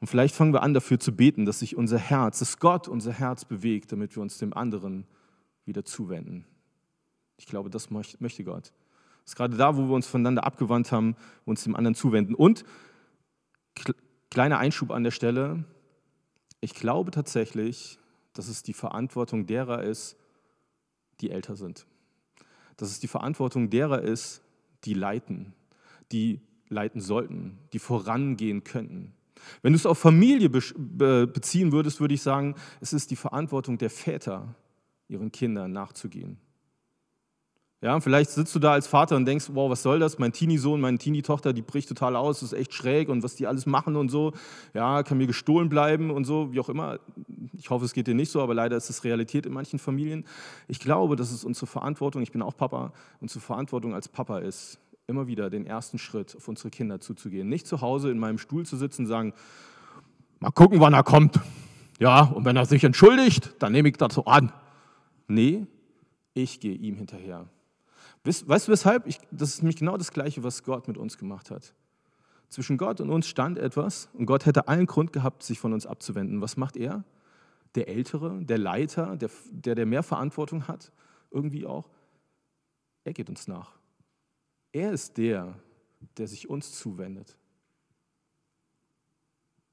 Und 0.00 0.06
vielleicht 0.06 0.34
fangen 0.34 0.54
wir 0.54 0.62
an, 0.62 0.72
dafür 0.72 0.98
zu 0.98 1.14
beten, 1.14 1.44
dass 1.44 1.58
sich 1.58 1.76
unser 1.76 1.98
Herz, 1.98 2.38
dass 2.38 2.58
Gott 2.58 2.88
unser 2.88 3.12
Herz 3.12 3.44
bewegt, 3.44 3.92
damit 3.92 4.16
wir 4.16 4.22
uns 4.22 4.38
dem 4.38 4.54
anderen 4.54 5.06
wieder 5.66 5.84
zuwenden. 5.84 6.46
Ich 7.40 7.46
glaube, 7.46 7.70
das 7.70 7.90
möchte 7.90 8.44
Gott. 8.44 8.70
Das 9.22 9.32
ist 9.32 9.36
gerade 9.36 9.56
da, 9.56 9.74
wo 9.74 9.88
wir 9.88 9.94
uns 9.94 10.06
voneinander 10.06 10.44
abgewandt 10.44 10.92
haben, 10.92 11.16
uns 11.46 11.64
dem 11.64 11.74
anderen 11.74 11.94
zuwenden. 11.94 12.34
Und 12.34 12.64
kleiner 14.28 14.58
Einschub 14.58 14.90
an 14.90 15.04
der 15.04 15.10
Stelle, 15.10 15.64
ich 16.60 16.74
glaube 16.74 17.12
tatsächlich, 17.12 17.98
dass 18.34 18.48
es 18.48 18.62
die 18.62 18.74
Verantwortung 18.74 19.46
derer 19.46 19.82
ist, 19.82 20.18
die 21.22 21.30
älter 21.30 21.56
sind. 21.56 21.86
Dass 22.76 22.90
es 22.90 23.00
die 23.00 23.08
Verantwortung 23.08 23.70
derer 23.70 24.02
ist, 24.02 24.42
die 24.84 24.92
leiten, 24.92 25.54
die 26.12 26.42
leiten 26.68 27.00
sollten, 27.00 27.58
die 27.72 27.78
vorangehen 27.78 28.64
könnten. 28.64 29.14
Wenn 29.62 29.72
du 29.72 29.78
es 29.78 29.86
auf 29.86 29.98
Familie 29.98 30.50
beziehen 30.50 31.72
würdest, 31.72 32.02
würde 32.02 32.12
ich 32.12 32.20
sagen, 32.20 32.54
es 32.82 32.92
ist 32.92 33.10
die 33.10 33.16
Verantwortung 33.16 33.78
der 33.78 33.88
Väter, 33.88 34.54
ihren 35.08 35.32
Kindern 35.32 35.72
nachzugehen. 35.72 36.36
Ja, 37.82 37.98
vielleicht 37.98 38.28
sitzt 38.28 38.54
du 38.54 38.58
da 38.58 38.72
als 38.72 38.86
Vater 38.86 39.16
und 39.16 39.24
denkst, 39.24 39.46
wow, 39.54 39.70
was 39.70 39.82
soll 39.82 39.98
das? 39.98 40.18
Mein 40.18 40.32
Teenie-Sohn, 40.32 40.82
meine 40.82 40.98
Teenie-Tochter, 40.98 41.54
die 41.54 41.62
bricht 41.62 41.88
total 41.88 42.14
aus, 42.14 42.42
ist 42.42 42.52
echt 42.52 42.74
schräg 42.74 43.08
und 43.08 43.22
was 43.22 43.36
die 43.36 43.46
alles 43.46 43.64
machen 43.64 43.96
und 43.96 44.10
so. 44.10 44.34
Ja, 44.74 45.02
kann 45.02 45.16
mir 45.16 45.26
gestohlen 45.26 45.70
bleiben 45.70 46.10
und 46.10 46.24
so, 46.24 46.52
wie 46.52 46.60
auch 46.60 46.68
immer. 46.68 46.98
Ich 47.54 47.70
hoffe, 47.70 47.86
es 47.86 47.94
geht 47.94 48.06
dir 48.06 48.14
nicht 48.14 48.30
so, 48.30 48.42
aber 48.42 48.52
leider 48.52 48.76
ist 48.76 48.90
es 48.90 49.02
Realität 49.02 49.46
in 49.46 49.54
manchen 49.54 49.78
Familien. 49.78 50.26
Ich 50.68 50.78
glaube, 50.78 51.16
dass 51.16 51.32
es 51.32 51.42
unsere 51.42 51.66
Verantwortung, 51.66 52.20
ich 52.20 52.32
bin 52.32 52.42
auch 52.42 52.54
Papa, 52.54 52.92
unsere 53.20 53.40
Verantwortung 53.40 53.94
als 53.94 54.08
Papa 54.08 54.40
ist, 54.40 54.78
immer 55.06 55.26
wieder 55.26 55.48
den 55.48 55.64
ersten 55.64 55.96
Schritt 55.96 56.36
auf 56.36 56.48
unsere 56.48 56.68
Kinder 56.68 57.00
zuzugehen. 57.00 57.48
Nicht 57.48 57.66
zu 57.66 57.80
Hause 57.80 58.10
in 58.10 58.18
meinem 58.18 58.36
Stuhl 58.36 58.66
zu 58.66 58.76
sitzen 58.76 59.02
und 59.02 59.08
sagen, 59.08 59.32
mal 60.38 60.50
gucken, 60.50 60.80
wann 60.80 60.92
er 60.92 61.02
kommt. 61.02 61.40
Ja, 61.98 62.24
und 62.24 62.44
wenn 62.44 62.56
er 62.56 62.66
sich 62.66 62.84
entschuldigt, 62.84 63.54
dann 63.58 63.72
nehme 63.72 63.88
ich 63.88 63.96
so 64.10 64.26
an. 64.26 64.52
Nee, 65.28 65.66
ich 66.34 66.60
gehe 66.60 66.74
ihm 66.74 66.96
hinterher. 66.96 67.46
Weißt 68.24 68.68
du 68.68 68.72
weshalb? 68.72 69.06
Ich, 69.06 69.18
das 69.30 69.50
ist 69.50 69.62
nämlich 69.62 69.76
genau 69.76 69.96
das 69.96 70.12
Gleiche, 70.12 70.42
was 70.42 70.62
Gott 70.62 70.88
mit 70.88 70.98
uns 70.98 71.16
gemacht 71.16 71.50
hat. 71.50 71.74
Zwischen 72.48 72.76
Gott 72.76 73.00
und 73.00 73.10
uns 73.10 73.26
stand 73.26 73.58
etwas 73.58 74.08
und 74.12 74.26
Gott 74.26 74.44
hätte 74.44 74.68
allen 74.68 74.86
Grund 74.86 75.12
gehabt, 75.12 75.42
sich 75.42 75.58
von 75.58 75.72
uns 75.72 75.86
abzuwenden. 75.86 76.40
Was 76.40 76.56
macht 76.56 76.76
er? 76.76 77.04
der 77.74 77.88
Ältere, 77.88 78.42
der 78.44 78.58
Leiter, 78.58 79.16
der, 79.16 79.30
der, 79.50 79.74
der 79.74 79.86
mehr 79.86 80.02
Verantwortung 80.02 80.66
hat, 80.66 80.92
irgendwie 81.30 81.66
auch, 81.66 81.88
er 83.04 83.12
geht 83.12 83.28
uns 83.28 83.46
nach. 83.46 83.78
Er 84.72 84.92
ist 84.92 85.16
der, 85.16 85.54
der 86.16 86.26
sich 86.26 86.48
uns 86.48 86.72
zuwendet. 86.78 87.36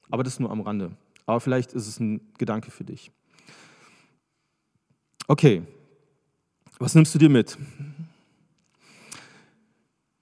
Aber 0.09 0.23
das 0.23 0.39
nur 0.39 0.51
am 0.51 0.61
Rande. 0.61 0.95
Aber 1.25 1.39
vielleicht 1.39 1.73
ist 1.73 1.87
es 1.87 1.99
ein 1.99 2.33
Gedanke 2.37 2.71
für 2.71 2.83
dich. 2.83 3.11
Okay, 5.27 5.63
was 6.79 6.95
nimmst 6.95 7.13
du 7.13 7.19
dir 7.19 7.29
mit? 7.29 7.57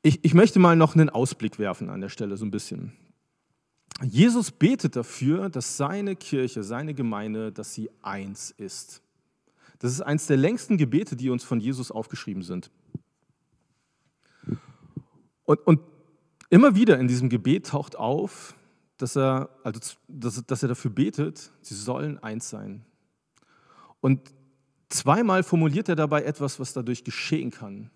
Ich, 0.05 0.19
ich 0.21 0.35
möchte 0.35 0.59
mal 0.59 0.75
noch 0.75 0.93
einen 0.93 1.09
Ausblick 1.09 1.57
werfen 1.57 1.89
an 1.89 1.99
der 1.99 2.09
Stelle, 2.09 2.37
so 2.37 2.45
ein 2.45 2.51
bisschen. 2.51 2.93
Jesus 4.03 4.51
betet 4.51 4.95
dafür, 4.95 5.49
dass 5.49 5.77
seine 5.77 6.15
Kirche, 6.15 6.61
seine 6.61 6.93
Gemeinde, 6.93 7.51
dass 7.51 7.73
sie 7.73 7.89
eins 8.03 8.51
ist. 8.51 9.01
Das 9.79 9.91
ist 9.91 10.01
eines 10.01 10.27
der 10.27 10.37
längsten 10.37 10.77
Gebete, 10.77 11.15
die 11.15 11.31
uns 11.31 11.43
von 11.43 11.59
Jesus 11.59 11.89
aufgeschrieben 11.89 12.43
sind. 12.43 12.69
Und, 15.43 15.65
und 15.65 15.79
immer 16.51 16.75
wieder 16.75 16.99
in 16.99 17.07
diesem 17.07 17.29
Gebet 17.29 17.65
taucht 17.65 17.95
auf, 17.95 18.53
dass 18.97 19.17
er, 19.17 19.49
also, 19.63 19.79
dass, 20.07 20.45
dass 20.45 20.61
er 20.61 20.69
dafür 20.69 20.91
betet, 20.91 21.51
sie 21.61 21.73
sollen 21.73 22.19
eins 22.19 22.51
sein. 22.51 22.85
Und 24.01 24.21
zweimal 24.87 25.41
formuliert 25.41 25.89
er 25.89 25.95
dabei 25.95 26.25
etwas, 26.25 26.59
was 26.59 26.73
dadurch 26.73 27.03
geschehen 27.03 27.49
kann. 27.49 27.89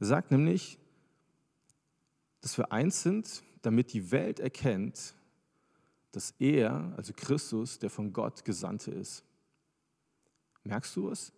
Er 0.00 0.06
sagt 0.06 0.32
nämlich, 0.32 0.76
dass 2.40 2.56
wir 2.58 2.72
eins 2.72 3.02
sind, 3.02 3.42
damit 3.62 3.92
die 3.92 4.10
Welt 4.10 4.40
erkennt, 4.40 5.14
dass 6.12 6.34
er, 6.38 6.92
also 6.96 7.12
Christus, 7.14 7.78
der 7.78 7.90
von 7.90 8.12
Gott 8.12 8.44
Gesandte 8.44 8.90
ist. 8.90 9.24
Merkst 10.64 10.96
du 10.96 11.10
es? 11.10 11.32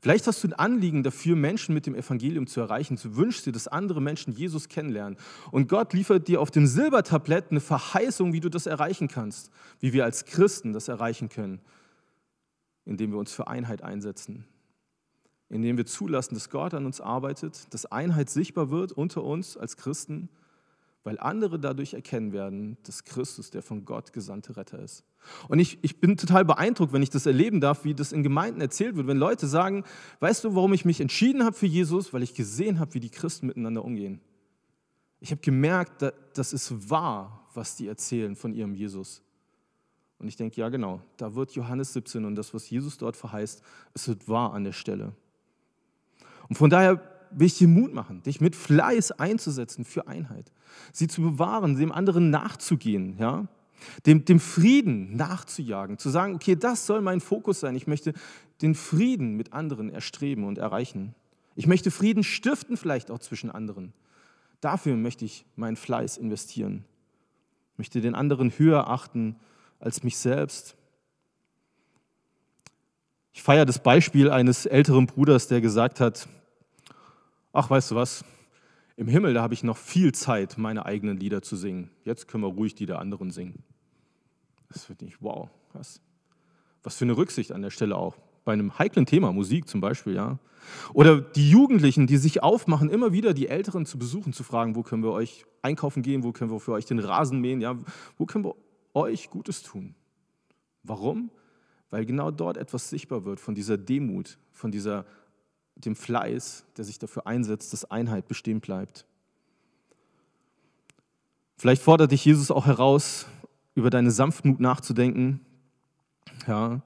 Vielleicht 0.00 0.26
hast 0.26 0.44
du 0.44 0.48
ein 0.48 0.52
Anliegen 0.52 1.02
dafür, 1.02 1.36
Menschen 1.36 1.74
mit 1.74 1.86
dem 1.86 1.94
Evangelium 1.94 2.46
zu 2.46 2.60
erreichen. 2.60 2.98
Du 3.02 3.16
wünschst 3.16 3.46
dir, 3.46 3.52
dass 3.52 3.66
andere 3.66 4.02
Menschen 4.02 4.34
Jesus 4.34 4.68
kennenlernen. 4.68 5.18
Und 5.50 5.68
Gott 5.68 5.94
liefert 5.94 6.28
dir 6.28 6.40
auf 6.40 6.50
dem 6.50 6.66
Silbertablett 6.66 7.50
eine 7.50 7.60
Verheißung, 7.60 8.32
wie 8.32 8.40
du 8.40 8.50
das 8.50 8.66
erreichen 8.66 9.08
kannst, 9.08 9.50
wie 9.78 9.92
wir 9.92 10.04
als 10.04 10.26
Christen 10.26 10.72
das 10.72 10.88
erreichen 10.88 11.28
können, 11.28 11.60
indem 12.84 13.12
wir 13.12 13.18
uns 13.18 13.32
für 13.32 13.48
Einheit 13.48 13.82
einsetzen, 13.82 14.44
indem 15.50 15.76
wir 15.76 15.84
zulassen, 15.84 16.34
dass 16.34 16.48
Gott 16.48 16.72
an 16.72 16.86
uns 16.86 17.00
arbeitet, 17.00 17.72
dass 17.74 17.86
Einheit 17.86 18.30
sichtbar 18.30 18.70
wird 18.70 18.92
unter 18.92 19.22
uns 19.22 19.56
als 19.56 19.76
Christen 19.76 20.30
weil 21.02 21.18
andere 21.18 21.58
dadurch 21.58 21.94
erkennen 21.94 22.32
werden, 22.32 22.76
dass 22.82 23.04
Christus 23.04 23.50
der 23.50 23.62
von 23.62 23.84
Gott 23.84 24.12
gesandte 24.12 24.56
Retter 24.56 24.78
ist. 24.78 25.04
Und 25.48 25.58
ich, 25.58 25.78
ich 25.82 25.98
bin 25.98 26.16
total 26.16 26.44
beeindruckt, 26.44 26.92
wenn 26.92 27.02
ich 27.02 27.10
das 27.10 27.26
erleben 27.26 27.60
darf, 27.60 27.84
wie 27.84 27.94
das 27.94 28.12
in 28.12 28.22
Gemeinden 28.22 28.60
erzählt 28.60 28.96
wird, 28.96 29.06
wenn 29.06 29.16
Leute 29.16 29.46
sagen, 29.46 29.84
weißt 30.20 30.44
du, 30.44 30.54
warum 30.54 30.72
ich 30.74 30.84
mich 30.84 31.00
entschieden 31.00 31.44
habe 31.44 31.56
für 31.56 31.66
Jesus? 31.66 32.12
Weil 32.12 32.22
ich 32.22 32.34
gesehen 32.34 32.78
habe, 32.78 32.94
wie 32.94 33.00
die 33.00 33.10
Christen 33.10 33.46
miteinander 33.46 33.84
umgehen. 33.84 34.20
Ich 35.20 35.30
habe 35.30 35.40
gemerkt, 35.40 36.04
das 36.34 36.52
ist 36.52 36.90
wahr, 36.90 37.48
was 37.54 37.76
die 37.76 37.88
erzählen 37.88 38.36
von 38.36 38.52
ihrem 38.54 38.74
Jesus. 38.74 39.22
Und 40.18 40.28
ich 40.28 40.36
denke, 40.36 40.60
ja 40.60 40.68
genau, 40.68 41.00
da 41.16 41.34
wird 41.34 41.52
Johannes 41.52 41.94
17 41.94 42.26
und 42.26 42.34
das, 42.34 42.52
was 42.52 42.68
Jesus 42.68 42.98
dort 42.98 43.16
verheißt, 43.16 43.62
es 43.94 44.08
wird 44.08 44.28
wahr 44.28 44.52
an 44.52 44.64
der 44.64 44.72
Stelle. 44.72 45.12
Und 46.50 46.56
von 46.56 46.68
daher 46.68 47.00
will 47.30 47.46
ich 47.46 47.56
dir 47.56 47.68
Mut 47.68 47.94
machen, 47.94 48.22
dich 48.22 48.40
mit 48.40 48.54
Fleiß 48.54 49.12
einzusetzen 49.12 49.84
für 49.84 50.08
Einheit, 50.08 50.52
sie 50.92 51.08
zu 51.08 51.22
bewahren, 51.22 51.76
dem 51.76 51.92
anderen 51.92 52.28
nachzugehen, 52.30 53.16
ja? 53.18 53.46
dem, 54.04 54.24
dem 54.24 54.40
Frieden 54.40 55.16
nachzujagen, 55.16 55.96
zu 55.96 56.10
sagen, 56.10 56.34
okay, 56.34 56.56
das 56.56 56.86
soll 56.86 57.00
mein 57.00 57.20
Fokus 57.20 57.60
sein. 57.60 57.76
Ich 57.76 57.86
möchte 57.86 58.12
den 58.60 58.74
Frieden 58.74 59.36
mit 59.36 59.52
anderen 59.52 59.90
erstreben 59.90 60.44
und 60.44 60.58
erreichen. 60.58 61.14
Ich 61.54 61.66
möchte 61.66 61.90
Frieden 61.90 62.24
stiften, 62.24 62.76
vielleicht 62.76 63.10
auch 63.10 63.20
zwischen 63.20 63.50
anderen. 63.50 63.92
Dafür 64.60 64.96
möchte 64.96 65.24
ich 65.24 65.46
meinen 65.56 65.76
Fleiß 65.76 66.18
investieren. 66.18 66.84
Ich 67.72 67.78
möchte 67.78 68.00
den 68.00 68.14
anderen 68.14 68.50
höher 68.50 68.88
achten 68.88 69.36
als 69.78 70.02
mich 70.02 70.18
selbst. 70.18 70.76
Ich 73.32 73.42
feiere 73.42 73.64
das 73.64 73.82
Beispiel 73.82 74.30
eines 74.30 74.66
älteren 74.66 75.06
Bruders, 75.06 75.48
der 75.48 75.60
gesagt 75.60 76.00
hat, 76.00 76.28
ach 77.52 77.70
weißt 77.70 77.90
du 77.90 77.94
was, 77.94 78.24
im 78.96 79.08
Himmel, 79.08 79.34
da 79.34 79.42
habe 79.42 79.54
ich 79.54 79.62
noch 79.62 79.78
viel 79.78 80.12
Zeit, 80.12 80.58
meine 80.58 80.84
eigenen 80.84 81.16
Lieder 81.16 81.40
zu 81.40 81.56
singen. 81.56 81.90
Jetzt 82.04 82.28
können 82.28 82.44
wir 82.44 82.50
ruhig 82.50 82.74
die 82.74 82.86
der 82.86 82.98
anderen 82.98 83.30
singen. 83.30 83.62
Das 84.68 84.88
wird 84.88 85.00
nicht, 85.02 85.18
wow, 85.20 85.48
was, 85.72 86.00
was 86.82 86.96
für 86.96 87.04
eine 87.04 87.16
Rücksicht 87.16 87.52
an 87.52 87.62
der 87.62 87.70
Stelle 87.70 87.96
auch. 87.96 88.16
Bei 88.44 88.52
einem 88.52 88.78
heiklen 88.78 89.06
Thema, 89.06 89.32
Musik 89.32 89.68
zum 89.68 89.80
Beispiel, 89.80 90.14
ja. 90.14 90.38
Oder 90.92 91.20
die 91.20 91.50
Jugendlichen, 91.50 92.06
die 92.06 92.18
sich 92.18 92.42
aufmachen, 92.42 92.90
immer 92.90 93.12
wieder 93.12 93.32
die 93.32 93.48
Älteren 93.48 93.86
zu 93.86 93.98
besuchen, 93.98 94.32
zu 94.32 94.44
fragen, 94.44 94.76
wo 94.76 94.82
können 94.82 95.02
wir 95.02 95.12
euch 95.12 95.46
einkaufen 95.62 96.02
gehen, 96.02 96.22
wo 96.22 96.32
können 96.32 96.50
wir 96.50 96.60
für 96.60 96.72
euch 96.72 96.84
den 96.84 96.98
Rasen 96.98 97.40
mähen, 97.40 97.60
ja, 97.60 97.78
wo 98.18 98.26
können 98.26 98.44
wir 98.44 98.54
euch 98.94 99.30
Gutes 99.30 99.62
tun. 99.62 99.94
Warum? 100.82 101.30
Weil 101.90 102.04
genau 102.06 102.30
dort 102.30 102.56
etwas 102.56 102.90
sichtbar 102.90 103.24
wird 103.24 103.40
von 103.40 103.54
dieser 103.54 103.76
Demut, 103.76 104.38
von 104.52 104.70
dieser 104.70 105.04
dem 105.84 105.96
Fleiß, 105.96 106.64
der 106.76 106.84
sich 106.84 106.98
dafür 106.98 107.26
einsetzt, 107.26 107.72
dass 107.72 107.90
Einheit 107.90 108.28
bestehen 108.28 108.60
bleibt. 108.60 109.04
Vielleicht 111.56 111.82
fordert 111.82 112.12
dich 112.12 112.24
Jesus 112.24 112.50
auch 112.50 112.66
heraus, 112.66 113.26
über 113.74 113.90
deine 113.90 114.10
Sanftmut 114.10 114.60
nachzudenken. 114.60 115.40
Ja. 116.46 116.80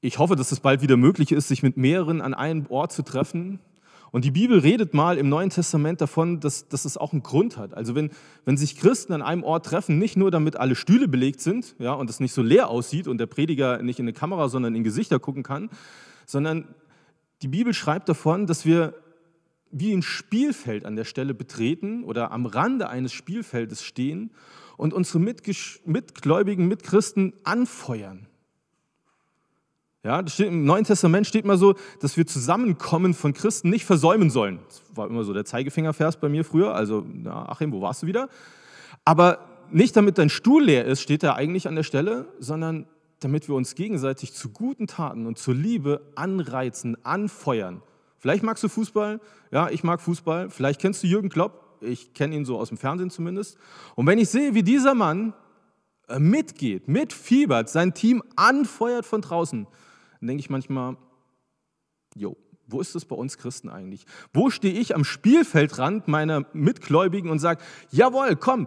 Ich 0.00 0.18
hoffe, 0.18 0.34
dass 0.34 0.50
es 0.50 0.60
bald 0.60 0.82
wieder 0.82 0.96
möglich 0.96 1.30
ist, 1.30 1.48
sich 1.48 1.62
mit 1.62 1.76
mehreren 1.76 2.20
an 2.20 2.34
einem 2.34 2.66
Ort 2.68 2.92
zu 2.92 3.02
treffen. 3.02 3.60
Und 4.10 4.24
die 4.24 4.30
Bibel 4.30 4.58
redet 4.58 4.94
mal 4.94 5.16
im 5.16 5.28
Neuen 5.28 5.50
Testament 5.50 6.00
davon, 6.00 6.40
dass, 6.40 6.68
dass 6.68 6.84
es 6.84 6.98
auch 6.98 7.12
einen 7.12 7.22
Grund 7.22 7.56
hat. 7.56 7.72
Also 7.72 7.94
wenn, 7.94 8.10
wenn 8.44 8.56
sich 8.56 8.76
Christen 8.76 9.12
an 9.12 9.22
einem 9.22 9.42
Ort 9.42 9.64
treffen, 9.64 9.98
nicht 9.98 10.16
nur 10.16 10.30
damit 10.30 10.56
alle 10.56 10.74
Stühle 10.74 11.08
belegt 11.08 11.40
sind 11.40 11.76
ja, 11.78 11.92
und 11.94 12.10
es 12.10 12.20
nicht 12.20 12.34
so 12.34 12.42
leer 12.42 12.68
aussieht 12.68 13.08
und 13.08 13.18
der 13.18 13.26
Prediger 13.26 13.80
nicht 13.82 14.00
in 14.00 14.04
eine 14.04 14.12
Kamera, 14.12 14.48
sondern 14.48 14.74
in 14.74 14.84
Gesichter 14.84 15.18
gucken 15.18 15.42
kann, 15.44 15.70
sondern 16.26 16.66
die 17.42 17.48
Bibel 17.48 17.74
schreibt 17.74 18.08
davon, 18.08 18.46
dass 18.46 18.64
wir 18.64 18.94
wie 19.70 19.92
ein 19.92 20.02
Spielfeld 20.02 20.84
an 20.84 20.96
der 20.96 21.04
Stelle 21.04 21.34
betreten 21.34 22.04
oder 22.04 22.30
am 22.30 22.46
Rande 22.46 22.88
eines 22.88 23.12
Spielfeldes 23.12 23.82
stehen 23.82 24.30
und 24.76 24.92
unsere 24.92 25.18
Mitgläubigen, 25.18 26.68
Mitchristen 26.68 27.32
anfeuern. 27.44 28.26
Ja, 30.04 30.26
steht, 30.28 30.48
Im 30.48 30.64
Neuen 30.64 30.84
Testament 30.84 31.26
steht 31.26 31.44
mal 31.44 31.56
so, 31.56 31.74
dass 32.00 32.16
wir 32.16 32.26
Zusammenkommen 32.26 33.14
von 33.14 33.32
Christen 33.32 33.70
nicht 33.70 33.84
versäumen 33.84 34.30
sollen. 34.30 34.58
Das 34.68 34.82
war 34.94 35.06
immer 35.06 35.22
so 35.24 35.32
der 35.32 35.44
Zeigefingervers 35.44 36.18
bei 36.18 36.28
mir 36.28 36.44
früher. 36.44 36.74
Also, 36.74 37.06
na, 37.08 37.48
Achim, 37.48 37.72
wo 37.72 37.80
warst 37.80 38.02
du 38.02 38.06
wieder? 38.06 38.28
Aber 39.04 39.38
nicht 39.70 39.96
damit 39.96 40.18
dein 40.18 40.28
Stuhl 40.28 40.64
leer 40.64 40.84
ist, 40.84 41.00
steht 41.00 41.22
da 41.22 41.34
eigentlich 41.34 41.68
an 41.68 41.76
der 41.76 41.84
Stelle, 41.84 42.26
sondern 42.40 42.86
damit 43.24 43.48
wir 43.48 43.54
uns 43.54 43.74
gegenseitig 43.74 44.32
zu 44.32 44.50
guten 44.50 44.86
Taten 44.86 45.26
und 45.26 45.38
zur 45.38 45.54
Liebe 45.54 46.12
anreizen, 46.14 46.96
anfeuern. 47.04 47.82
Vielleicht 48.18 48.42
magst 48.42 48.62
du 48.62 48.68
Fußball, 48.68 49.20
ja, 49.50 49.68
ich 49.70 49.82
mag 49.82 50.00
Fußball. 50.00 50.50
Vielleicht 50.50 50.80
kennst 50.80 51.02
du 51.02 51.06
Jürgen 51.06 51.28
Klopp, 51.28 51.78
ich 51.80 52.14
kenne 52.14 52.36
ihn 52.36 52.44
so 52.44 52.58
aus 52.58 52.68
dem 52.68 52.78
Fernsehen 52.78 53.10
zumindest. 53.10 53.58
Und 53.96 54.06
wenn 54.06 54.18
ich 54.18 54.28
sehe, 54.28 54.54
wie 54.54 54.62
dieser 54.62 54.94
Mann 54.94 55.34
äh, 56.08 56.18
mitgeht, 56.18 56.88
mitfiebert, 56.88 57.68
sein 57.68 57.94
Team 57.94 58.22
anfeuert 58.36 59.06
von 59.06 59.20
draußen, 59.20 59.66
dann 60.20 60.26
denke 60.26 60.40
ich 60.40 60.50
manchmal, 60.50 60.96
jo, 62.14 62.36
wo 62.66 62.80
ist 62.80 62.94
das 62.94 63.04
bei 63.04 63.16
uns 63.16 63.38
Christen 63.38 63.68
eigentlich? 63.68 64.06
Wo 64.32 64.50
stehe 64.50 64.78
ich 64.78 64.94
am 64.94 65.04
Spielfeldrand 65.04 66.08
meiner 66.08 66.46
Mitgläubigen 66.52 67.30
und 67.30 67.38
sage, 67.38 67.60
jawohl, 67.90 68.36
komm, 68.36 68.66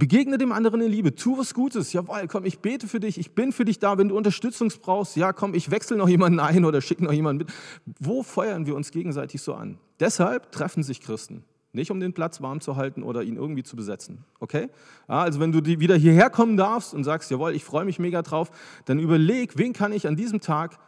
Begegne 0.00 0.38
dem 0.38 0.50
anderen 0.50 0.80
in 0.80 0.90
Liebe, 0.90 1.14
tu 1.14 1.36
was 1.36 1.52
Gutes. 1.52 1.92
Jawohl, 1.92 2.26
komm, 2.26 2.46
ich 2.46 2.60
bete 2.60 2.88
für 2.88 3.00
dich, 3.00 3.18
ich 3.18 3.34
bin 3.34 3.52
für 3.52 3.66
dich 3.66 3.78
da, 3.78 3.98
wenn 3.98 4.08
du 4.08 4.16
Unterstützung 4.16 4.72
brauchst. 4.80 5.14
Ja, 5.14 5.34
komm, 5.34 5.54
ich 5.54 5.70
wechsle 5.70 5.98
noch 5.98 6.08
jemanden 6.08 6.40
ein 6.40 6.64
oder 6.64 6.80
schicke 6.80 7.04
noch 7.04 7.12
jemanden 7.12 7.44
mit. 7.44 7.54
Wo 8.00 8.22
feuern 8.22 8.64
wir 8.64 8.74
uns 8.74 8.92
gegenseitig 8.92 9.42
so 9.42 9.52
an? 9.52 9.78
Deshalb 10.00 10.50
treffen 10.52 10.82
sich 10.82 11.02
Christen. 11.02 11.44
Nicht 11.72 11.90
um 11.90 12.00
den 12.00 12.14
Platz 12.14 12.40
warm 12.40 12.62
zu 12.62 12.76
halten 12.76 13.02
oder 13.02 13.22
ihn 13.22 13.36
irgendwie 13.36 13.62
zu 13.62 13.76
besetzen. 13.76 14.24
Okay? 14.40 14.70
Ja, 15.06 15.20
also 15.20 15.38
wenn 15.38 15.52
du 15.52 15.64
wieder 15.64 15.96
hierher 15.96 16.30
kommen 16.30 16.56
darfst 16.56 16.94
und 16.94 17.04
sagst, 17.04 17.30
jawohl, 17.30 17.54
ich 17.54 17.62
freue 17.62 17.84
mich 17.84 17.98
mega 17.98 18.22
drauf, 18.22 18.50
dann 18.86 18.98
überleg, 18.98 19.58
wen 19.58 19.74
kann 19.74 19.92
ich 19.92 20.08
an 20.08 20.16
diesem 20.16 20.40
Tag 20.40 20.78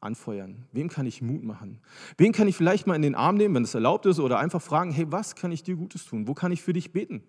anfeuern? 0.00 0.64
Wem 0.72 0.88
kann 0.88 1.04
ich 1.04 1.20
Mut 1.20 1.44
machen? 1.44 1.78
Wen 2.16 2.32
kann 2.32 2.48
ich 2.48 2.56
vielleicht 2.56 2.86
mal 2.86 2.96
in 2.96 3.02
den 3.02 3.14
Arm 3.14 3.36
nehmen, 3.36 3.54
wenn 3.54 3.64
es 3.64 3.74
erlaubt 3.74 4.06
ist, 4.06 4.18
oder 4.18 4.38
einfach 4.38 4.62
fragen, 4.62 4.92
hey, 4.92 5.06
was 5.10 5.36
kann 5.36 5.52
ich 5.52 5.62
dir 5.62 5.76
Gutes 5.76 6.06
tun? 6.06 6.26
Wo 6.26 6.32
kann 6.32 6.52
ich 6.52 6.62
für 6.62 6.72
dich 6.72 6.92
beten? 6.92 7.22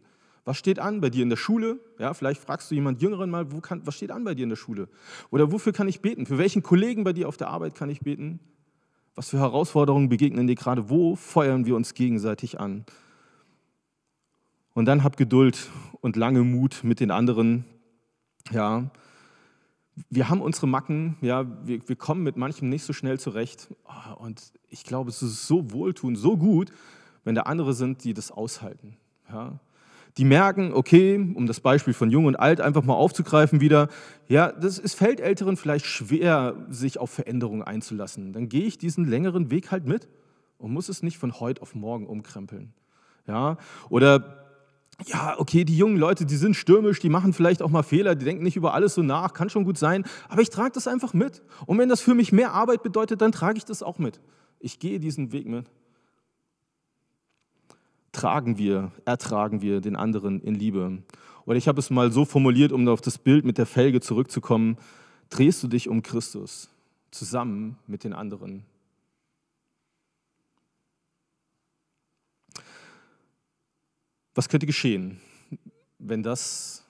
Was 0.48 0.56
steht 0.56 0.80
an 0.80 1.02
bei 1.02 1.10
dir 1.10 1.24
in 1.24 1.30
der 1.30 1.36
Schule? 1.36 1.78
Ja, 2.00 2.14
vielleicht 2.14 2.40
fragst 2.40 2.72
du 2.72 2.76
jemand 2.76 3.02
Jüngeren 3.02 3.30
mal, 3.30 3.46
kann, 3.62 3.86
was 3.86 3.96
steht 3.96 4.12
an 4.12 4.24
bei 4.24 4.34
dir 4.34 4.44
in 4.44 4.50
der 4.50 4.56
Schule? 4.56 4.88
Oder 5.30 5.52
wofür 5.52 5.74
kann 5.74 5.90
ich 5.90 6.00
beten? 6.00 6.26
Für 6.26 6.38
welchen 6.38 6.64
Kollegen 6.64 7.04
bei 7.04 7.12
dir 7.12 7.28
auf 7.28 7.36
der 7.36 7.50
Arbeit 7.50 7.76
kann 7.76 7.90
ich 7.90 8.00
beten? 8.00 8.40
Was 9.14 9.28
für 9.28 9.40
Herausforderungen 9.40 10.08
begegnen 10.08 10.48
dir 10.48 10.56
gerade? 10.56 10.90
Wo 10.90 11.18
feuern 11.18 11.66
wir 11.66 11.76
uns 11.76 11.96
gegenseitig 11.96 12.62
an? 12.62 12.86
Und 14.74 14.86
dann 14.86 15.04
hab 15.04 15.18
Geduld 15.18 15.70
und 16.00 16.16
lange 16.16 16.44
Mut 16.44 16.80
mit 16.82 17.02
den 17.02 17.12
anderen. 17.12 17.66
Ja, 18.50 18.90
wir 20.10 20.30
haben 20.30 20.40
unsere 20.40 20.68
Macken, 20.68 21.18
ja, 21.20 21.46
wir, 21.68 21.86
wir 21.90 21.98
kommen 21.98 22.24
mit 22.24 22.38
manchem 22.38 22.70
nicht 22.70 22.84
so 22.84 22.94
schnell 22.94 23.20
zurecht. 23.20 23.68
Ah, 23.84 24.14
und 24.14 24.54
ich 24.70 24.86
glaube, 24.86 25.10
es 25.10 25.22
ist 25.22 25.46
so 25.46 25.74
wohltun, 25.74 26.16
so 26.16 26.38
gut, 26.38 26.72
wenn 27.26 27.36
da 27.36 27.42
andere 27.42 27.74
sind, 27.74 28.06
die 28.06 28.14
das 28.14 28.32
aushalten. 28.32 28.96
Ja. 29.30 29.60
Die 30.18 30.26
merken, 30.26 30.74
okay, 30.74 31.16
um 31.36 31.46
das 31.46 31.60
Beispiel 31.60 31.94
von 31.94 32.10
Jung 32.10 32.26
und 32.26 32.36
Alt 32.36 32.60
einfach 32.60 32.84
mal 32.84 32.96
aufzugreifen 32.96 33.62
wieder, 33.62 33.88
ja, 34.28 34.52
das, 34.52 34.80
es 34.80 34.96
fällt 34.96 35.20
Älteren 35.20 35.58
vielleicht 35.58 35.86
schwer, 35.86 36.56
sich 36.70 37.00
auf 37.00 37.12
Veränderungen 37.12 37.62
einzulassen. 37.62 38.34
Dann 38.34 38.50
gehe 38.50 38.66
ich 38.66 38.78
diesen 38.78 39.06
längeren 39.06 39.52
Weg 39.52 39.72
halt 39.72 39.86
mit 39.86 40.08
und 40.58 40.74
muss 40.74 40.90
es 40.90 41.04
nicht 41.04 41.18
von 41.18 41.40
heute 41.40 41.62
auf 41.62 41.76
morgen 41.76 42.08
umkrempeln. 42.08 42.74
Ja, 43.28 43.58
oder 43.90 44.48
ja, 45.06 45.36
okay, 45.38 45.64
die 45.64 45.78
jungen 45.78 45.98
Leute, 45.98 46.26
die 46.26 46.36
sind 46.36 46.56
stürmisch, 46.56 47.00
die 47.00 47.10
machen 47.10 47.34
vielleicht 47.34 47.62
auch 47.62 47.70
mal 47.70 47.84
Fehler, 47.84 48.16
die 48.16 48.26
denken 48.26 48.44
nicht 48.44 48.56
über 48.56 48.74
alles 48.74 48.96
so 48.96 49.04
nach, 49.04 49.34
kann 49.34 49.50
schon 49.50 49.64
gut 49.64 49.78
sein, 49.78 50.04
aber 50.28 50.42
ich 50.42 50.50
trage 50.50 50.72
das 50.74 50.88
einfach 50.88 51.14
mit. 51.14 51.44
Und 51.68 51.78
wenn 51.78 51.90
das 51.90 52.02
für 52.02 52.16
mich 52.16 52.32
mehr 52.32 52.54
Arbeit 52.54 52.82
bedeutet, 52.82 53.22
dann 53.22 53.32
trage 53.32 53.58
ich 53.58 53.66
das 53.66 53.84
auch 53.84 54.00
mit. 54.00 54.20
Ich 54.60 54.80
gehe 54.80 55.00
diesen 55.00 55.32
Weg 55.32 55.48
mit. 55.48 55.70
Tragen 58.18 58.58
wir, 58.58 58.92
ertragen 59.06 59.62
wir 59.62 59.80
den 59.80 59.96
anderen 59.96 60.42
in 60.42 60.56
Liebe. 60.56 61.04
Oder 61.46 61.58
ich 61.58 61.68
habe 61.68 61.80
es 61.80 61.92
mal 61.92 62.12
so 62.12 62.26
formuliert, 62.26 62.72
um 62.72 62.88
auf 62.88 63.02
das 63.02 63.20
Bild 63.20 63.46
mit 63.46 63.60
der 63.60 63.68
Felge 63.68 64.02
zurückzukommen, 64.02 64.78
drehst 65.30 65.62
du 65.62 65.68
dich 65.68 65.88
um 65.88 66.02
Christus 66.02 66.70
zusammen 67.12 67.78
mit 67.86 68.04
den 68.04 68.14
anderen 68.14 68.66
Was 74.38 74.50
könnte 74.50 74.68
geschehen, 74.68 75.20
wenn 75.98 76.22
das 76.22 76.86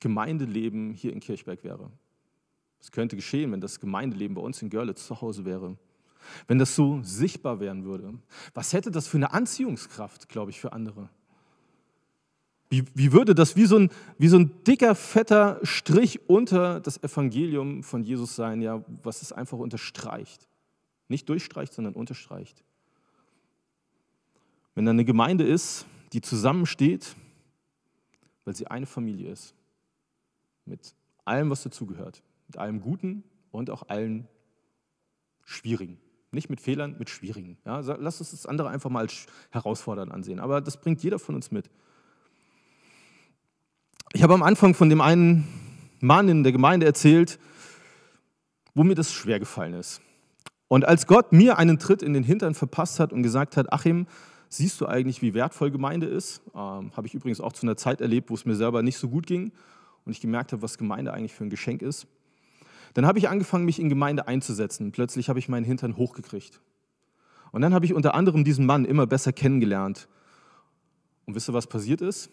Gemeindeleben 0.00 0.94
hier 0.94 1.12
in 1.12 1.20
Kirchberg 1.20 1.62
wäre? 1.62 1.90
Was 2.78 2.90
könnte 2.90 3.16
geschehen, 3.16 3.52
wenn 3.52 3.60
das 3.60 3.80
Gemeindeleben 3.80 4.34
bei 4.34 4.40
uns 4.40 4.62
in 4.62 4.70
Görlitz 4.70 5.06
zu 5.06 5.20
Hause 5.20 5.44
wäre? 5.44 5.76
Wenn 6.46 6.58
das 6.58 6.74
so 6.74 7.00
sichtbar 7.02 7.60
werden 7.60 7.84
würde? 7.84 8.14
Was 8.54 8.72
hätte 8.72 8.90
das 8.90 9.06
für 9.06 9.16
eine 9.16 9.32
Anziehungskraft, 9.32 10.28
glaube 10.28 10.50
ich, 10.50 10.60
für 10.60 10.72
andere? 10.72 11.08
Wie, 12.68 12.84
wie 12.94 13.12
würde 13.12 13.34
das 13.34 13.54
wie 13.54 13.66
so, 13.66 13.78
ein, 13.78 13.90
wie 14.18 14.28
so 14.28 14.38
ein 14.38 14.64
dicker, 14.64 14.94
fetter 14.94 15.60
Strich 15.62 16.28
unter 16.28 16.80
das 16.80 17.02
Evangelium 17.02 17.82
von 17.82 18.02
Jesus 18.02 18.34
sein, 18.34 18.60
ja, 18.60 18.84
was 19.02 19.22
es 19.22 19.32
einfach 19.32 19.58
unterstreicht? 19.58 20.48
Nicht 21.08 21.28
durchstreicht, 21.28 21.72
sondern 21.72 21.94
unterstreicht. 21.94 22.64
Wenn 24.74 24.84
da 24.84 24.90
eine 24.90 25.04
Gemeinde 25.04 25.44
ist, 25.44 25.86
die 26.12 26.20
zusammensteht, 26.20 27.14
weil 28.44 28.56
sie 28.56 28.66
eine 28.66 28.86
Familie 28.86 29.30
ist. 29.30 29.54
Mit 30.64 30.94
allem, 31.24 31.50
was 31.50 31.62
dazugehört. 31.62 32.22
Mit 32.48 32.56
allem 32.56 32.80
Guten 32.80 33.22
und 33.52 33.70
auch 33.70 33.88
allen 33.88 34.28
Schwierigen. 35.44 35.98
Nicht 36.36 36.50
mit 36.50 36.60
Fehlern, 36.60 36.96
mit 36.98 37.08
Schwierigen. 37.08 37.56
Ja, 37.64 37.80
lass 37.80 38.20
uns 38.20 38.32
das 38.32 38.44
andere 38.44 38.68
einfach 38.68 38.90
mal 38.90 39.00
als 39.00 39.24
herausfordernd 39.52 40.12
ansehen. 40.12 40.38
Aber 40.38 40.60
das 40.60 40.76
bringt 40.76 41.02
jeder 41.02 41.18
von 41.18 41.34
uns 41.34 41.50
mit. 41.50 41.70
Ich 44.12 44.22
habe 44.22 44.34
am 44.34 44.42
Anfang 44.42 44.74
von 44.74 44.90
dem 44.90 45.00
einen 45.00 45.48
Mann 46.00 46.28
in 46.28 46.42
der 46.42 46.52
Gemeinde 46.52 46.84
erzählt, 46.84 47.38
wo 48.74 48.84
mir 48.84 48.94
das 48.94 49.14
schwer 49.14 49.38
gefallen 49.38 49.72
ist. 49.72 50.02
Und 50.68 50.84
als 50.84 51.06
Gott 51.06 51.32
mir 51.32 51.56
einen 51.56 51.78
Tritt 51.78 52.02
in 52.02 52.12
den 52.12 52.22
Hintern 52.22 52.54
verpasst 52.54 53.00
hat 53.00 53.14
und 53.14 53.22
gesagt 53.22 53.56
hat, 53.56 53.72
Achim, 53.72 54.06
siehst 54.50 54.78
du 54.82 54.86
eigentlich, 54.86 55.22
wie 55.22 55.32
wertvoll 55.32 55.70
Gemeinde 55.70 56.06
ist. 56.06 56.42
Ähm, 56.54 56.92
habe 56.94 57.06
ich 57.06 57.14
übrigens 57.14 57.40
auch 57.40 57.54
zu 57.54 57.64
einer 57.64 57.78
Zeit 57.78 58.02
erlebt, 58.02 58.28
wo 58.28 58.34
es 58.34 58.44
mir 58.44 58.56
selber 58.56 58.82
nicht 58.82 58.98
so 58.98 59.08
gut 59.08 59.26
ging 59.26 59.52
und 60.04 60.12
ich 60.12 60.20
gemerkt 60.20 60.52
habe, 60.52 60.60
was 60.60 60.76
Gemeinde 60.76 61.14
eigentlich 61.14 61.32
für 61.32 61.44
ein 61.44 61.50
Geschenk 61.50 61.80
ist. 61.80 62.06
Dann 62.96 63.04
habe 63.04 63.18
ich 63.18 63.28
angefangen, 63.28 63.66
mich 63.66 63.78
in 63.78 63.90
Gemeinde 63.90 64.26
einzusetzen. 64.26 64.90
Plötzlich 64.90 65.28
habe 65.28 65.38
ich 65.38 65.50
meinen 65.50 65.66
Hintern 65.66 65.98
hochgekriegt. 65.98 66.62
Und 67.52 67.60
dann 67.60 67.74
habe 67.74 67.84
ich 67.84 67.92
unter 67.92 68.14
anderem 68.14 68.42
diesen 68.42 68.64
Mann 68.64 68.86
immer 68.86 69.06
besser 69.06 69.34
kennengelernt. 69.34 70.08
Und 71.26 71.34
wisst 71.34 71.46
ihr, 71.50 71.52
was 71.52 71.66
passiert 71.66 72.00
ist? 72.00 72.30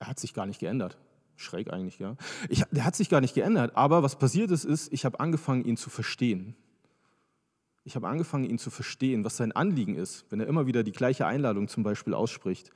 Er 0.00 0.08
hat 0.08 0.18
sich 0.18 0.34
gar 0.34 0.46
nicht 0.46 0.58
geändert. 0.58 0.98
Schräg 1.36 1.72
eigentlich, 1.72 2.00
ja. 2.00 2.16
Ich, 2.48 2.64
der 2.72 2.84
hat 2.84 2.96
sich 2.96 3.10
gar 3.10 3.20
nicht 3.20 3.32
geändert. 3.32 3.76
Aber 3.76 4.02
was 4.02 4.18
passiert 4.18 4.50
ist, 4.50 4.64
ist, 4.64 4.92
ich 4.92 5.04
habe 5.04 5.20
angefangen, 5.20 5.64
ihn 5.64 5.76
zu 5.76 5.88
verstehen. 5.88 6.56
Ich 7.84 7.94
habe 7.94 8.08
angefangen, 8.08 8.42
ihn 8.42 8.58
zu 8.58 8.70
verstehen, 8.70 9.24
was 9.24 9.36
sein 9.36 9.52
Anliegen 9.52 9.94
ist, 9.94 10.24
wenn 10.30 10.40
er 10.40 10.48
immer 10.48 10.66
wieder 10.66 10.82
die 10.82 10.90
gleiche 10.90 11.26
Einladung 11.26 11.68
zum 11.68 11.84
Beispiel 11.84 12.14
ausspricht. 12.14 12.72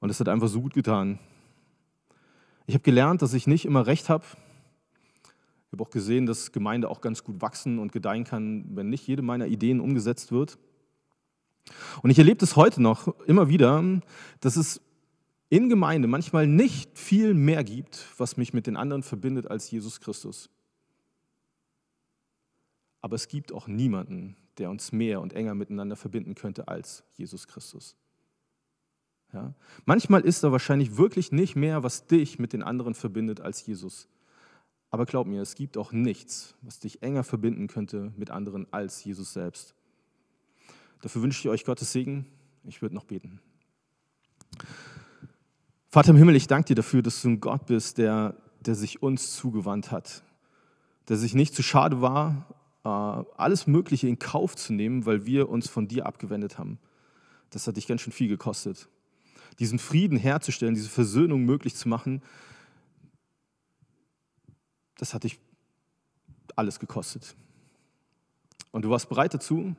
Und 0.00 0.10
es 0.10 0.20
hat 0.20 0.28
einfach 0.28 0.48
so 0.48 0.60
gut 0.60 0.74
getan. 0.74 1.20
Ich 2.66 2.74
habe 2.74 2.82
gelernt, 2.82 3.22
dass 3.22 3.32
ich 3.32 3.46
nicht 3.46 3.64
immer 3.64 3.86
recht 3.86 4.10
habe. 4.10 4.26
Ich 5.66 5.72
habe 5.72 5.82
auch 5.82 5.90
gesehen, 5.90 6.26
dass 6.26 6.52
Gemeinde 6.52 6.88
auch 6.88 7.00
ganz 7.00 7.24
gut 7.24 7.40
wachsen 7.40 7.78
und 7.78 7.92
gedeihen 7.92 8.24
kann, 8.24 8.64
wenn 8.76 8.88
nicht 8.88 9.06
jede 9.06 9.22
meiner 9.22 9.46
Ideen 9.46 9.80
umgesetzt 9.80 10.30
wird. 10.30 10.58
Und 12.02 12.10
ich 12.10 12.18
erlebe 12.18 12.38
das 12.38 12.56
heute 12.56 12.80
noch 12.80 13.08
immer 13.26 13.48
wieder, 13.48 14.00
dass 14.40 14.56
es 14.56 14.80
in 15.48 15.68
Gemeinde 15.68 16.08
manchmal 16.08 16.46
nicht 16.46 16.98
viel 16.98 17.34
mehr 17.34 17.64
gibt, 17.64 18.06
was 18.16 18.36
mich 18.36 18.52
mit 18.52 18.66
den 18.66 18.76
anderen 18.76 19.02
verbindet 19.02 19.50
als 19.50 19.70
Jesus 19.70 20.00
Christus. 20.00 20.50
Aber 23.00 23.16
es 23.16 23.28
gibt 23.28 23.52
auch 23.52 23.68
niemanden, 23.68 24.36
der 24.58 24.70
uns 24.70 24.92
mehr 24.92 25.20
und 25.20 25.32
enger 25.32 25.54
miteinander 25.54 25.96
verbinden 25.96 26.34
könnte 26.34 26.68
als 26.68 27.04
Jesus 27.14 27.46
Christus. 27.46 27.96
Ja? 29.32 29.54
Manchmal 29.84 30.22
ist 30.22 30.42
da 30.42 30.50
wahrscheinlich 30.50 30.96
wirklich 30.96 31.30
nicht 31.30 31.56
mehr, 31.56 31.82
was 31.82 32.06
dich 32.06 32.38
mit 32.38 32.52
den 32.52 32.62
anderen 32.62 32.94
verbindet 32.94 33.40
als 33.40 33.64
Jesus. 33.64 34.08
Aber 34.96 35.04
glaub 35.04 35.26
mir, 35.26 35.42
es 35.42 35.56
gibt 35.56 35.76
auch 35.76 35.92
nichts, 35.92 36.54
was 36.62 36.78
dich 36.78 37.02
enger 37.02 37.22
verbinden 37.22 37.66
könnte 37.66 38.14
mit 38.16 38.30
anderen 38.30 38.66
als 38.70 39.04
Jesus 39.04 39.34
selbst. 39.34 39.74
Dafür 41.02 41.20
wünsche 41.20 41.38
ich 41.40 41.48
euch 41.50 41.66
Gottes 41.66 41.92
Segen. 41.92 42.24
Ich 42.64 42.80
würde 42.80 42.94
noch 42.94 43.04
beten. 43.04 43.38
Vater 45.90 46.12
im 46.12 46.16
Himmel, 46.16 46.34
ich 46.34 46.46
danke 46.46 46.68
dir 46.68 46.76
dafür, 46.76 47.02
dass 47.02 47.20
du 47.20 47.28
ein 47.28 47.40
Gott 47.40 47.66
bist, 47.66 47.98
der, 47.98 48.36
der 48.60 48.74
sich 48.74 49.02
uns 49.02 49.36
zugewandt 49.36 49.90
hat, 49.90 50.22
der 51.10 51.18
sich 51.18 51.34
nicht 51.34 51.54
zu 51.54 51.62
schade 51.62 52.00
war, 52.00 52.46
äh, 52.82 52.88
alles 52.88 53.66
Mögliche 53.66 54.08
in 54.08 54.18
Kauf 54.18 54.56
zu 54.56 54.72
nehmen, 54.72 55.04
weil 55.04 55.26
wir 55.26 55.50
uns 55.50 55.68
von 55.68 55.88
dir 55.88 56.06
abgewendet 56.06 56.56
haben. 56.56 56.78
Das 57.50 57.66
hat 57.66 57.76
dich 57.76 57.86
ganz 57.86 58.00
schön 58.00 58.14
viel 58.14 58.28
gekostet. 58.28 58.88
Diesen 59.58 59.78
Frieden 59.78 60.16
herzustellen, 60.16 60.74
diese 60.74 60.88
Versöhnung 60.88 61.44
möglich 61.44 61.74
zu 61.74 61.86
machen, 61.86 62.22
das 64.98 65.14
hat 65.14 65.24
dich 65.24 65.38
alles 66.54 66.80
gekostet. 66.80 67.34
Und 68.72 68.84
du 68.84 68.90
warst 68.90 69.08
bereit 69.08 69.34
dazu. 69.34 69.74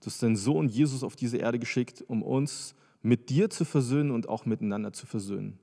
Du 0.00 0.06
hast 0.06 0.22
deinen 0.22 0.36
Sohn 0.36 0.68
Jesus 0.68 1.04
auf 1.04 1.14
diese 1.16 1.36
Erde 1.36 1.58
geschickt, 1.58 2.04
um 2.08 2.22
uns 2.22 2.74
mit 3.02 3.30
dir 3.30 3.50
zu 3.50 3.64
versöhnen 3.64 4.10
und 4.10 4.28
auch 4.28 4.46
miteinander 4.46 4.92
zu 4.92 5.06
versöhnen. 5.06 5.58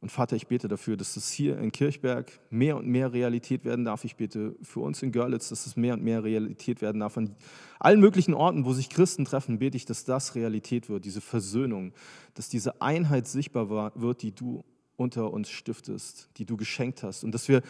Und 0.00 0.12
Vater, 0.12 0.36
ich 0.36 0.46
bete 0.46 0.68
dafür, 0.68 0.96
dass 0.96 1.14
das 1.14 1.32
hier 1.32 1.58
in 1.58 1.72
Kirchberg 1.72 2.30
mehr 2.50 2.76
und 2.76 2.86
mehr 2.86 3.12
Realität 3.12 3.64
werden 3.64 3.84
darf. 3.84 4.04
Ich 4.04 4.14
bete 4.14 4.54
für 4.62 4.78
uns 4.78 5.02
in 5.02 5.10
Görlitz, 5.10 5.48
dass 5.48 5.66
es 5.66 5.76
mehr 5.76 5.94
und 5.94 6.04
mehr 6.04 6.22
Realität 6.22 6.80
werden 6.82 7.00
darf. 7.00 7.18
An 7.18 7.34
allen 7.80 7.98
möglichen 7.98 8.32
Orten, 8.32 8.64
wo 8.64 8.72
sich 8.72 8.90
Christen 8.90 9.24
treffen, 9.24 9.58
bete 9.58 9.76
ich, 9.76 9.86
dass 9.86 10.04
das 10.04 10.36
Realität 10.36 10.88
wird, 10.88 11.04
diese 11.04 11.20
Versöhnung, 11.20 11.92
dass 12.34 12.48
diese 12.48 12.80
Einheit 12.80 13.26
sichtbar 13.26 13.92
wird, 13.96 14.22
die 14.22 14.32
du 14.32 14.64
unter 14.98 15.32
uns 15.32 15.48
stiftest, 15.48 16.28
die 16.36 16.44
du 16.44 16.58
geschenkt 16.58 17.02
hast. 17.02 17.24
Und 17.24 17.32
dass 17.32 17.48
wir 17.48 17.62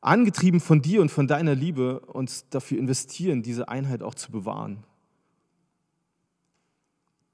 angetrieben 0.00 0.58
von 0.58 0.82
dir 0.82 1.00
und 1.00 1.10
von 1.10 1.28
deiner 1.28 1.54
Liebe 1.54 2.00
uns 2.00 2.48
dafür 2.48 2.78
investieren, 2.78 3.42
diese 3.42 3.68
Einheit 3.68 4.02
auch 4.02 4.14
zu 4.14 4.32
bewahren. 4.32 4.82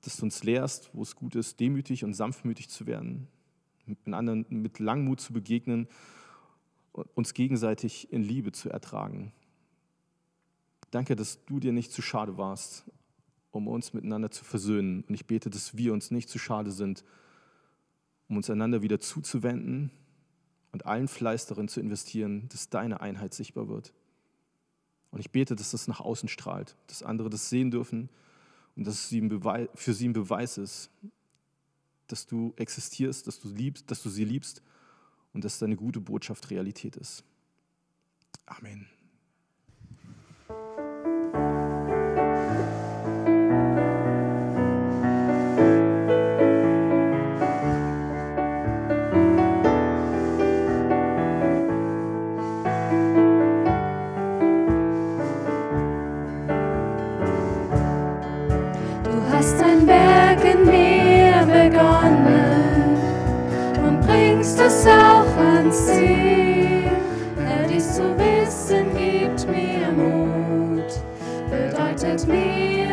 Dass 0.02 0.18
du 0.18 0.24
uns 0.24 0.42
lehrst, 0.42 0.90
wo 0.92 1.02
es 1.02 1.16
gut 1.16 1.36
ist, 1.36 1.60
demütig 1.60 2.04
und 2.04 2.12
sanftmütig 2.12 2.68
zu 2.68 2.86
werden 2.86 3.28
den 3.86 4.14
anderen 4.14 4.46
mit 4.48 4.78
Langmut 4.78 5.20
zu 5.20 5.32
begegnen, 5.32 5.88
uns 7.14 7.34
gegenseitig 7.34 8.12
in 8.12 8.22
Liebe 8.22 8.52
zu 8.52 8.70
ertragen. 8.70 9.32
Danke, 10.90 11.16
dass 11.16 11.44
du 11.46 11.58
dir 11.58 11.72
nicht 11.72 11.92
zu 11.92 12.02
schade 12.02 12.36
warst, 12.36 12.84
um 13.50 13.66
uns 13.66 13.94
miteinander 13.94 14.30
zu 14.30 14.44
versöhnen. 14.44 15.04
Und 15.08 15.14
ich 15.14 15.26
bete, 15.26 15.48
dass 15.48 15.76
wir 15.76 15.92
uns 15.92 16.10
nicht 16.10 16.28
zu 16.28 16.38
schade 16.38 16.70
sind, 16.70 17.04
um 18.32 18.38
uns 18.38 18.48
einander 18.48 18.80
wieder 18.80 18.98
zuzuwenden 18.98 19.90
und 20.72 20.86
allen 20.86 21.06
Fleiß 21.06 21.44
darin 21.44 21.68
zu 21.68 21.80
investieren, 21.80 22.48
dass 22.48 22.70
deine 22.70 23.02
Einheit 23.02 23.34
sichtbar 23.34 23.68
wird. 23.68 23.92
Und 25.10 25.20
ich 25.20 25.30
bete, 25.30 25.54
dass 25.54 25.72
das 25.72 25.86
nach 25.86 26.00
außen 26.00 26.30
strahlt, 26.30 26.74
dass 26.86 27.02
andere 27.02 27.28
das 27.28 27.50
sehen 27.50 27.70
dürfen 27.70 28.08
und 28.74 28.86
dass 28.86 28.94
es 28.94 29.08
für 29.74 29.92
sie 29.92 30.08
ein 30.08 30.14
Beweis 30.14 30.56
ist, 30.56 30.88
dass 32.06 32.26
du 32.26 32.54
existierst, 32.56 33.26
dass 33.26 33.38
du 33.38 33.50
liebst, 33.50 33.90
dass 33.90 34.02
du 34.02 34.08
sie 34.08 34.24
liebst 34.24 34.62
und 35.34 35.44
dass 35.44 35.58
deine 35.58 35.76
gute 35.76 36.00
Botschaft 36.00 36.48
Realität 36.48 36.96
ist. 36.96 37.24
Amen. 38.46 38.86
Ans 65.72 65.86
Ziel. 65.86 66.90
Herr, 67.38 67.66
dies 67.66 67.96
zu 67.96 68.02
wissen 68.18 68.86
gibt 68.96 69.46
mir 69.48 69.90
Mut, 69.90 70.92
bedeutet 71.50 72.26
mir 72.28 72.88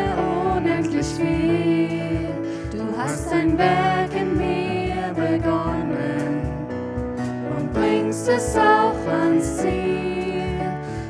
unendlich 0.56 1.06
viel. 1.06 2.28
Du 2.72 2.96
hast 2.96 3.32
ein 3.32 3.58
Werk 3.58 4.14
in 4.18 4.36
mir 4.36 5.12
begonnen 5.14 6.40
und 7.58 7.72
bringst 7.72 8.28
es 8.28 8.56
auch 8.56 9.12
ans 9.12 9.58
Ziel. 9.58 10.58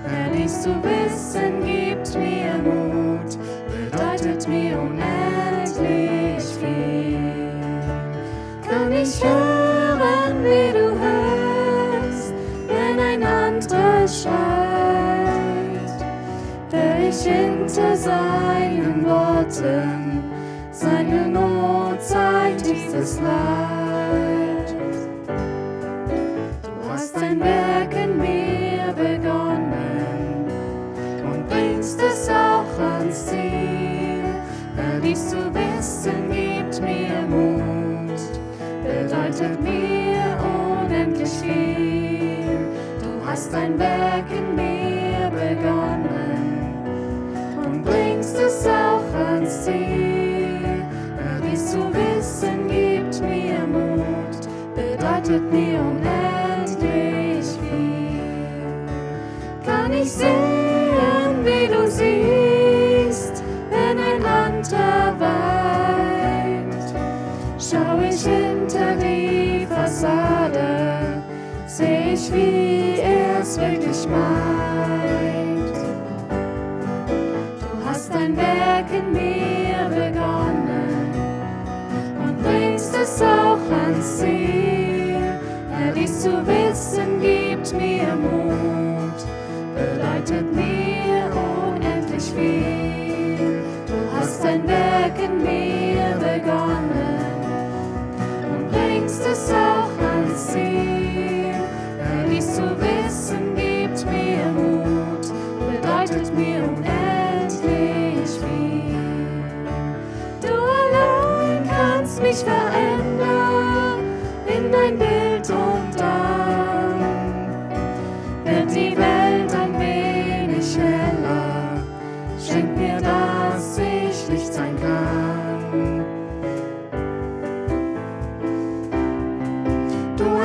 Herr, 0.07 0.31
dies 0.37 0.63
zu 0.63 0.71
wissen 0.83 1.65
gibt 1.65 2.17
mir 2.17 2.55
Mut, 2.65 2.90
der 17.25 17.33
ich 17.33 17.41
hinter 17.41 17.97
seinen 17.97 19.05
Worten 19.05 20.25
seine 20.73 21.29
Not 21.29 22.01
zeigt 22.03 22.67
dieses 22.67 23.21
Leid. 23.21 24.75
Du 26.63 26.91
hast 26.91 27.17
ein 27.17 27.41
Werk 27.41 27.95
in 27.95 28.19
mir 28.19 28.93
begonnen 28.95 30.47
und 31.25 31.49
bringst 31.49 32.01
es 32.01 32.29
auch 32.29 32.79
ans 32.79 33.27
Ziel. 33.27 34.25
Wer 34.77 35.01
dies 35.03 35.29
zu 35.31 35.37
wissen 35.55 36.31
gibt 36.31 36.81
mir 36.81 37.23
Mut, 37.29 38.21
bedeutet 38.85 39.61
mir 39.63 40.39
unendlich 40.87 41.31
viel. 41.31 42.59
Du 43.03 43.27
hast 43.27 43.53
ein 43.55 43.79
Werk 43.79 44.31
in 44.31 44.55
mir 44.55 45.31
begonnen 45.31 46.00
Ziel. 49.61 50.85
Wer 51.17 51.51
dies 51.51 51.73
zu 51.73 51.93
wissen 51.93 52.67
gibt 52.69 53.21
mir 53.21 53.61
Mut, 53.67 54.49
bedeutet 54.75 55.53
mir 55.53 55.81
unendlich 55.81 57.47
viel. 57.61 58.87
Kann 59.65 59.93
ich 59.93 60.11
sehen, 60.11 61.45
wie 61.45 61.67
du 61.67 61.87
siehst, 61.91 63.43
wenn 63.71 63.99
ein 63.99 64.25
anderer 64.25 65.15
weint? 65.19 66.95
Schau 67.59 68.01
ich 68.09 68.23
hinter 68.23 68.97
die 68.97 69.67
Fassade, 69.67 71.23
seh 71.67 72.15
ich, 72.15 72.33
wie 72.33 73.01
er 73.01 73.41
es 73.43 73.61
wirklich 73.61 74.09
meint. 74.09 74.40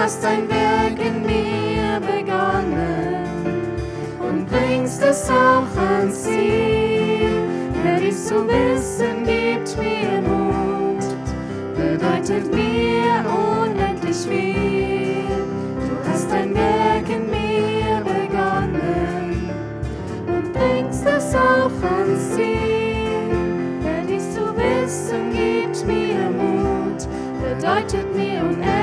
Hast 0.05 0.23
ein 0.23 0.47
Werk 0.47 0.99
in 0.99 1.25
mir 1.25 1.99
begonnen 1.99 3.25
und 4.19 4.47
bringst 4.47 5.01
es 5.01 5.27
auch 5.31 5.65
ans 5.75 6.25
Ziel. 6.25 7.31
Wer 7.81 7.99
dies 7.99 8.27
zu 8.27 8.47
wissen 8.47 9.23
gibt 9.25 9.75
mir 9.79 10.21
Mut, 10.21 11.03
bedeutet 11.75 12.53
mir 12.53 12.74
ans 21.85 22.35
Ziel. 22.35 22.65
Zu 24.33 24.55
wissen 24.57 25.31
gibt 25.31 25.85
mir 25.85 26.29
Mut, 26.29 27.07
bedeutet 27.41 28.15
mir 28.15 28.41
unendlich 28.41 28.74